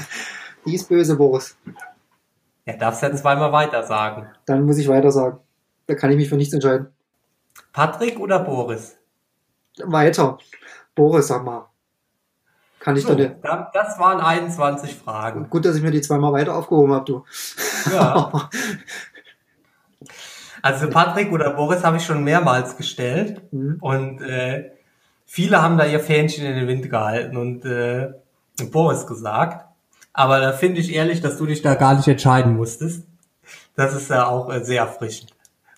[0.65, 1.55] die ist böse, Boris.
[2.65, 4.31] Ja, darfst ja zweimal weiter sagen.
[4.47, 5.44] Dann muss ich weiter sagen.
[5.87, 6.87] Da kann ich mich für nichts entscheiden.
[7.73, 8.95] Patrick oder Boris?
[9.83, 10.37] Weiter.
[10.95, 11.69] Boris, sag mal.
[12.79, 15.49] Kann ich So, da- das waren 21 Fragen.
[15.49, 17.25] Gut, dass ich mir die zweimal weiter aufgehoben habe, du.
[17.91, 18.49] Ja.
[20.61, 23.77] Also Patrick oder Boris habe ich schon mehrmals gestellt Mhm.
[23.81, 24.71] und äh,
[25.25, 28.13] viele haben da ihr Fähnchen in den Wind gehalten und äh,
[28.71, 29.63] Boris gesagt.
[30.11, 33.05] Aber da finde ich ehrlich, dass du dich da gar nicht entscheiden musstest.
[33.75, 35.34] Das ist ja auch äh, sehr erfrischend.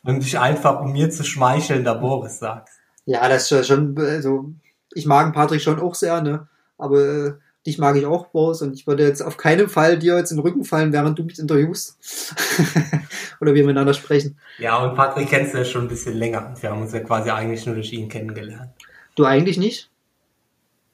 [0.08, 2.80] Und dich einfach, um mir zu schmeicheln, da Boris sagst.
[3.06, 4.54] Ja, das ist schon, also,
[4.94, 6.48] ich mag Patrick schon auch sehr, ne?
[6.78, 7.34] Aber äh,
[7.66, 10.38] dich mag ich auch, Boris, und ich würde jetzt auf keinen Fall dir jetzt in
[10.38, 11.98] den Rücken fallen, während du mich interviewst.
[13.42, 14.40] Oder wir miteinander sprechen.
[14.58, 16.54] Ja, und Patrick kennst du ja schon ein bisschen länger.
[16.60, 18.72] Wir haben uns ja quasi eigentlich nur durch ihn kennengelernt.
[19.16, 19.92] Du eigentlich nicht?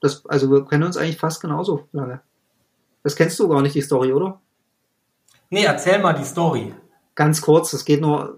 [0.02, 2.22] Das, also wir kennen uns eigentlich fast genauso lange.
[3.04, 4.42] Das kennst du gar nicht, die Story, oder?
[5.50, 6.74] Nee, erzähl mal die Story.
[7.16, 8.36] Ganz kurz, das geht nur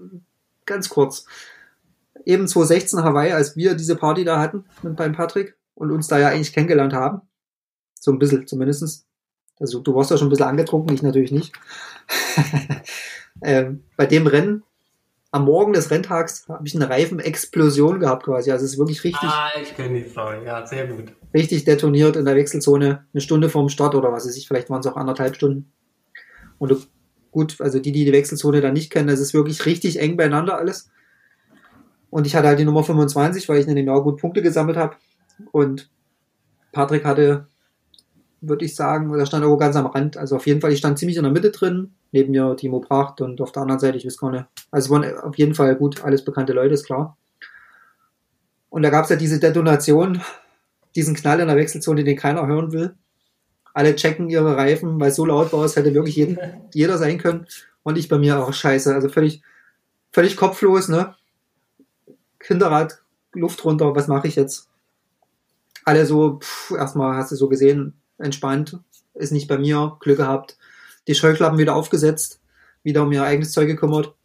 [0.65, 1.25] ganz kurz.
[2.25, 6.17] Eben 2016 Hawaii, als wir diese Party da hatten mit beim Patrick und uns da
[6.17, 7.21] ja eigentlich kennengelernt haben.
[7.99, 9.05] So ein bisschen zumindestens.
[9.59, 11.53] Also du warst ja schon ein bisschen angetrunken, ich natürlich nicht.
[13.41, 14.63] ähm, bei dem Rennen,
[15.31, 18.51] am Morgen des Renntags, habe ich eine Reifenexplosion gehabt quasi.
[18.51, 20.45] Also es ist wirklich richtig, Ah, ich kenne die Story.
[20.45, 21.13] Ja, sehr gut.
[21.33, 24.79] richtig detoniert in der Wechselzone, eine Stunde vorm Start oder was weiß ich, vielleicht waren
[24.79, 25.71] es auch anderthalb Stunden.
[26.57, 26.81] Und du,
[27.35, 30.57] gut, also die, die die Wechselzone da nicht kennen, das ist wirklich richtig eng beieinander
[30.57, 30.89] alles.
[32.09, 34.77] Und ich hatte halt die Nummer 25, weil ich in dem Jahr gut Punkte gesammelt
[34.77, 34.95] habe.
[35.51, 35.89] Und
[36.71, 37.47] Patrick hatte,
[38.39, 40.15] würde ich sagen, der stand irgendwo ganz am Rand.
[40.15, 43.19] Also auf jeden Fall, ich stand ziemlich in der Mitte drin, neben mir Timo Pracht
[43.19, 44.45] und auf der anderen Seite, ich weiß gar nicht.
[44.71, 47.17] Also es waren auf jeden Fall gut, alles bekannte Leute, ist klar.
[48.69, 50.21] Und da gab es ja diese Detonation,
[50.95, 52.95] diesen Knall in der Wechselzone, den keiner hören will.
[53.75, 56.39] Alle checken ihre Reifen, weil es so laut war, es hätte wirklich jeden,
[56.73, 57.45] jeder sein können.
[57.83, 58.95] Und ich bei mir auch scheiße.
[58.95, 59.43] Also völlig,
[60.11, 61.13] völlig kopflos, ne?
[62.41, 63.03] Hinterrad,
[63.33, 64.69] Luft runter, was mache ich jetzt?
[65.83, 68.79] Alle so, pff, erstmal hast du so gesehen, entspannt,
[69.13, 70.57] ist nicht bei mir, Glück gehabt,
[71.09, 72.39] die Scheuklappen wieder aufgesetzt,
[72.81, 74.07] wieder um ihr eigenes Zeug gekümmert.
[74.07, 74.15] Und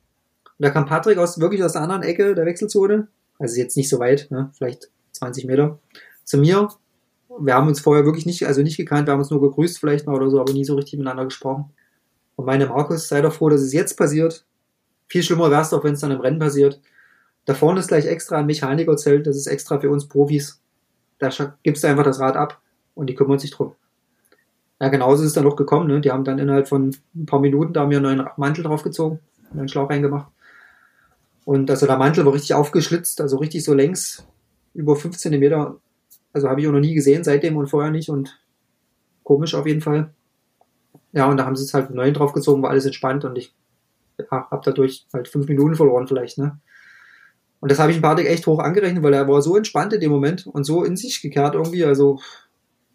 [0.58, 3.08] da kam Patrick aus, wirklich aus der anderen Ecke der Wechselzone,
[3.40, 4.52] also jetzt nicht so weit, ne?
[4.56, 5.80] vielleicht 20 Meter,
[6.24, 6.68] zu mir,
[7.38, 10.06] Wir haben uns vorher wirklich nicht, also nicht gekannt, wir haben uns nur gegrüßt vielleicht
[10.06, 11.70] mal oder so, aber nie so richtig miteinander gesprochen.
[12.36, 14.44] Und meine Markus, sei doch froh, dass es jetzt passiert.
[15.06, 16.80] Viel schlimmer wäre es doch, wenn es dann im Rennen passiert.
[17.44, 20.60] Da vorne ist gleich extra ein Mechanikerzelt, das ist extra für uns Profis.
[21.18, 21.30] Da
[21.62, 22.60] gibst du einfach das Rad ab
[22.94, 23.74] und die kümmern sich drum.
[24.80, 25.88] Ja, genauso ist es dann noch gekommen.
[25.88, 26.00] Ne?
[26.00, 29.20] Die haben dann innerhalb von ein paar Minuten da mir einen neuen Mantel draufgezogen,
[29.52, 30.32] einen Schlauch reingemacht.
[31.44, 34.26] Und also der Mantel war richtig aufgeschlitzt, also richtig so längs,
[34.72, 35.76] über 5 cm.
[36.32, 38.08] Also habe ich auch noch nie gesehen, seitdem und vorher nicht.
[38.08, 38.38] Und
[39.22, 40.14] komisch auf jeden Fall.
[41.12, 43.54] Ja, und da haben sie es halt einen draufgezogen, war alles entspannt und ich
[44.18, 46.38] ja, habe dadurch halt fünf Minuten verloren vielleicht.
[46.38, 46.60] Ne?
[47.60, 49.92] Und das habe ich ein paar Tage echt hoch angerechnet, weil er war so entspannt
[49.92, 52.20] in dem Moment und so in sich gekehrt irgendwie, also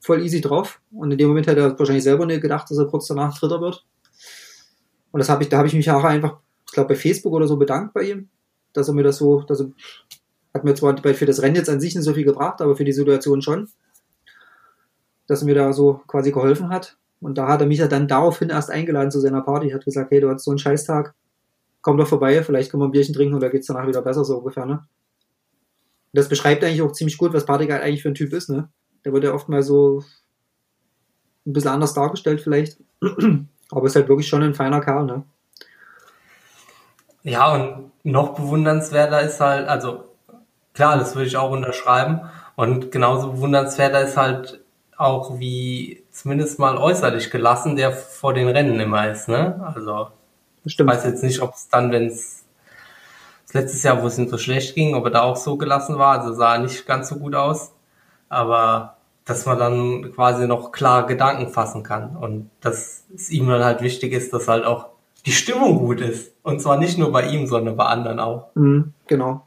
[0.01, 0.81] voll easy drauf.
[0.91, 3.61] Und in dem Moment hat er wahrscheinlich selber nicht gedacht, dass er kurz danach Dritter
[3.61, 3.85] wird.
[5.11, 7.47] Und das habe ich, da habe ich mich auch einfach, ich glaube, bei Facebook oder
[7.47, 8.29] so bedankt bei ihm,
[8.73, 9.71] dass er mir das so, dass er,
[10.55, 12.85] hat mir zwar für das Rennen jetzt an sich nicht so viel gebracht, aber für
[12.85, 13.67] die Situation schon,
[15.27, 16.97] dass er mir da so quasi geholfen hat.
[17.19, 20.11] Und da hat er mich ja dann daraufhin erst eingeladen zu seiner Party, hat gesagt,
[20.11, 21.13] hey, du hast so einen Scheißtag,
[21.81, 24.37] komm doch vorbei, vielleicht können wir ein Bierchen trinken oder geht's danach wieder besser, so
[24.37, 24.73] ungefähr, ne?
[24.73, 28.69] Und das beschreibt eigentlich auch ziemlich gut, was halt eigentlich für ein Typ ist, ne?
[29.03, 30.03] Der wird ja oft mal so
[31.45, 32.77] ein bisschen anders dargestellt vielleicht.
[33.71, 35.23] Aber ist halt wirklich schon ein feiner Kerl, ne?
[37.23, 40.14] Ja, und noch bewundernswerter ist halt, also
[40.75, 42.21] klar, das würde ich auch unterschreiben.
[42.55, 44.59] Und genauso bewundernswerter ist halt
[44.95, 49.59] auch wie zumindest mal äußerlich gelassen, der vor den Rennen immer ist, ne?
[49.65, 50.09] Also
[50.67, 50.91] Stimmt.
[50.91, 52.43] Ich weiß jetzt nicht, ob es dann, wenn es
[53.53, 56.19] letztes Jahr, wo es ihm so schlecht ging, ob er da auch so gelassen war.
[56.19, 57.71] Also sah er nicht ganz so gut aus.
[58.29, 62.15] Aber dass man dann quasi noch klar Gedanken fassen kann.
[62.15, 64.87] Und dass es ihm dann halt wichtig ist, dass halt auch
[65.25, 66.33] die Stimmung gut ist.
[66.43, 68.47] Und zwar nicht nur bei ihm, sondern bei anderen auch.
[68.55, 69.45] Mhm, genau.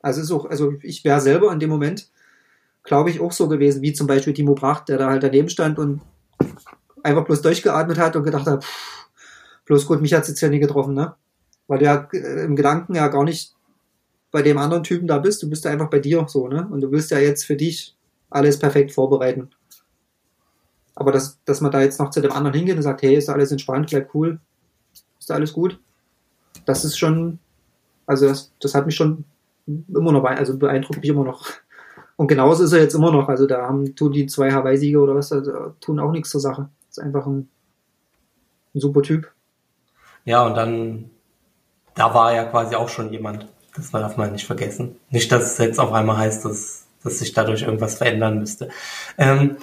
[0.00, 2.10] Also ist auch, also ich wäre selber in dem Moment,
[2.82, 5.78] glaube ich, auch so gewesen, wie zum Beispiel Timo Bracht, der da halt daneben stand
[5.78, 6.00] und
[7.02, 9.00] einfach bloß durchgeatmet hat und gedacht hat, pff,
[9.70, 11.14] Bloß gut, mich hat es jetzt ja nie getroffen, ne?
[11.68, 13.54] Weil du ja äh, im Gedanken ja gar nicht
[14.32, 16.66] bei dem anderen Typen da bist, du bist ja einfach bei dir so, ne?
[16.68, 17.96] Und du willst ja jetzt für dich
[18.30, 19.50] alles perfekt vorbereiten.
[20.96, 23.28] Aber dass, dass man da jetzt noch zu dem anderen hingeht und sagt, hey, ist
[23.28, 24.40] alles entspannt, bleib cool,
[25.20, 25.78] ist alles gut,
[26.66, 27.38] das ist schon,
[28.06, 29.24] also das, das hat mich schon
[29.88, 31.46] immer noch, also beeindruckt mich immer noch.
[32.16, 33.28] Und genauso ist er jetzt immer noch.
[33.28, 36.68] Also da haben, tun die zwei Hawaii-Sieger oder was, also, tun auch nichts zur Sache.
[36.88, 37.48] ist einfach ein,
[38.74, 39.30] ein super Typ.
[40.24, 41.10] Ja, und dann,
[41.94, 43.46] da war ja quasi auch schon jemand.
[43.74, 44.96] Das darf man nicht vergessen.
[45.10, 48.68] Nicht, dass es jetzt auf einmal heißt, dass, dass sich dadurch irgendwas verändern müsste.
[49.16, 49.56] Ähm,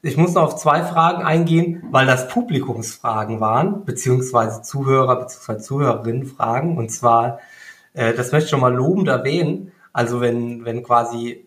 [0.00, 6.24] ich muss noch auf zwei Fragen eingehen, weil das Publikumsfragen waren, beziehungsweise Zuhörer, beziehungsweise Zuhörerinnen
[6.24, 6.78] Fragen.
[6.78, 7.40] Und zwar,
[7.98, 9.72] äh, das möchte ich schon mal lobend erwähnen.
[9.92, 11.44] Also wenn, wenn quasi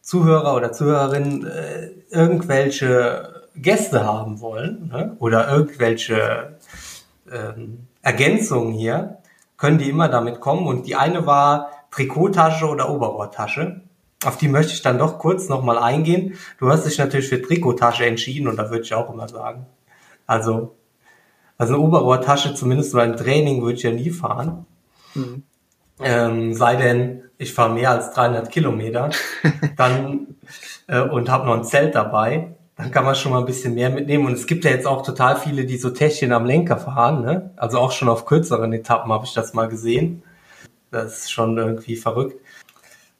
[0.00, 5.16] Zuhörer oder Zuhörerinnen äh, irgendwelche Gäste haben wollen ne?
[5.20, 6.58] oder irgendwelche
[7.30, 9.18] ähm, Ergänzungen hier,
[9.56, 10.66] können die immer damit kommen.
[10.66, 13.82] Und die eine war Trikottasche oder Oberrohrtasche.
[14.24, 16.34] Auf die möchte ich dann doch kurz nochmal eingehen.
[16.58, 19.66] Du hast dich natürlich für Trikottasche entschieden und da würde ich auch immer sagen.
[20.26, 20.74] Also,
[21.58, 24.66] also eine Oberrohrtasche, zumindest beim Training, würde ich ja nie fahren.
[25.14, 25.44] Mhm.
[26.02, 29.10] Ähm, sei denn, ich fahre mehr als 300 Kilometer
[29.76, 30.36] dann
[30.86, 33.88] äh, und habe noch ein Zelt dabei dann kann man schon mal ein bisschen mehr
[33.90, 34.26] mitnehmen.
[34.26, 37.50] Und es gibt ja jetzt auch total viele, die so Täschchen am Lenker fahren, ne?
[37.56, 40.22] Also auch schon auf kürzeren Etappen habe ich das mal gesehen.
[40.90, 42.38] Das ist schon irgendwie verrückt.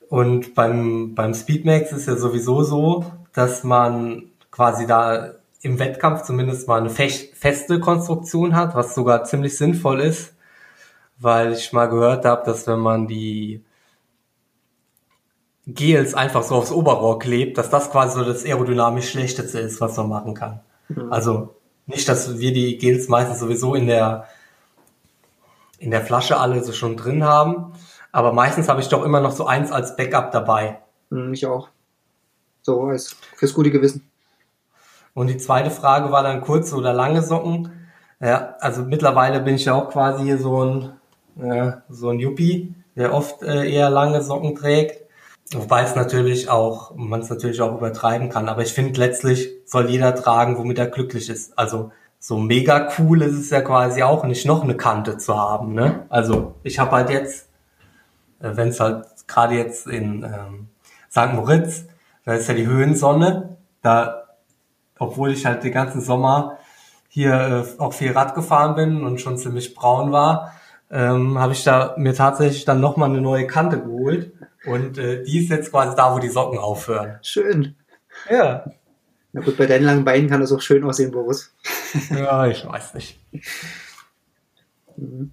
[0.09, 5.33] Und beim, beim Speedmax ist ja sowieso so, dass man quasi da
[5.63, 10.35] im Wettkampf zumindest mal eine feste Konstruktion hat, was sogar ziemlich sinnvoll ist,
[11.19, 13.65] weil ich mal gehört habe, dass wenn man die
[15.67, 19.97] Gels einfach so aufs Oberrohr klebt, dass das quasi so das aerodynamisch schlechteste ist, was
[19.97, 20.61] man machen kann.
[20.89, 21.13] Mhm.
[21.13, 21.57] Also
[21.87, 24.27] nicht, dass wir die Gels meistens sowieso in der
[25.79, 27.73] in der Flasche alle so schon drin haben,
[28.13, 30.81] aber meistens habe ich doch immer noch so eins als Backup dabei.
[31.11, 31.69] Mhm, ich auch.
[32.63, 34.09] So als fürs gute Gewissen.
[35.15, 37.89] Und die zweite Frage war dann kurze oder lange Socken.
[38.21, 40.93] Ja, also mittlerweile bin ich ja auch quasi hier so ein
[41.37, 45.07] ja, so ein Yuppie, der oft äh, eher lange Socken trägt.
[45.53, 48.49] Wobei es natürlich auch, man es natürlich auch übertreiben kann.
[48.49, 51.57] Aber ich finde, letztlich soll jeder tragen, womit er glücklich ist.
[51.57, 55.75] Also so mega cool ist es ja quasi auch nicht, noch eine Kante zu haben.
[55.75, 56.07] Ne?
[56.09, 57.49] Also ich habe halt jetzt,
[58.41, 60.69] äh, wenn es halt gerade jetzt in ähm,
[61.11, 61.33] St.
[61.35, 61.85] Moritz,
[62.25, 64.25] da ist ja die Höhensonne, da,
[64.99, 66.59] obwohl ich halt den ganzen Sommer
[67.09, 67.35] hier
[67.79, 70.56] äh, auch viel Rad gefahren bin und schon ziemlich braun war,
[70.91, 74.33] ähm, habe ich da mir tatsächlich dann nochmal eine neue Kante geholt
[74.65, 77.19] und äh, die ist jetzt quasi da, wo die Socken aufhören.
[77.23, 77.77] Schön.
[78.31, 78.65] Ja.
[79.33, 81.55] Na gut, bei deinen langen Beinen kann das auch schön aussehen, Boris.
[82.11, 83.21] ja, ich weiß nicht.
[84.97, 85.33] Mhm.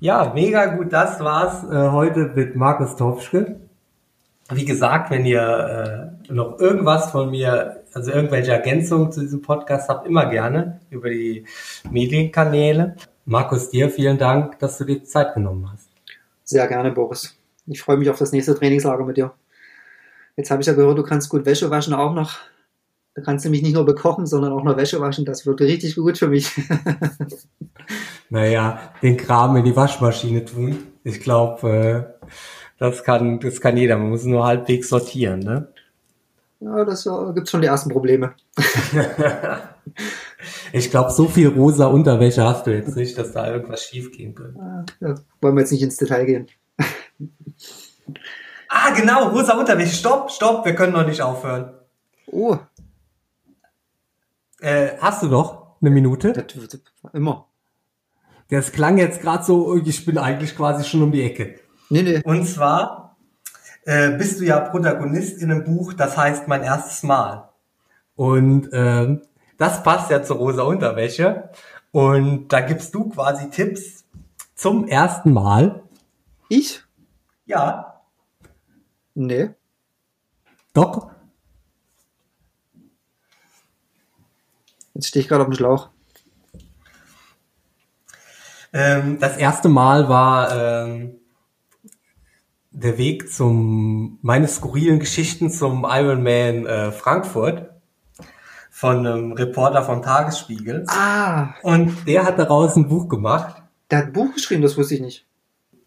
[0.00, 0.92] Ja, mega gut.
[0.92, 3.58] Das war's äh, heute mit Markus Topschke.
[4.50, 9.88] Wie gesagt, wenn ihr äh, noch irgendwas von mir, also irgendwelche Ergänzungen zu diesem Podcast
[9.88, 11.46] habt, immer gerne über die
[11.90, 12.96] Medienkanäle.
[13.28, 15.90] Markus, dir vielen Dank, dass du dir Zeit genommen hast.
[16.44, 17.36] Sehr gerne, Boris.
[17.66, 19.34] Ich freue mich auf das nächste Trainingslager mit dir.
[20.38, 22.38] Jetzt habe ich ja gehört, du kannst gut Wäsche waschen auch noch.
[23.14, 25.26] Da kannst du mich nicht nur bekochen, sondern auch noch Wäsche waschen.
[25.26, 26.50] Das wird richtig gut für mich.
[28.30, 30.78] naja, den Kram in die Waschmaschine tun.
[31.04, 32.28] Ich glaube, äh,
[32.78, 33.98] das kann, das kann jeder.
[33.98, 35.68] Man muss nur halbwegs sortieren, ne?
[36.60, 38.32] Ja, das äh, gibt schon die ersten Probleme.
[40.72, 44.34] ich glaube, so viel rosa Unterwäsche hast du jetzt nicht, dass da irgendwas schief gehen
[44.34, 44.86] könnte.
[45.00, 46.46] Ja, wollen wir jetzt nicht ins Detail gehen.
[48.68, 49.94] ah, genau, rosa Unterwäsche.
[49.94, 51.74] Stopp, stopp, wir können noch nicht aufhören.
[52.26, 52.56] Oh.
[54.60, 56.32] Äh, hast du doch eine Minute?
[56.32, 56.80] Das,
[57.12, 57.46] immer.
[58.48, 61.60] Das klang jetzt gerade so, ich bin eigentlich quasi schon um die Ecke.
[61.90, 62.22] Nee, nee.
[62.24, 63.16] Und zwar
[63.84, 67.50] äh, bist du ja Protagonist in einem Buch, das heißt Mein erstes Mal.
[68.16, 69.18] Und äh,
[69.58, 71.50] das passt ja zur rosa Unterwäsche.
[71.90, 74.04] Und da gibst du quasi Tipps
[74.54, 75.82] zum ersten Mal.
[76.48, 76.82] Ich?
[77.44, 78.02] Ja.
[79.14, 79.50] Nee.
[80.72, 81.10] Doch.
[84.94, 85.90] Jetzt stehe ich gerade auf dem Schlauch.
[88.72, 91.20] Ähm, das erste Mal war ähm,
[92.70, 97.77] der Weg zum meine skurrilen Geschichten zum Ironman äh, Frankfurt
[98.78, 100.84] von einem Reporter vom Tagesspiegel.
[100.86, 101.54] Ah.
[101.62, 103.60] Und der hat daraus ein Buch gemacht.
[103.90, 105.26] Der hat ein Buch geschrieben, das wusste ich nicht.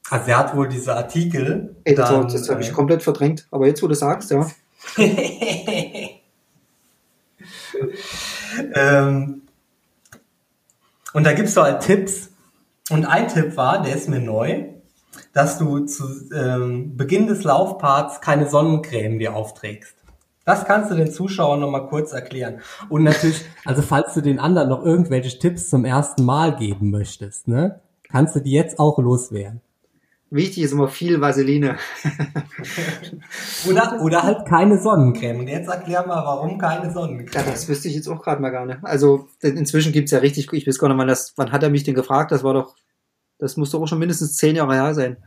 [0.10, 1.78] Also er hat wohl diese Artikel.
[1.86, 3.48] Ey, das, dann, das habe ich äh, komplett verdrängt.
[3.50, 4.46] Aber jetzt, wo du sagst, ja.
[8.76, 9.44] ähm,
[11.14, 12.32] und da gibt's so halt Tipps.
[12.90, 14.66] Und ein Tipp war, der ist mir neu
[15.34, 16.04] dass du zu
[16.34, 19.96] ähm, Beginn des Laufparts keine Sonnencreme dir aufträgst.
[20.52, 22.62] Das kannst du den Zuschauern nochmal kurz erklären.
[22.90, 27.48] Und natürlich, also falls du den anderen noch irgendwelche Tipps zum ersten Mal geben möchtest,
[27.48, 29.62] ne, kannst du die jetzt auch loswerden.
[30.30, 31.76] Wichtig ist immer viel Vaseline.
[33.70, 35.40] oder, oder halt keine Sonnencreme.
[35.40, 37.46] Und jetzt erklär mal, warum keine Sonnencreme.
[37.46, 38.80] Ja, das wüsste ich jetzt auch gerade mal gar nicht.
[38.84, 41.84] Also inzwischen gibt's ja richtig, ich weiß gar nicht, wann, das, wann hat er mich
[41.84, 42.32] denn gefragt?
[42.32, 42.76] Das war doch
[43.42, 45.18] das muss doch auch schon mindestens zehn Jahre her sein.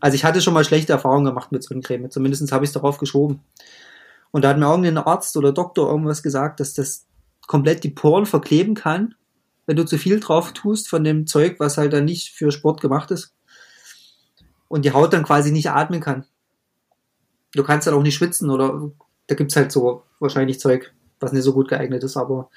[0.00, 2.10] Also ich hatte schon mal schlechte Erfahrungen gemacht mit Sonnencreme.
[2.10, 3.40] Zumindest habe ich es darauf geschoben.
[4.30, 7.06] Und da hat mir irgendein Arzt oder Doktor irgendwas gesagt, dass das
[7.46, 9.14] komplett die Poren verkleben kann,
[9.66, 12.80] wenn du zu viel drauf tust von dem Zeug, was halt dann nicht für Sport
[12.80, 13.34] gemacht ist.
[14.68, 16.26] Und die Haut dann quasi nicht atmen kann.
[17.52, 18.90] Du kannst halt auch nicht schwitzen oder
[19.26, 22.50] da gibt's halt so wahrscheinlich Zeug, was nicht so gut geeignet ist, aber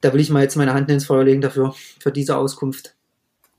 [0.00, 2.97] da will ich mal jetzt meine Hand ins Feuer legen dafür, für diese Auskunft.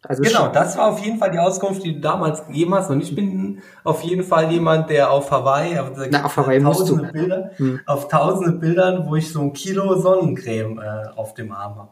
[0.07, 2.89] Also genau, das war auf jeden Fall die Auskunft, die du damals gegeben hast.
[2.89, 7.11] Und ich bin auf jeden Fall jemand, der auf Hawaii, auf, Na, auf Hawaii tausende
[7.11, 7.81] Bilder, hm.
[7.85, 11.89] auf tausende Bildern, wo ich so ein Kilo Sonnencreme äh, auf dem Arm habe.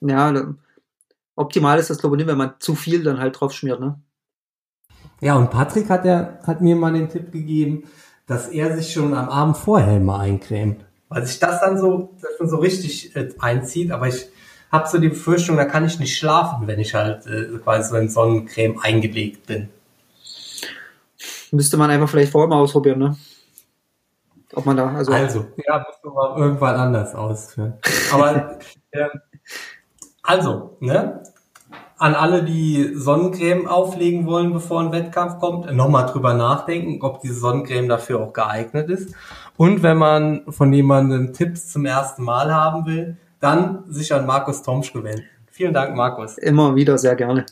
[0.00, 0.54] Ja,
[1.34, 4.00] optimal ist das glaube ich nicht, wenn man zu viel dann halt drauf schmiert, ne?
[5.20, 7.84] Ja, und Patrick hat, der, hat mir mal den Tipp gegeben,
[8.26, 10.84] dass er sich schon am Abend vorher mal eincremt.
[11.08, 14.28] Weil sich das dann so, das dann so richtig äh, einzieht, aber ich
[14.72, 17.96] habe so die Befürchtung, da kann ich nicht schlafen, wenn ich halt äh, quasi so
[17.96, 19.68] in Sonnencreme eingelegt bin.
[21.50, 23.16] Müsste man einfach vielleicht vorher mal ausprobieren, ne?
[24.54, 25.12] Ob man da, also.
[25.12, 27.74] Also, ja, müssen wir irgendwann anders ausführen.
[28.12, 28.58] Aber,
[28.90, 29.08] äh,
[30.22, 31.22] also, ne?
[31.98, 37.34] An alle, die Sonnencreme auflegen wollen, bevor ein Wettkampf kommt, nochmal drüber nachdenken, ob diese
[37.34, 39.14] Sonnencreme dafür auch geeignet ist.
[39.56, 44.62] Und wenn man von jemandem Tipps zum ersten Mal haben will, dann sich an Markus
[44.62, 45.24] Tomsch wenden.
[45.50, 46.38] Vielen Dank, Markus.
[46.38, 47.44] Immer wieder sehr gerne.